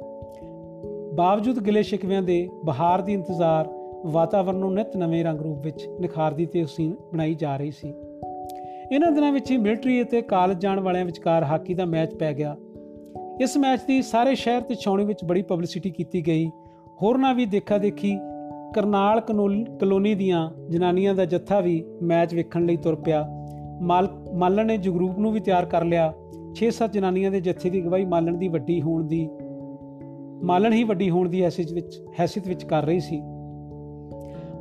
[1.14, 3.70] ਬਾਵਜੂਦ ਗਿਲੇ ਸ਼ਿਕਵਿਆਂ ਦੇ ਬਹਾਰ ਦੀ ਇੰਤਜ਼ਾਰ
[4.06, 7.94] ਵਾਤਾਵਰਣ ਨੂੰ ਨਿਤ ਨਵੇਂ ਰੰਗ ਰੂਪ ਵਿੱਚ ਨਿਖਾਰਦੀ ਤੇ ਉਸੀਂ ਬਣਾਈ ਜਾ ਰਹੀ ਸੀ।
[8.94, 12.56] ਇਹਨਾਂ ਦਿਨਾਂ ਵਿੱਚ ਹੀ ਮਿਲਟਰੀ ਅਤੇ ਕਾਲਜ ਜਾਣ ਵਾਲਿਆਂ ਵਿਚਕਾਰ ਹਾਕੀ ਦਾ ਮੈਚ ਪੈ ਗਿਆ।
[13.42, 16.46] ਇਸ ਮੈਚ ਦੀ ਸਾਰੇ ਸ਼ਹਿਰ ਤੇ ਛਾਉਣੀ ਵਿੱਚ ਬੜੀ ਪਬਲਿਸਿਟੀ ਕੀਤੀ ਗਈ।
[17.02, 18.16] ਹੋਰਨਾਂ ਵੀ ਦੇਖਾ ਦੇਖੀ
[18.76, 19.20] ਕਰਨਾਲ
[19.80, 23.26] ਕਲੋਨੀ ਦੀਆਂ ਜਨਾਨੀਆਂ ਦਾ ਜੱਥਾ ਵੀ ਮੈਚ ਵੇਖਣ ਲਈ ਤੁਰ ਪਿਆ।
[24.34, 26.14] ਮਾਲਣ ਨੇ ਜਗਰੂਪ ਨੂੰ ਵੀ ਤਿਆਰ ਕਰ ਲਿਆ।
[26.56, 29.28] 6-7 ਜਨਾਨੀਆਂ ਦੇ ਜੱਥੇ ਦੀ ਗਵਾਹੀ ਮਾਲਣ ਦੀ ਵੱਡੀ ਹੋਣ ਦੀ,
[30.44, 33.22] ਮਾਲਣ ਹੀ ਵੱਡੀ ਹੋਣ ਦੀ ਹੈਸੀਅਤ ਵਿੱਚ ਹੈਸੀਅਤ ਵਿੱਚ ਕਰ ਰਹੀ ਸੀ।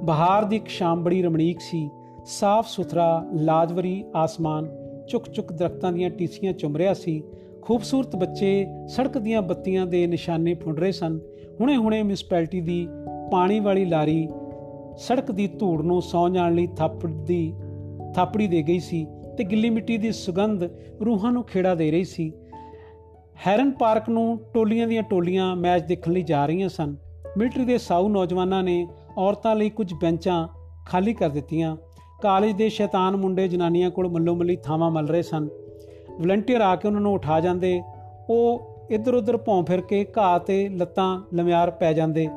[0.04, 1.88] ਬਹਾਰ ਦੀ ਇੱਕ ਸ਼ਾਮ ਬੜੀ ਰਮਣੀਕ ਸੀ।
[2.26, 4.68] ਸਾਫ਼ ਸੁਥਰਾ, ਲਾਜਵਰੀ, ਆਸਮਾਨ,
[5.08, 7.22] ਚੁੱਕ ਚੁੱਕ ਦਰਖਤਾਂ ਦੀਆਂ ਟੀਸੀਆਂ ਚੁੰਮ ਰਿਹਾ ਸੀ।
[7.62, 11.20] ਖੂਬਸੂਰਤ ਬੱਚੇ ਸੜਕ ਦੀਆਂ ਬੱਤੀਆਂ ਦੇ ਨਿਸ਼ਾਨੇ ਫੁੰਡ ਰਹੇ ਸਨ।
[11.60, 12.88] ਹੁਣੇ-ਹੁਣੇ ਮਿਸਪੈਲਟੀ ਦੀ
[13.32, 14.28] ਪਾਣੀ ਵਾਲੀ ਲਾਰੀ
[14.96, 17.54] ਸੜਕ ਦੀ ਧੂੜ ਨੂੰ ਸੌ ਜਾਣ ਲਈ ਥਾਪੜੀ
[18.14, 19.06] ਥਾਪੜੀ ਦੇ ਗਈ ਸੀ
[19.38, 20.64] ਤੇ ਗਿੱਲੀ ਮਿੱਟੀ ਦੀ ਸੁਗੰਧ
[21.04, 22.32] ਰੂਹਾਂ ਨੂੰ ਖੇੜਾ ਦੇ ਰਹੀ ਸੀ।
[23.46, 26.96] ਹੈਰਨ ਪਾਰਕ ਨੂੰ ਟੋਲੀਆਂ ਦੀਆਂ ਟੋਲੀਆਂ ਮੈਚ ਦੇਖਣ ਲਈ ਜਾ ਰਹੀਆਂ ਸਨ।
[27.38, 30.48] ਮਿਲਟਰੀ ਦੇ ਸਾਊ ਨੌਜਵਾਨਾਂ ਨੇ ਔਰਤਾਂ ਲਈ ਕੁਝ ਬੈਂਚਾਂ
[30.86, 31.76] ਖਾਲੀ ਕਰ ਦਿੱਤੀਆਂ।
[32.22, 35.48] ਕਾਲਜ ਦੇ ਸ਼ੈਤਾਨ ਮੁੰਡੇ ਜਨਾਨੀਆਂ ਕੋਲ ਮੱਲੋ ਮੱਲੀ ਥਾਵਾਂ ਮਲ ਰਹੇ ਸਨ।
[36.20, 37.82] ਵਲੰਟੀਅਰ ਆ ਕੇ ਉਹਨਾਂ ਨੂੰ ਉਠਾ ਜਾਂਦੇ।
[38.30, 42.28] ਉਹ ਇੱਧਰ ਉੱਧਰ ਭੌਂ ਫਿਰ ਕੇ ਘਾਹ ਤੇ ਲੱਤਾਂ ਲਮਿਆਰ ਪੈ ਜਾਂਦੇ।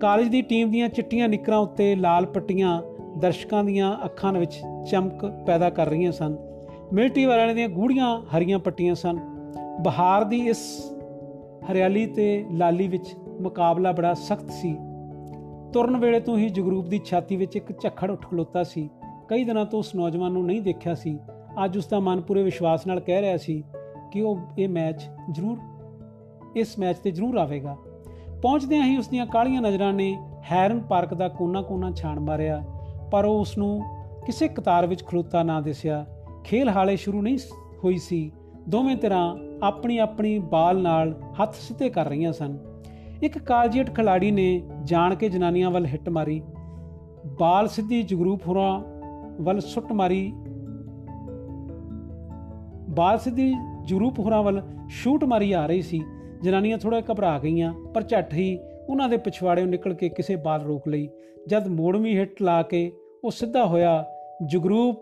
[0.00, 2.82] ਕਾਲਜ ਦੀ ਟੀਮ ਦੀਆਂ ਚਿੱਟੀਆਂ ਨਿਕਰਾਂ ਉੱਤੇ ਲਾਲ ਪੱਟੀਆਂ
[3.18, 6.36] ਦਰਸ਼ਕਾਂ ਦੀਆਂ ਅੱਖਾਂ ਵਿੱਚ ਚਮਕ ਪੈਦਾ ਕਰ ਰਹੀਆਂ ਸਨ।
[6.92, 9.18] ਮਿਲਟਰੀ ਵਾਲਿਆਂ ਦੀਆਂ ਗੂੜੀਆਂ ਹਰੀਆਂ ਪੱਟੀਆਂ ਸਨ।
[9.80, 10.92] ਬਹਾਰ ਦੀ ਇਸ
[11.72, 14.74] ਹਰਿਆਲੀ ਤੇ ਲਾਲੀ ਵਿੱਚ ਮੁਕਾਬਲਾ ਬੜਾ ਸਖਤ ਸੀ।
[15.72, 18.90] ਤੁਰਨ ਵੇਲੇ ਤੋਂ ਹੀ ਜਗਰੂਪ ਦੀ ਛਾਤੀ ਵਿੱਚ ਇੱਕ ਝੱਖੜ ਉੱਠ ਖਲੋਤਾ ਸੀ।
[19.28, 21.18] ਕਈ ਦਿਨਾਂ ਤੋਂ ਉਸ ਨੌਜਵਾਨ ਨੂੰ ਨਹੀਂ ਦੇਖਿਆ ਸੀ।
[21.64, 23.64] ਅੱਜ ਉਸ ਦਾ ਮਨ ਪੂਰੇ ਵਿਸ਼ਵਾਸ ਨਾਲ ਕਹਿ ਰਿਹਾ ਸੀ
[24.12, 25.58] ਕਿ ਉਹ ਇਹ ਮੈਚ ਜ਼ਰੂਰ,
[26.56, 27.76] ਇਸ ਮੈਚ ਤੇ ਜ਼ਰੂਰ ਆਵੇਗਾ।
[28.42, 30.22] ਪਹੁੰਚਦਿਆਂ ਹੀ ਉਸ ਦੀਆਂ ਕਾਲੀਆਂ ਨਜ਼ਰਾਂ ਨੇ
[30.52, 32.64] ਹੈਰਨ ਪਾਰਕ ਦਾ ਕੋਨਾ-ਕੋਨਾ ਛਾਣ ਮਾਰਿਆ,
[33.10, 33.80] ਪਰ ਉਹ ਉਸ ਨੂੰ
[34.26, 36.06] ਕਿਸੇ ਕਤਾਰ ਵਿੱਚ ਖਲੋਤਾ ਨਾ ਦਿਸਿਆ।
[36.44, 37.38] ਖੇਲ ਹਾਲੇ ਸ਼ੁਰੂ ਨਹੀਂ
[37.84, 38.32] ਹੋਈ ਸੀ।
[38.68, 42.58] ਦੋਵੇਂ ਤਰ੍ਹਾਂ ਆਪਣੀ ਆਪਣੀ ਬਾਲ ਨਾਲ ਹੱਥ ਸਿੱਧੇ ਕਰ ਰਹੀਆਂ ਸਨ।
[43.22, 46.42] ਇੱਕ ਕਾਲਜੀਟ ਖਿਲਾੜੀ ਨੇ ਜਾਣ ਕੇ ਜਨਾਨੀਆਂ ਵੱਲ ਹਿੱਟ ਮਾਰੀ।
[47.40, 48.95] ਬਾਲ ਸਿੱਧੀ ਜਗਰੂਪ ਹੋਰਾਂ
[49.40, 50.32] ਵੱਲ ਸੁੱਟ ਮਾਰੀ।
[52.90, 56.00] ਬਾਲ ਸਿੱਧੀ ਜਗਰੂਪ ਹੋਰਾਂ ਵੱਲ ਸ਼ੂਟ ਮਾਰੀ ਆ ਰਹੀ ਸੀ।
[56.42, 58.58] ਜਨਾਨੀਆਂ ਥੋੜਾ ਘਬਰਾ ਗਈਆਂ, ਪਰ ਝੱਟ ਹੀ
[58.88, 61.08] ਉਹਨਾਂ ਦੇ ਪਿਛਵਾੜਿਓਂ ਨਿਕਲ ਕੇ ਕਿਸੇ ਬਾਲ ਰੋਕ ਲਈ।
[61.48, 62.92] ਜਦ ਮੋੜਵੀਂ ਹਿੱਟ ਲਾ ਕੇ
[63.24, 64.04] ਉਹ ਸਿੱਧਾ ਹੋਇਆ,
[64.46, 64.96] ਜਗਰੂਪ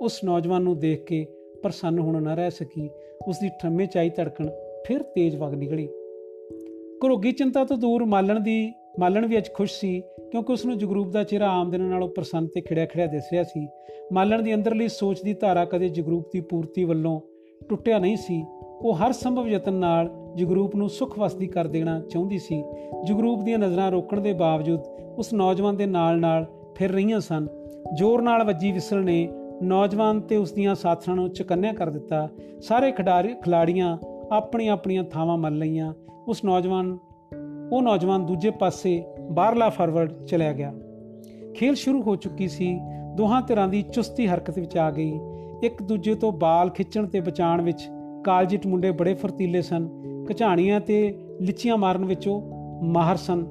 [0.00, 1.26] ਉਸ ਨੌਜਵਾਨ ਨੂੰ ਦੇਖ ਕੇ
[1.62, 2.90] ਪ੍ਰਸੰਨ ਹੋਣ ਨਾ ਰਹਿ ਸਕੀ।
[3.28, 4.48] ਉਸ ਦੀ ਠੰਮੇ ਚਾਈ ਧੜਕਣ
[4.86, 5.88] ਫਿਰ ਤੇਜ਼ ਵਗ ਨਿਕਲੀ।
[7.06, 10.02] ਘਰੋਗੀ ਚਿੰਤਾ ਤੋਂ ਦੂਰ ਮਾਲਣ ਦੀ, ਮਾਲਣ ਵੀ ਅੱਜ ਖੁਸ਼ ਸੀ।
[10.32, 13.42] ਕਿਉਂਕਿ ਉਸ ਨੂੰ ਜਗਰੂਪ ਦਾ ਚਿਹਰਾ ਆਮ ਦਿਨਾਂ ਨਾਲੋਂ ਪ੍ਰਸੰਨ ਤੇ ਖਿੜਿਆ ਖਿੜਿਆ ਦਿਸ ਰਿਹਾ
[13.42, 13.68] ਸੀ।
[14.12, 17.20] ਮਾਲਣ ਦੀ ਅੰਦਰਲੀ ਸੋਚ ਦੀ ਧਾਰਾ ਕਦੇ ਜਗਰੂਪ ਦੀ ਪੂਰਤੀ ਵੱਲੋਂ
[17.68, 22.38] ਟੁੱਟਿਆ ਨਹੀਂ ਸੀ। ਉਹ ਹਰ ਸੰਭਵ ਯਤਨ ਨਾਲ ਜਗਰੂਪ ਨੂੰ ਸੁਖ ਵਸਦੀ ਕਰ ਦੇਣਾ ਚਾਹੁੰਦੀ
[22.38, 22.64] ਸੀ।
[23.04, 24.80] ਜਗਰੂਪ ਦੀਆਂ ਨਜ਼ਰਾਂ ਰੋਕਣ ਦੇ ਬਾਵਜੂਦ
[25.18, 27.46] ਉਸ ਨੌਜਵਾਨ ਦੇ ਨਾਲ-ਨਾਲ ਫਿਰ ਰਹੀਆਂ ਸਨ।
[27.94, 29.28] ਜ਼ੋਰ ਨਾਲ ਵੱਜੀ ਵਿਸਲ ਨੇ
[29.62, 32.28] ਨੌਜਵਾਨ ਤੇ ਉਸ ਦੀਆਂ ਸਾਥਣਾਂ ਨੂੰ ਚਕੰਨਿਆ ਕਰ ਦਿੱਤਾ।
[32.60, 33.98] ਸਾਰੇ ਖਿਡਾਰੀ ਖਿਲਾੜੀਆਂ
[34.32, 35.94] ਆਪਣੀਆਂ ਆਪਣੀਆਂ ਥਾਵਾਂ ਮੱਲ ਲਈਆਂ।
[36.28, 36.98] ਉਸ ਨੌਜਵਾਨ,
[37.72, 40.74] ਉਹ ਨੌਜਵਾਨ ਦੂਜੇ ਪਾਸੇ ਬਾਹਰਲਾ ਫਾਰਵਰਡ ਚਲਿਆ ਗਿਆ।
[41.54, 42.80] ਖੇਲ ਸ਼ੁਰੂ ਹੋ ਚੁੱਕੀ ਸੀ।
[43.16, 45.20] ਦੋਹਾਂ ਧਿਰਾਂ ਦੀ ਚੁਸਤੀ ਹਰਕਤ ਵਿੱਚ ਆ ਗਈ।
[45.62, 47.88] ਇੱਕ ਦੂਜੇ ਤੋਂ ਬਾਲ ਖਿੱਚਣ ਤੇ ਬਚਾਉਣ ਵਿੱਚ
[48.24, 49.88] ਕਾਲਜਿਟ ਮੁੰਡੇ ਬੜੇ ਫਰਤੀਲੇ ਸਨ।
[50.28, 52.42] ਕਝਾਣੀਆਂ ਤੇ ਲਿੱਚੀਆਂ ਮਾਰਨ ਵਿੱਚ ਉਹ
[52.82, 53.44] ਮਾਹਰ ਸਨ।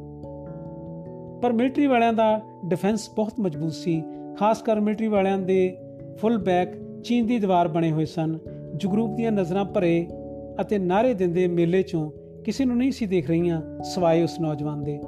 [1.42, 4.04] ਪਰ ਮਿਲਟਰੀ ਵਾਲਿਆਂ ਦਾ ਡਿਫੈਂਸ ਬਹੁਤ ਮਜ਼ਬੂਤ ਸੀ।
[4.38, 5.78] ਖਾਸ ਕਰ ਮਿਲਟਰੀ ਵਾਲਿਆਂ ਦੇ
[6.18, 8.38] ਫੁੱਲ ਬੈਕ ਚੀਨ ਦੀ ਦੀਵਾਰ ਬਣੇ ਹੋਏ ਸਨ।
[8.78, 10.08] ਜਗਰੂਪ ਦੀਆਂ ਨਜ਼ਰਾਂ ਭਰੇ
[10.62, 12.12] ਅਤੇ ਨਾਰੇ ਦਿੰਦੇ ਮੇਲੇ ਚੋਂ
[12.46, 15.00] ਕਿਸੇ ਨੂੰ ਨਹੀਂ ਸੀ ਦੇਖ ਰਹੀਆਂ ਸਵਾਏ ਉਸ ਨੌਜਵਾਨ ਦੇ।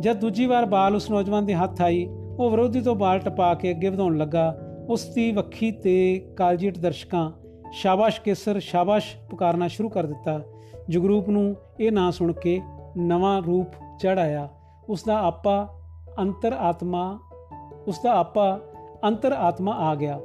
[0.00, 3.70] ਜਦ ਦੂਜੀ ਵਾਰ ਬਾਲ ਉਸ ਨੌਜਵਾਨ ਦੇ ਹੱਥ ਆਈ, ਉਹ ਵਿਰੋਧੀ ਤੋਂ ਬਾਲ ਟਪਾ ਕੇ
[3.70, 4.56] ਅੱਗੇ ਵਧਾਉਣ ਲੱਗਾ।
[4.88, 7.32] ਉਸ ਦੀ ਵੱਖੀ ਤੇ ਕਾਲਜੀਟ ਦਰਸ਼ਕਾਂ
[7.72, 10.40] ਸ਼ਾਬਾਸ਼ ਕੇਸਰ, ਸ਼ਾਬਾਸ਼ ਪੁਕਾਰਨਾ ਸ਼ੁਰੂ ਕਰ ਦਿੱਤਾ।
[10.88, 12.60] ਜਗਰੂਪ ਨੂੰ ਇਹ ਨਾਂ ਸੁਣ ਕੇ
[12.96, 13.66] ਨਵਾਂ ਰੂਪ
[14.00, 14.48] ਚੜ ਆਇਆ।
[14.88, 15.68] ਉਸ ਦਾ ਆਪਾ
[16.18, 17.18] ਅੰਤਰ ਆਤਮਾ,
[17.88, 18.60] ਉਸ ਦਾ ਆਪਾ
[19.04, 20.20] ਅੰਤਰ ਆਤਮਾ ਆ ਗਿਆ।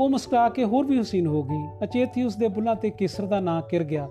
[0.00, 3.26] ਉਹ ਮੁਸਕਰਾ ਕੇ ਹੋਰ ਵੀ ਹਸੀਨ ਹੋ ਗਈ। ਅਚੇਤ ਹੀ ਉਸ ਦੇ ਬੁੱਲਾਂ ਤੇ ਕੇਸਰ
[3.26, 4.08] ਦਾ ਨਾਂ ਕਿਰ ਗਿਆ।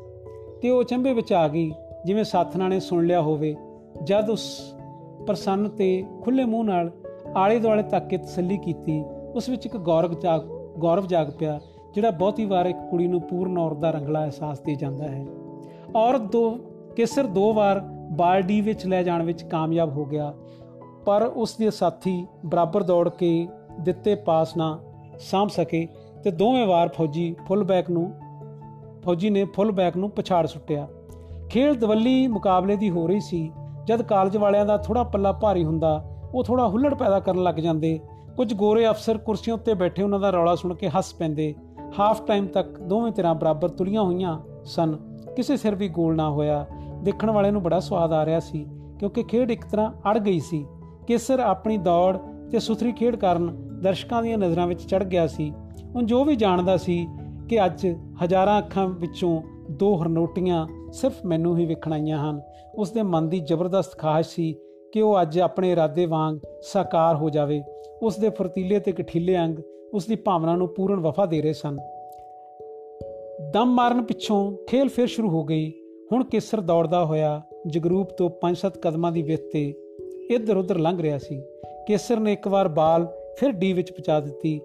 [0.62, 1.74] ਤੇ ਉਹ ਚੰਬੇ ਵਿੱਚ ਆ ਗਈ,
[2.06, 3.56] ਜਿਵੇਂ ਸਾਥਣਾ ਨੇ ਸੁਣ ਲਿਆ ਹੋਵੇ।
[4.04, 4.76] ਜਦ ਉਸ
[5.28, 6.92] ਪ੍ਰਸੰਨ ਤੇ ਖੁੱਲੇ ਮੂੰਹ ਨਾਲ
[7.36, 9.04] ਆਲੇ ਦੁਆਲੇ ਤੱਕ ਕੇ ਤਸੱਲੀ ਕੀਤੀ।
[9.36, 10.42] ਉਸ ਵਿੱਚ ਇੱਕ ਗੌਰਵ ਜਾਗ
[10.80, 11.60] ਗੌਰਵ ਜਾਗ ਪਿਆ,
[11.96, 15.26] ਜਿਹੜਾ ਬਹੁਤੀ ਵਾਰ ਇੱਕ ਕੁੜੀ ਨੂੰ ਪੂਰਨ ਔਰਤ ਦਾ ਰੰਗਲਾ ਅਹਿਸਾਸ ਦੇ ਜਾਂਦਾ ਹੈ।
[15.96, 16.50] ਔਰਤ ਦੋ,
[16.96, 17.80] ਕੇਸਰ ਦੋ ਵਾਰ
[18.12, 20.34] ਬਾਲਡੀ ਵਿੱਚ ਲੈ ਜਾਣ ਵਿੱਚ ਕਾਮਯਾਬ ਹੋ ਗਿਆ।
[21.06, 23.48] ਪਰ ਉਸ ਦੇ ਸਾਥੀ ਬਰਾਬਰ ਦੌੜ ਕੇ
[23.80, 24.80] ਦਿੱਤੇ ਪਾਸ ਨਾ
[25.20, 25.88] ਸਾਂਭ ਸਕੇ
[26.24, 28.12] ਤੇ ਦੋਵੇਂ ਵਾਰ ਫੌਜੀ ਫੁੱਲ ਬੈਕ ਨੂੰ,
[29.06, 30.88] ਫੌਜੀ ਨੇ ਫੁੱਲ ਬੈਕ ਨੂੰ ਪਛਾੜ ਸੁੱਟਿਆ।
[31.50, 33.52] ਖੇਡ ਦਵੱਲੀ ਮੁਕਾਬਲੇ ਦੀ ਹੋ ਰਹੀ ਸੀ।
[33.88, 38.00] ਜਦ ਕਾਲਜ ਵਾਲਿਆਂ ਦਾ ਥੋੜਾ ਪੱਲਾ ਭਾਰੀ ਹੁੰਦਾ, ਉਹ ਥੋੜਾ ਹੁੱਲੜ ਪੈਦਾ ਕਰਨ ਲੱਗ ਜਾਂਦੇ।
[38.38, 41.54] ਕੁਝ ਗੋਰੇ ਅਫਸਰ ਕੁਰਸੀਆਂ ਉੱਤੇ ਬੈਠੇ ਉਹਨਾਂ ਦਾ ਰੌਲਾ ਸੁਣ ਕੇ ਹੱਸ ਪੈਂਦੇ।
[42.00, 44.96] ਹਾਫ ਟਾਈਮ ਤੱਕ ਦੋਵੇਂ ਤਰ੍ਹਾਂ ਬਰਾਬਰ ਤੁਲੀਆਂ ਹੋਈਆਂ ਸਨ।
[45.36, 46.66] ਕਿਸੇ ਸਿਰ ਵੀ ਗੋਲ ਨਾ ਹੋਇਆ।
[47.02, 48.66] ਦੇਖਣ ਵਾਲੇ ਨੂੰ ਬੜਾ ਸਵਾਦ ਆ ਰਿਹਾ ਸੀ,
[49.00, 50.66] ਕਿਉਂਕਿ ਖੇਡ ਇੱਕ ਤਰ੍ਹਾਂ ਅੜ ਗਈ ਸੀ।
[51.08, 52.18] ਕੇਸਰ ਆਪਣੀ ਦੌੜ
[52.52, 55.54] ਤੇ ਸੁਥਰੀ ਖੇਡ ਕਾਰਨ ਦਰਸ਼ਕਾਂ ਦੀਆਂ ਨਜ਼ਰਾਂ ਵਿੱਚ ਚੜ ਗਿਆ ਸੀ।
[55.96, 57.08] ਉਹ ਜੋ ਵੀ ਜਾਣਦਾ ਸੀ
[57.50, 57.88] ਕਿ ਅੱਜ
[58.24, 62.42] ਹਜ਼ਾਰਾਂ ਅੱਖਾਂ ਵਿੱਚੋਂ ਦੋ ਹਰਨੋਟੀਆਂ ਸਿਰਫ ਮੈਨੂੰ ਹੀ ਵੇਖਣ ਆਈਆਂ ਹਨ।
[62.76, 64.56] ਉਸ ਦੇ ਮਨ ਦੀ ਜ਼ਬਰਦਸਤ ਖਾਹਿਸ਼ ਸੀ
[64.92, 67.64] ਕਿ ਉਹ ਅੱਜ ਆਪਣੇ ਇਰਾਦੇ ਵਾਂਗ ਸਾਕਾਰ ਹੋ ਜਾਵੇ।
[68.02, 69.60] ਉਸ ਦੇ ਫਰਤੀਲੇ ਤੇ ਕਠੀਲੇ ਅੰਗ
[69.94, 71.78] ਉਸ ਦੀ ਭਾਵਨਾ ਨੂੰ ਪੂਰਨ ਵਫਾ ਦੇ ਰਹੇ ਸਨ।
[73.54, 75.74] ਦਮ ਮਾਰਨ ਪਿੱਛੋਂ ਖੇਲ ਫਿਰ ਸ਼ੁਰੂ ਹੋ ਗਈ।
[76.12, 79.74] ਹੁਣ ਕੇਸਰ ਦੌੜਦਾ ਹੋਇਆ ਜਗਰੂਪ ਤੋਂ 5-7 ਕਦਮਾਂ ਦੀ ਵਿੱਥ ਤੇ
[80.32, 81.42] ਇੱਧਰ ਉੱਧਰ ਲੰਘ ਰਿਹਾ ਸੀ।
[81.88, 83.08] ਕੇਸਰ ਨੇ ਇੱਕ ਵਾਰ ਬਾਲ
[83.40, 84.62] ਫਿਰ ਡੀ ਵਿੱਚ ਪਹੁੰਚਾ ਦਿੱਤੀ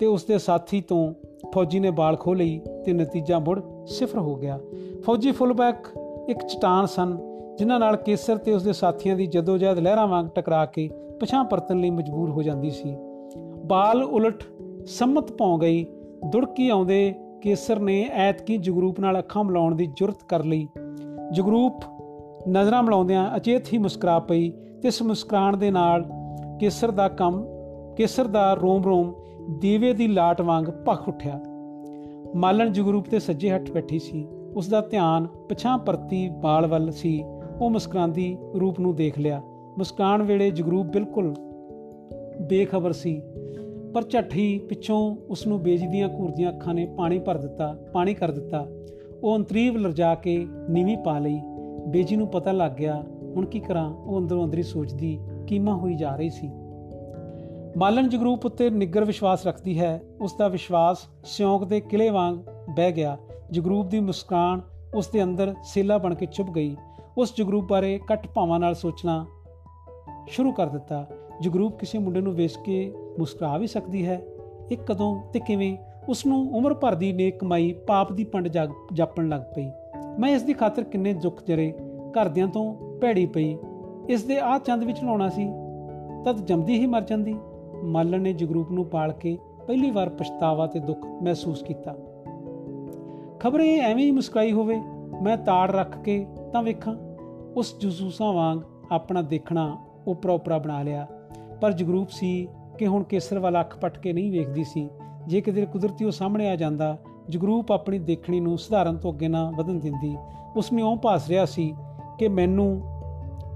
[0.00, 1.14] ਤੇ ਉਸ ਦੇ ਸਾਥੀ ਤੋਂ
[1.54, 4.58] ਫੌਜੀ ਨੇ ਬਾਲ ਖੋ ਲਈ। ਤੇ ਨਤੀਜਾ ਮੁੜ ਸਿਫਰ ਹੋ ਗਿਆ।
[5.06, 5.76] ਫੌਜੀ ਫੁੱਲਬੈਕ
[6.28, 7.18] ਇੱਕ ਚਟਾਨ ਸਨ,
[7.58, 11.90] ਜਿਨ੍ਹਾਂ ਨਾਲ ਕੇਸਰ ਤੇ ਉਸਦੇ ਸਾਥੀਆਂ ਦੀ ਜਦੋਜਹਿਦ ਲਹਿਰਾਂ ਵਾਂਗ ਟਕਰਾ ਕੇ ਪਛਾਂ ਪਰਤਣ ਲਈ
[11.90, 12.96] ਮਜਬੂਰ ਹੋ ਜਾਂਦੀ ਸੀ।
[13.64, 14.44] ਬਾਲ ਉਲਟ
[14.86, 15.86] ਸੰਮਤ ਪੌ ਗਈ।
[16.28, 20.68] ਦੁੜਕੀ ਆਉਂਦੇ ਕੇਸਰ ਨੇ ਐਤਕੀ ਜਗਰੂਪ ਨਾਲ ਅੱਖਾਂ ਮਿਲਾਉਣ ਦੀ ਜੁਰਤ ਕਰ ਲਈ।
[21.32, 21.74] ਜਗਰੂਪ
[22.48, 26.04] ਨਜ਼ਰਾਂ ਮਿਲਾਉਂਦਿਆਂ ਅਚੇਤ ਹੀ ਮੁਸਕਰਾ ਪਈ ਤੇ ਇਸ ਮੁਸਕਰਾਣ ਦੇ ਨਾਲ
[26.60, 27.46] ਕੇਸਰ ਦਾ ਕੰਮ,
[27.96, 29.12] ਕੇਸਰ ਦਾ ਰੋਮ ਰੋਮ
[29.58, 31.40] ਦੀਵੇ ਦੀ ਲਾਟ ਵਾਂਗ ਭਖ ਉੱਠਿਆ।
[32.34, 37.24] ਮਾਲਣ ਜਗਰੂਪ ਤੇ ਸੱਜੇ ਹੱਥ ਬੈਠੀ ਸੀ। ਉਸ ਦਾ ਧਿਆਨ ਪਛਾਂ ਪਰਤੀ ਬਾਲ ਵੱਲ ਸੀ।
[37.60, 39.42] ਉਹ ਮੁਸਕਰਾਂਦੀ ਰੂਪ ਨੂੰ ਦੇਖ ਲਿਆ।
[39.78, 41.34] ਮੁਸਕਾਨ ਵੇਲੇ ਜਗਰੂਪ ਬਿਲਕੁਲ
[42.40, 43.22] ਬੇਖਬਰ ਸੀ।
[43.94, 48.66] ਪਰ ਝੱਠੀ ਪਿੱਛੋਂ ਉਸ ਨੂੰ ਬੇਜਦੀਆਂ ਘੂਰਦੀਆਂ ਅੱਖਾਂ ਨੇ ਪਾਣੀ ਭਰ ਦਿੱਤਾ, ਪਾਣੀ ਕਰ ਦਿੱਤਾ।
[49.22, 51.40] ਉਹ ਅੰਤਰੀਵ ਲਰਜਾ ਕੇ ਨੀਵੀਂ ਪਾ ਲਈ।
[51.88, 53.04] ਬੇਜੀ ਨੂੰ ਪਤਾ ਲੱਗ ਗਿਆ,
[53.36, 53.94] ਹੁਣ ਕੀ ਕਰਾਂ?
[53.94, 56.50] ਉਹ ਅੰਦਰੋਂ ਅੰਦਰੀ ਸੋਚਦੀ, ਕੀਮਾ ਹੋਈ ਜਾ ਰਹੀ ਸੀ।
[57.76, 62.34] ਮਾਲਨ ਜਗਰੂਪ ਉੱਤੇ ਨਿੱਗਰ ਵਿਸ਼ਵਾਸ ਰੱਖਦੀ ਹੈ। ਉਸ ਦਾ ਵਿਸ਼ਵਾਸ ਸਿਉਂਕ ਦੇ ਕਿਲੇ ਵਾਂਗ
[62.76, 63.18] ਬਹਿ ਗਿਆ।
[63.50, 64.60] ਜਗਰੂਪ ਦੀ ਮੁਸਕਾਨ
[64.94, 66.76] ਉਸ ਦੇ ਅੰਦਰ ਸੇਲਾ ਬਣ ਕੇ ਚੁੱਪ ਗਈ।
[67.18, 69.26] ਉਸ ਜਗਰੂਪ ਬਾਰੇ ਕੱਟ ਭਾਵਾਂ ਨਾਲ ਸੋਚਣਾ
[70.28, 71.06] ਸ਼ੁਰੂ ਕਰ ਦਿੱਤਾ।
[71.40, 74.22] ਜਗਰੂਪ ਕਿਸੇ ਮੁੰਡੇ ਨੂੰ ਵੇਖ ਕੇ ਮੁਸਕਰਾ ਵੀ ਸਕਦੀ ਹੈ।
[74.72, 75.76] ਇਹ ਕਦੋਂ ਤੇ ਕਿਵੇਂ
[76.08, 78.48] ਉਸ ਨੂੰ ਉਮਰ ਭਰ ਦੀ ਨੇਕ ਕਮਾਈ ਪਾਪ ਦੀ ਪੰਡ
[78.92, 79.70] ਜਾਪਣ ਲੱਗ ਪਈ।
[80.18, 81.74] ਮੈਂ ਇਸ ਦੀ ਖਾਤਰ ਕਿੰਨੇ ਦੁੱਖ ਜਰੇ
[82.10, 83.56] ਘਰਦਿਆਂ ਤੋਂ ਭੈੜੀ ਪਈ।
[84.08, 85.52] ਇਸ ਦੇ ਆ ਚੰਦ ਵਿੱਚ ਲਾਉਣਾ ਸੀ।
[86.24, 87.36] ਤਦ ਜੰਮਦੀ ਹੀ ਮਰ ਜਾਂਦੀ।
[87.84, 91.96] ਮਾਲਣ ਨੇ ਜਗਰੂਪ ਨੂੰ ਪਾਲ ਕੇ ਪਹਿਲੀ ਵਾਰ ਪਛਤਾਵਾ ਤੇ ਦੁੱਖ ਮਹਿਸੂਸ ਕੀਤਾ।
[93.40, 94.80] ਖਬਰੇ ਐਵੇਂ ਹੀ ਮੁਸਕਾਈ ਹੋਵੇ,
[95.22, 96.96] ਮੈਂ ਤਾੜ ਰੱਖ ਕੇ ਤਾਂ ਵੇਖਾਂ,
[97.56, 98.58] ਉਸ ਜਸੂਸਾਂ ਵਾਂਗ
[98.90, 101.06] ਆਪਣਾ ਦੇਖਣਾ ਉਪਰਾ ਉਪਰਾ ਬਣਾ ਲਿਆ।
[101.60, 104.88] ਪਰ ਜਗਰੂਪ ਸੀ ਕਿ ਹੁਣ ਕੇਸਰ ਵਾਲਾ ਅੱਖ ਪਟ ਕੇ ਨਹੀਂ ਵੇਖਦੀ ਸੀ।
[105.26, 109.50] ਜੇ ਕਿਤੇ ਕੁਦਰਤੀ ਉਹ ਸਾਹਮਣੇ ਆ ਜਾਂਦਾ, ਜਗਰੂਪ ਆਪਣੀ ਦੇਖਣੀ ਨੂੰ ਸਧਾਰਨ ਤੋਂ ਅੱਗੇ ਨਾ
[109.50, 110.16] ਵਧਣ ਦਿੰਦੀ।
[110.56, 111.74] ਉਸ ਨੇ ਉਹ ਭਾਸ ਰਿਹਾ ਸੀ
[112.18, 112.82] ਕਿ ਮੈਨੂੰ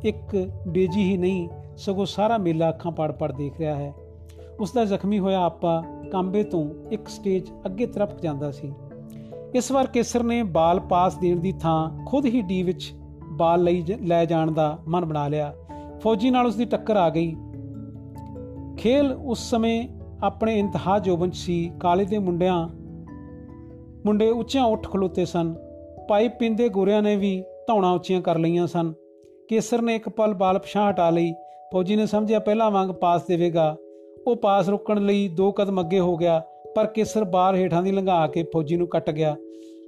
[0.04, 3.94] ਇੱਕ ਬੇਜੀ ਹੀ ਨਹੀਂ, ਸਗੋਂ ਸਾਰਾ ਮੇਲਾ ਅੱਖਾਂ ਪੜ ਪੜ ਦੇਖ ਰਿਹਾ ਹੈ।
[4.60, 5.82] ਉਸ ਦਾ ਜ਼ਖਮੀ ਹੋਇਆ ਆਪਾ
[6.12, 8.72] ਕੰਬੇ ਤੋਂ ਇੱਕ ਸਟੇਜ ਅੱਗੇ ਤਰਫ ਜਾਂਦਾ ਸੀ।
[9.54, 12.94] ਇਸ ਵਾਰ ਕੇਸਰ ਨੇ ਬਾਲ ਪਾਸ ਦੇਣ ਦੀ ਥਾਂ ਖੁਦ ਹੀ ਡੀ ਵਿੱਚ
[13.32, 15.54] ਬਾਲ ਲਈ ਲੈ ਜਾਣ ਦਾ ਮਨ ਬਣਾ ਲਿਆ।
[16.00, 17.36] ਫੌਜੀ ਨਾਲ ਉਸ ਦੀ ਟੱਕਰ ਆ ਗਈ।
[18.76, 19.88] ਖੇਲ ਉਸ ਸਮੇਂ
[20.22, 22.68] ਆਪਣੇ ਇੰਤਹਾ ਜੋਬਨ ਸੀ। ਕਾਲੇ ਦੇ ਮੁੰਡਿਆਂ,
[24.06, 25.54] ਮੁੰਡੇ ਉੱਚਿਆਂ ਉੱਠ ਖਲੋਤੇ ਸਨ।
[26.08, 28.92] ਪਾਈਪ ਪਿੰਦੇ ਗੋਰਿਆਂ ਨੇ ਵੀ ਧੌਣਾ ਉੱਚੀਆਂ ਕਰ ਲਈਆਂ ਸਨ।
[29.48, 31.32] ਕੇਸਰ ਨੇ ਇੱਕ ਪਲ ਬਾਲ ਪਛਾਹ ਹਟਾ ਲਈ।
[31.72, 33.76] ਫੌਜੀ ਨੇ ਸਮਝਿਆ, ਪਹਿਲਾ ਵਾਂਗ ਪਾਸ ਦੇਵੇਗਾ।
[34.26, 36.42] ਉਹ ਪਾਸ ਰੁਕਣ ਲਈ ਦੋ ਕਦਮ ਅੱਗੇ ਹੋ ਗਿਆ,
[36.74, 39.36] ਪਰ ਕੇਸਰ ਬਾਹਰ ਹੇਠਾਂ ਦੀ ਲੰਘਾ ਕੇ ਫੌਜੀ ਨੂੰ ਕੱਟ ਗਿਆ।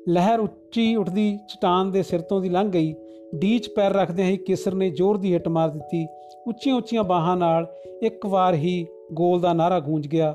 [0.08, 2.94] ਲਹਿਰ ਉੱਚੀ ਉੱਠਦੀ ਚਟਾਨ ਦੇ ਸਿਰ ਤੋਂ ਦੀ ਲੰਘ ਗਈ।
[3.34, 6.06] ਡੀਚ ਪੈਰ ਰੱਖਦੇ ਹੀ ਕੇਸਰ ਨੇ ਜ਼ੋਰ ਦੀ ਹਿੱਟ ਮਾਰ ਦਿੱਤੀ।
[6.46, 7.66] ਉੱਚੀਆਂ ਉੱਚੀਆਂ ਬਾਹਾਂ ਨਾਲ
[8.02, 10.32] ਇੱਕ ਵਾਰ ਹੀ ਗੋਲ ਦਾ ਨਾਰਾ ਗੂੰਜ ਗਿਆ।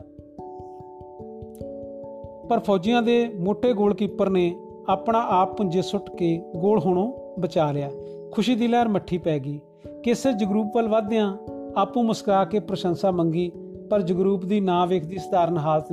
[2.50, 4.56] ਪਰ ਫੌਜੀਆਂ ਦੇ ਮੋٹے ਗੋਲਕੀਪਰ ਨੇ
[4.90, 7.92] ਆਪਣਾ ਆਪ ਪੁੰਜੇ ਸੁੱਟ ਕੇ ਗੋਲ ਹੋਣੋਂ ਬਚਾ ਲਿਆ।
[8.32, 9.60] ਖੁਸ਼ੀ ਦੀ ਲਹਿਰ ਮੱਠੀ ਪੈ ਗਈ।
[10.04, 11.38] ਕੇਸਰ ਜਗਰੂਪ ਵੱਲ ਵਧਦਿਆਂ
[11.78, 13.52] ਆਪੂ ਮੁਸਕਰਾ ਕੇ ਪ੍ਰਸ਼ੰਸਾ ਮੰਗੀ
[13.90, 15.86] ਪਰ ਜਗਰੂਪ ਦੀ ਨਾ ਵੇਖਦੀ ਸਧਾਰਨ ਹਾਲਤ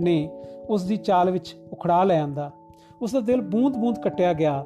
[0.00, 0.30] ਨੇ
[0.68, 2.50] ਉਸ ਦੀ ਚਾਲ ਵਿੱਚ ਉਖੜਾ ਲੈ ਆਂਦਾ।
[3.02, 4.64] ਉਸ ਦਾ ਦਿਲ ਬੂੰਦ-ਬੂੰਦ ਕੱਟਿਆ ਗਿਆ।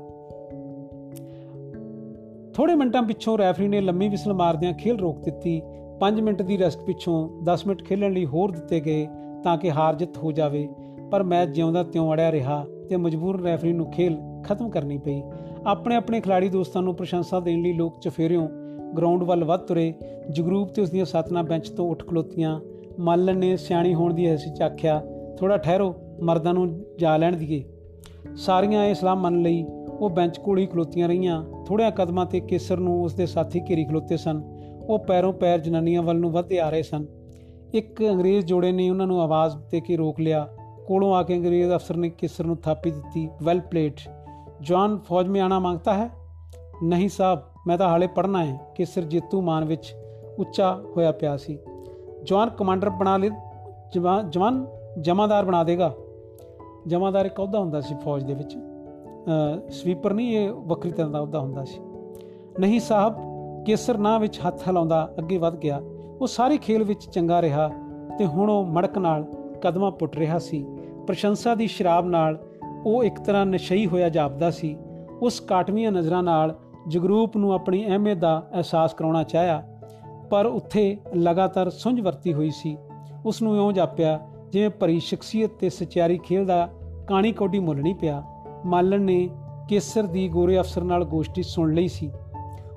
[2.54, 5.62] ਥੋੜੇ ਮਿੰਟਾਂ ਪਿੱਛੋਂ ਰੈਫਰੀ ਨੇ ਲੰਮੀ ਵਿਸਲ ਮਾਰਦਿਆਂ ਖੇਲ ਰੋਕ ਦਿੱਤੀ।
[6.00, 9.06] 5 ਮਿੰਟ ਦੀ ਰੈਸਟ ਪਿੱਛੋਂ 10 ਮਿੰਟ ਖੇਲਣ ਲਈ ਹੋਰ ਦਿੱਤੇ ਗਏ
[9.44, 10.68] ਤਾਂ ਕਿ ਹਾਰ ਜਿੱਤ ਹੋ ਜਾਵੇ।
[11.10, 15.22] ਪਰ ਮੈਚ ਜਿਉਂਦਾ ਤਿਉਂ ਅੜਿਆ ਰਿਹਾ ਤੇ ਮਜਬੂਰ ਰੈਫਰੀ ਨੂੰ ਖੇਲ ਖਤਮ ਕਰਨੀ ਪਈ।
[15.66, 18.48] ਆਪਣੇ ਆਪਣੇ ਖਿਡਾਰੀ ਦੋਸਤਾਂ ਨੂੰ ਪ੍ਰਸ਼ੰਸਾ ਦੇਣ ਲਈ ਲੋਕ ਚਫੇਰਿਓਂ
[18.96, 19.94] ਗਰਾਊਂਡ ਵੱਲ ਵੱਧ ਤੁਰੇ,
[20.30, 22.60] ਜਗਰੂਪ ਤੇ ਉਸ ਦੀਆਂ ਸਾਥਣਾ ਬੈਂਚ ਤੋਂ ਉੱਠ ਖਲੋਤੀਆਂ।
[23.00, 25.02] ਮਾਲਣ ਨੇ ਸਿਆਣੀ ਹੋਣ ਦੀ ਐਸੀ ਚਾਖਿਆ
[25.38, 27.64] ਥੋੜਾ ਠਹਿਰੋ, ਮਰਦਾਂ ਨੂੰ ਜਾ ਲੈਣ ਦੀਏ।
[28.36, 29.64] ਸਾਰੀਆਂ ਇਹ ਸਲਾਮ ਮੰਨ ਲਈ,
[30.00, 33.84] ਉਹ ਬੈਂਚ ਕੋਲ ਹੀ ਖਲੋਤੀਆਂ ਰਹੀਆਂ। ਥੋੜਿਆਂ ਕਦਮਾਂ ਤੇ ਕੇਸਰ ਨੂੰ ਉਸ ਦੇ ਸਾਥੀ ਘੇਰੀ
[33.84, 34.42] ਖਲੋਤੇ ਸਨ।
[34.88, 37.06] ਉਹ ਪੈਰੋਂ ਪੈਰ ਜਨਾਨੀਆਂ ਵੱਲ ਨੂੰ ਵਧਦੇ ਆ ਰਹੇ ਸਨ।
[37.74, 40.48] ਇੱਕ ਅੰਗਰੇਜ਼ ਜੋੜੇ ਨੇ ਉਹਨਾਂ ਨੂੰ ਆਵਾਜ਼ ਦੇ ਕੇ ਰੋਕ ਲਿਆ।
[40.86, 43.94] ਕੋਲੋਂ ਆ ਕੇ ਅੰਗਰੇਜ਼ ਅਫਸਰ ਨੇ ਕੇਸਰ ਨੂੰ ਥਾਪੀ ਦਿੱਤੀ ਵੈਲ ਪਲੇਟ
[44.60, 46.10] ਜਵਾਨ ਫੌਜ ਮੇ ਆਣਾ ਮੰਗਤਾ ਹੈ?
[46.82, 47.38] ਨਹੀਂ ਸਾਹਿਬ
[47.68, 49.94] ਮੈਂ ਤਾਂ ਹਾਲੇ ਪੜਨਾ ਹੈ ਕੇਸਰ ਜੇਤੂ ਮਾਨ ਵਿੱਚ
[50.38, 51.58] ਉੱਚਾ ਹੋਇਆ ਪਿਆ ਸੀ।
[52.22, 53.28] ਜਵਾਨ ਕਮਾਂਡਰ ਬਣਾ ਲੈ
[53.92, 54.66] ਜਵਾਨ ਜਵਾਨ
[55.00, 55.94] ਜਮਾਦਾਰ ਬਣਾ ਦੇਗਾ।
[56.86, 58.56] ਜਮਾਦਾਰ ਇੱਕ ਅਹੁਦਾ ਹੁੰਦਾ ਸੀ ਫੌਜ ਦੇ ਵਿੱਚ।
[59.70, 61.80] ਸਵੀਪਰ ਨਹੀਂ, ਇਹ ਵੱਖਰੀ ਤਰ੍ਹਾਂ ਦਾ ਅਹੁਦਾ ਹੁੰਦਾ ਸੀ।
[62.60, 63.14] ਨਹੀਂ ਸਾਹਿਬ,
[63.64, 65.80] ਕੇਸਰ ਨਾਂ ਵਿੱਚ ਹੱਥ ਹਲਾਉਂਦਾ ਅੱਗੇ ਵੱਧ ਗਿਆ।
[66.20, 67.70] ਉਹ ਸਾਰੇ ਖੇਲ ਵਿੱਚ ਚੰਗਾ ਰਿਹਾ
[68.18, 69.24] ਤੇ ਹੁਣ ਉਹ ਮੜਕ ਨਾਲ
[69.62, 70.66] ਕਦਮਾਂ ਪੁੱਟ ਰਿਹਾ ਸੀ।
[71.06, 72.38] ਪ੍ਰਸ਼ੰਸਾ ਦੀ ਸ਼ਰਾਬ ਨਾਲ
[72.86, 74.76] ਉਹ ਇੱਕ ਤਰ੍ਹਾਂ ਨਸ਼ਈ ਹੋਇਆ ਜਾਪਦਾ ਸੀ।
[75.22, 76.56] ਉਸ ਕਾਟਵੀਆਂ ਨਜ਼ਰਾਂ ਨਾਲ
[76.88, 79.62] ਜਗਰੂਪ ਨੂੰ ਆਪਣੀ ਅਹਿਮੀਅਤ ਦਾ ਅਹਿਸਾਸ ਕਰਾਉਣਾ ਚਾਹਿਆ,
[80.30, 82.76] ਪਰ ਉੱਥੇ ਲਗਾਤਾਰ ਸੁੰਝ ਵਰਤੀ ਹੋਈ ਸੀ।
[83.26, 84.18] ਉਸ ਨੂੰ ਇਉਂ ਜਾਪਿਆ,
[84.52, 86.68] ਜਿਵੇਂ ਭਰੀ ਸ਼ਖਸੀਅਤ ਤੇ ਸਚਿਆਰੀ ਖੇਲ ਦਾ
[87.08, 88.22] ਕਾਣੀ ਕੋਡੀ ਮੁੱਲ ਨਹੀਂ ਪਿਆ।
[88.66, 89.28] ਮਾਲਣ ਨੇ
[89.68, 92.10] ਕੇਸਰ ਦੀ ਗੋਰੇ ਅਫਸਰ ਨਾਲ ਗੋਸ਼ਟੀ ਸੁਣ ਲਈ ਸੀ।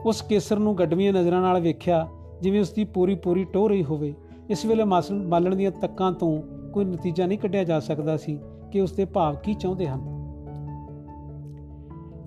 [0.06, 2.08] ਉਸ ਕੇਸਰ ਨੂੰ ਗੱਡਵੀਆਂ ਨਜ਼ਰਾਂ ਨਾਲ ਵੇਖਿਆ,
[2.42, 4.14] ਜਿਵੇਂ ਉਸ ਦੀ ਪੂਰੀ ਪੂਰੀ ਟੋ ਰਹੀ ਹੋਵੇ।
[4.50, 6.42] ਇਸ ਵੇਲੇ ਮਾਲਣ ਦੀਆਂ ਤੱਕਾਂ ਤੋਂ
[6.74, 8.40] ਕੋਈ ਨਤੀਜਾ ਨਹੀਂ ਕੱਢਿਆ ਜਾ ਸਕਦਾ ਸੀ
[8.72, 10.10] ਕਿ ਉਸ ਦੇ ਭਾਵ ਕੀ ਚਾਹੁੰਦੇ ਹਨ।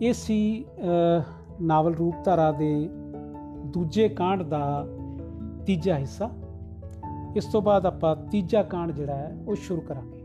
[0.03, 0.65] ਇਹ ਸੀ
[1.63, 2.91] ਨਾਵਲ ਰੂਪਧਾਰਾ ਦੇ
[3.67, 4.87] ਦੂਜੇ ਕਾਂਡ ਦਾ
[5.67, 6.31] ਤੀਜਾ ਹਿੱਸਾ।
[7.37, 10.24] ਇਸ ਤੋਂ ਬਾਅਦ ਆਪਾਂ ਤੀਜਾ ਕਾਂਡ ਜਿਹੜਾ ਹੈ, ਉਹ ਸ਼ੁਰੂ ਕਰਾਂਗੇ।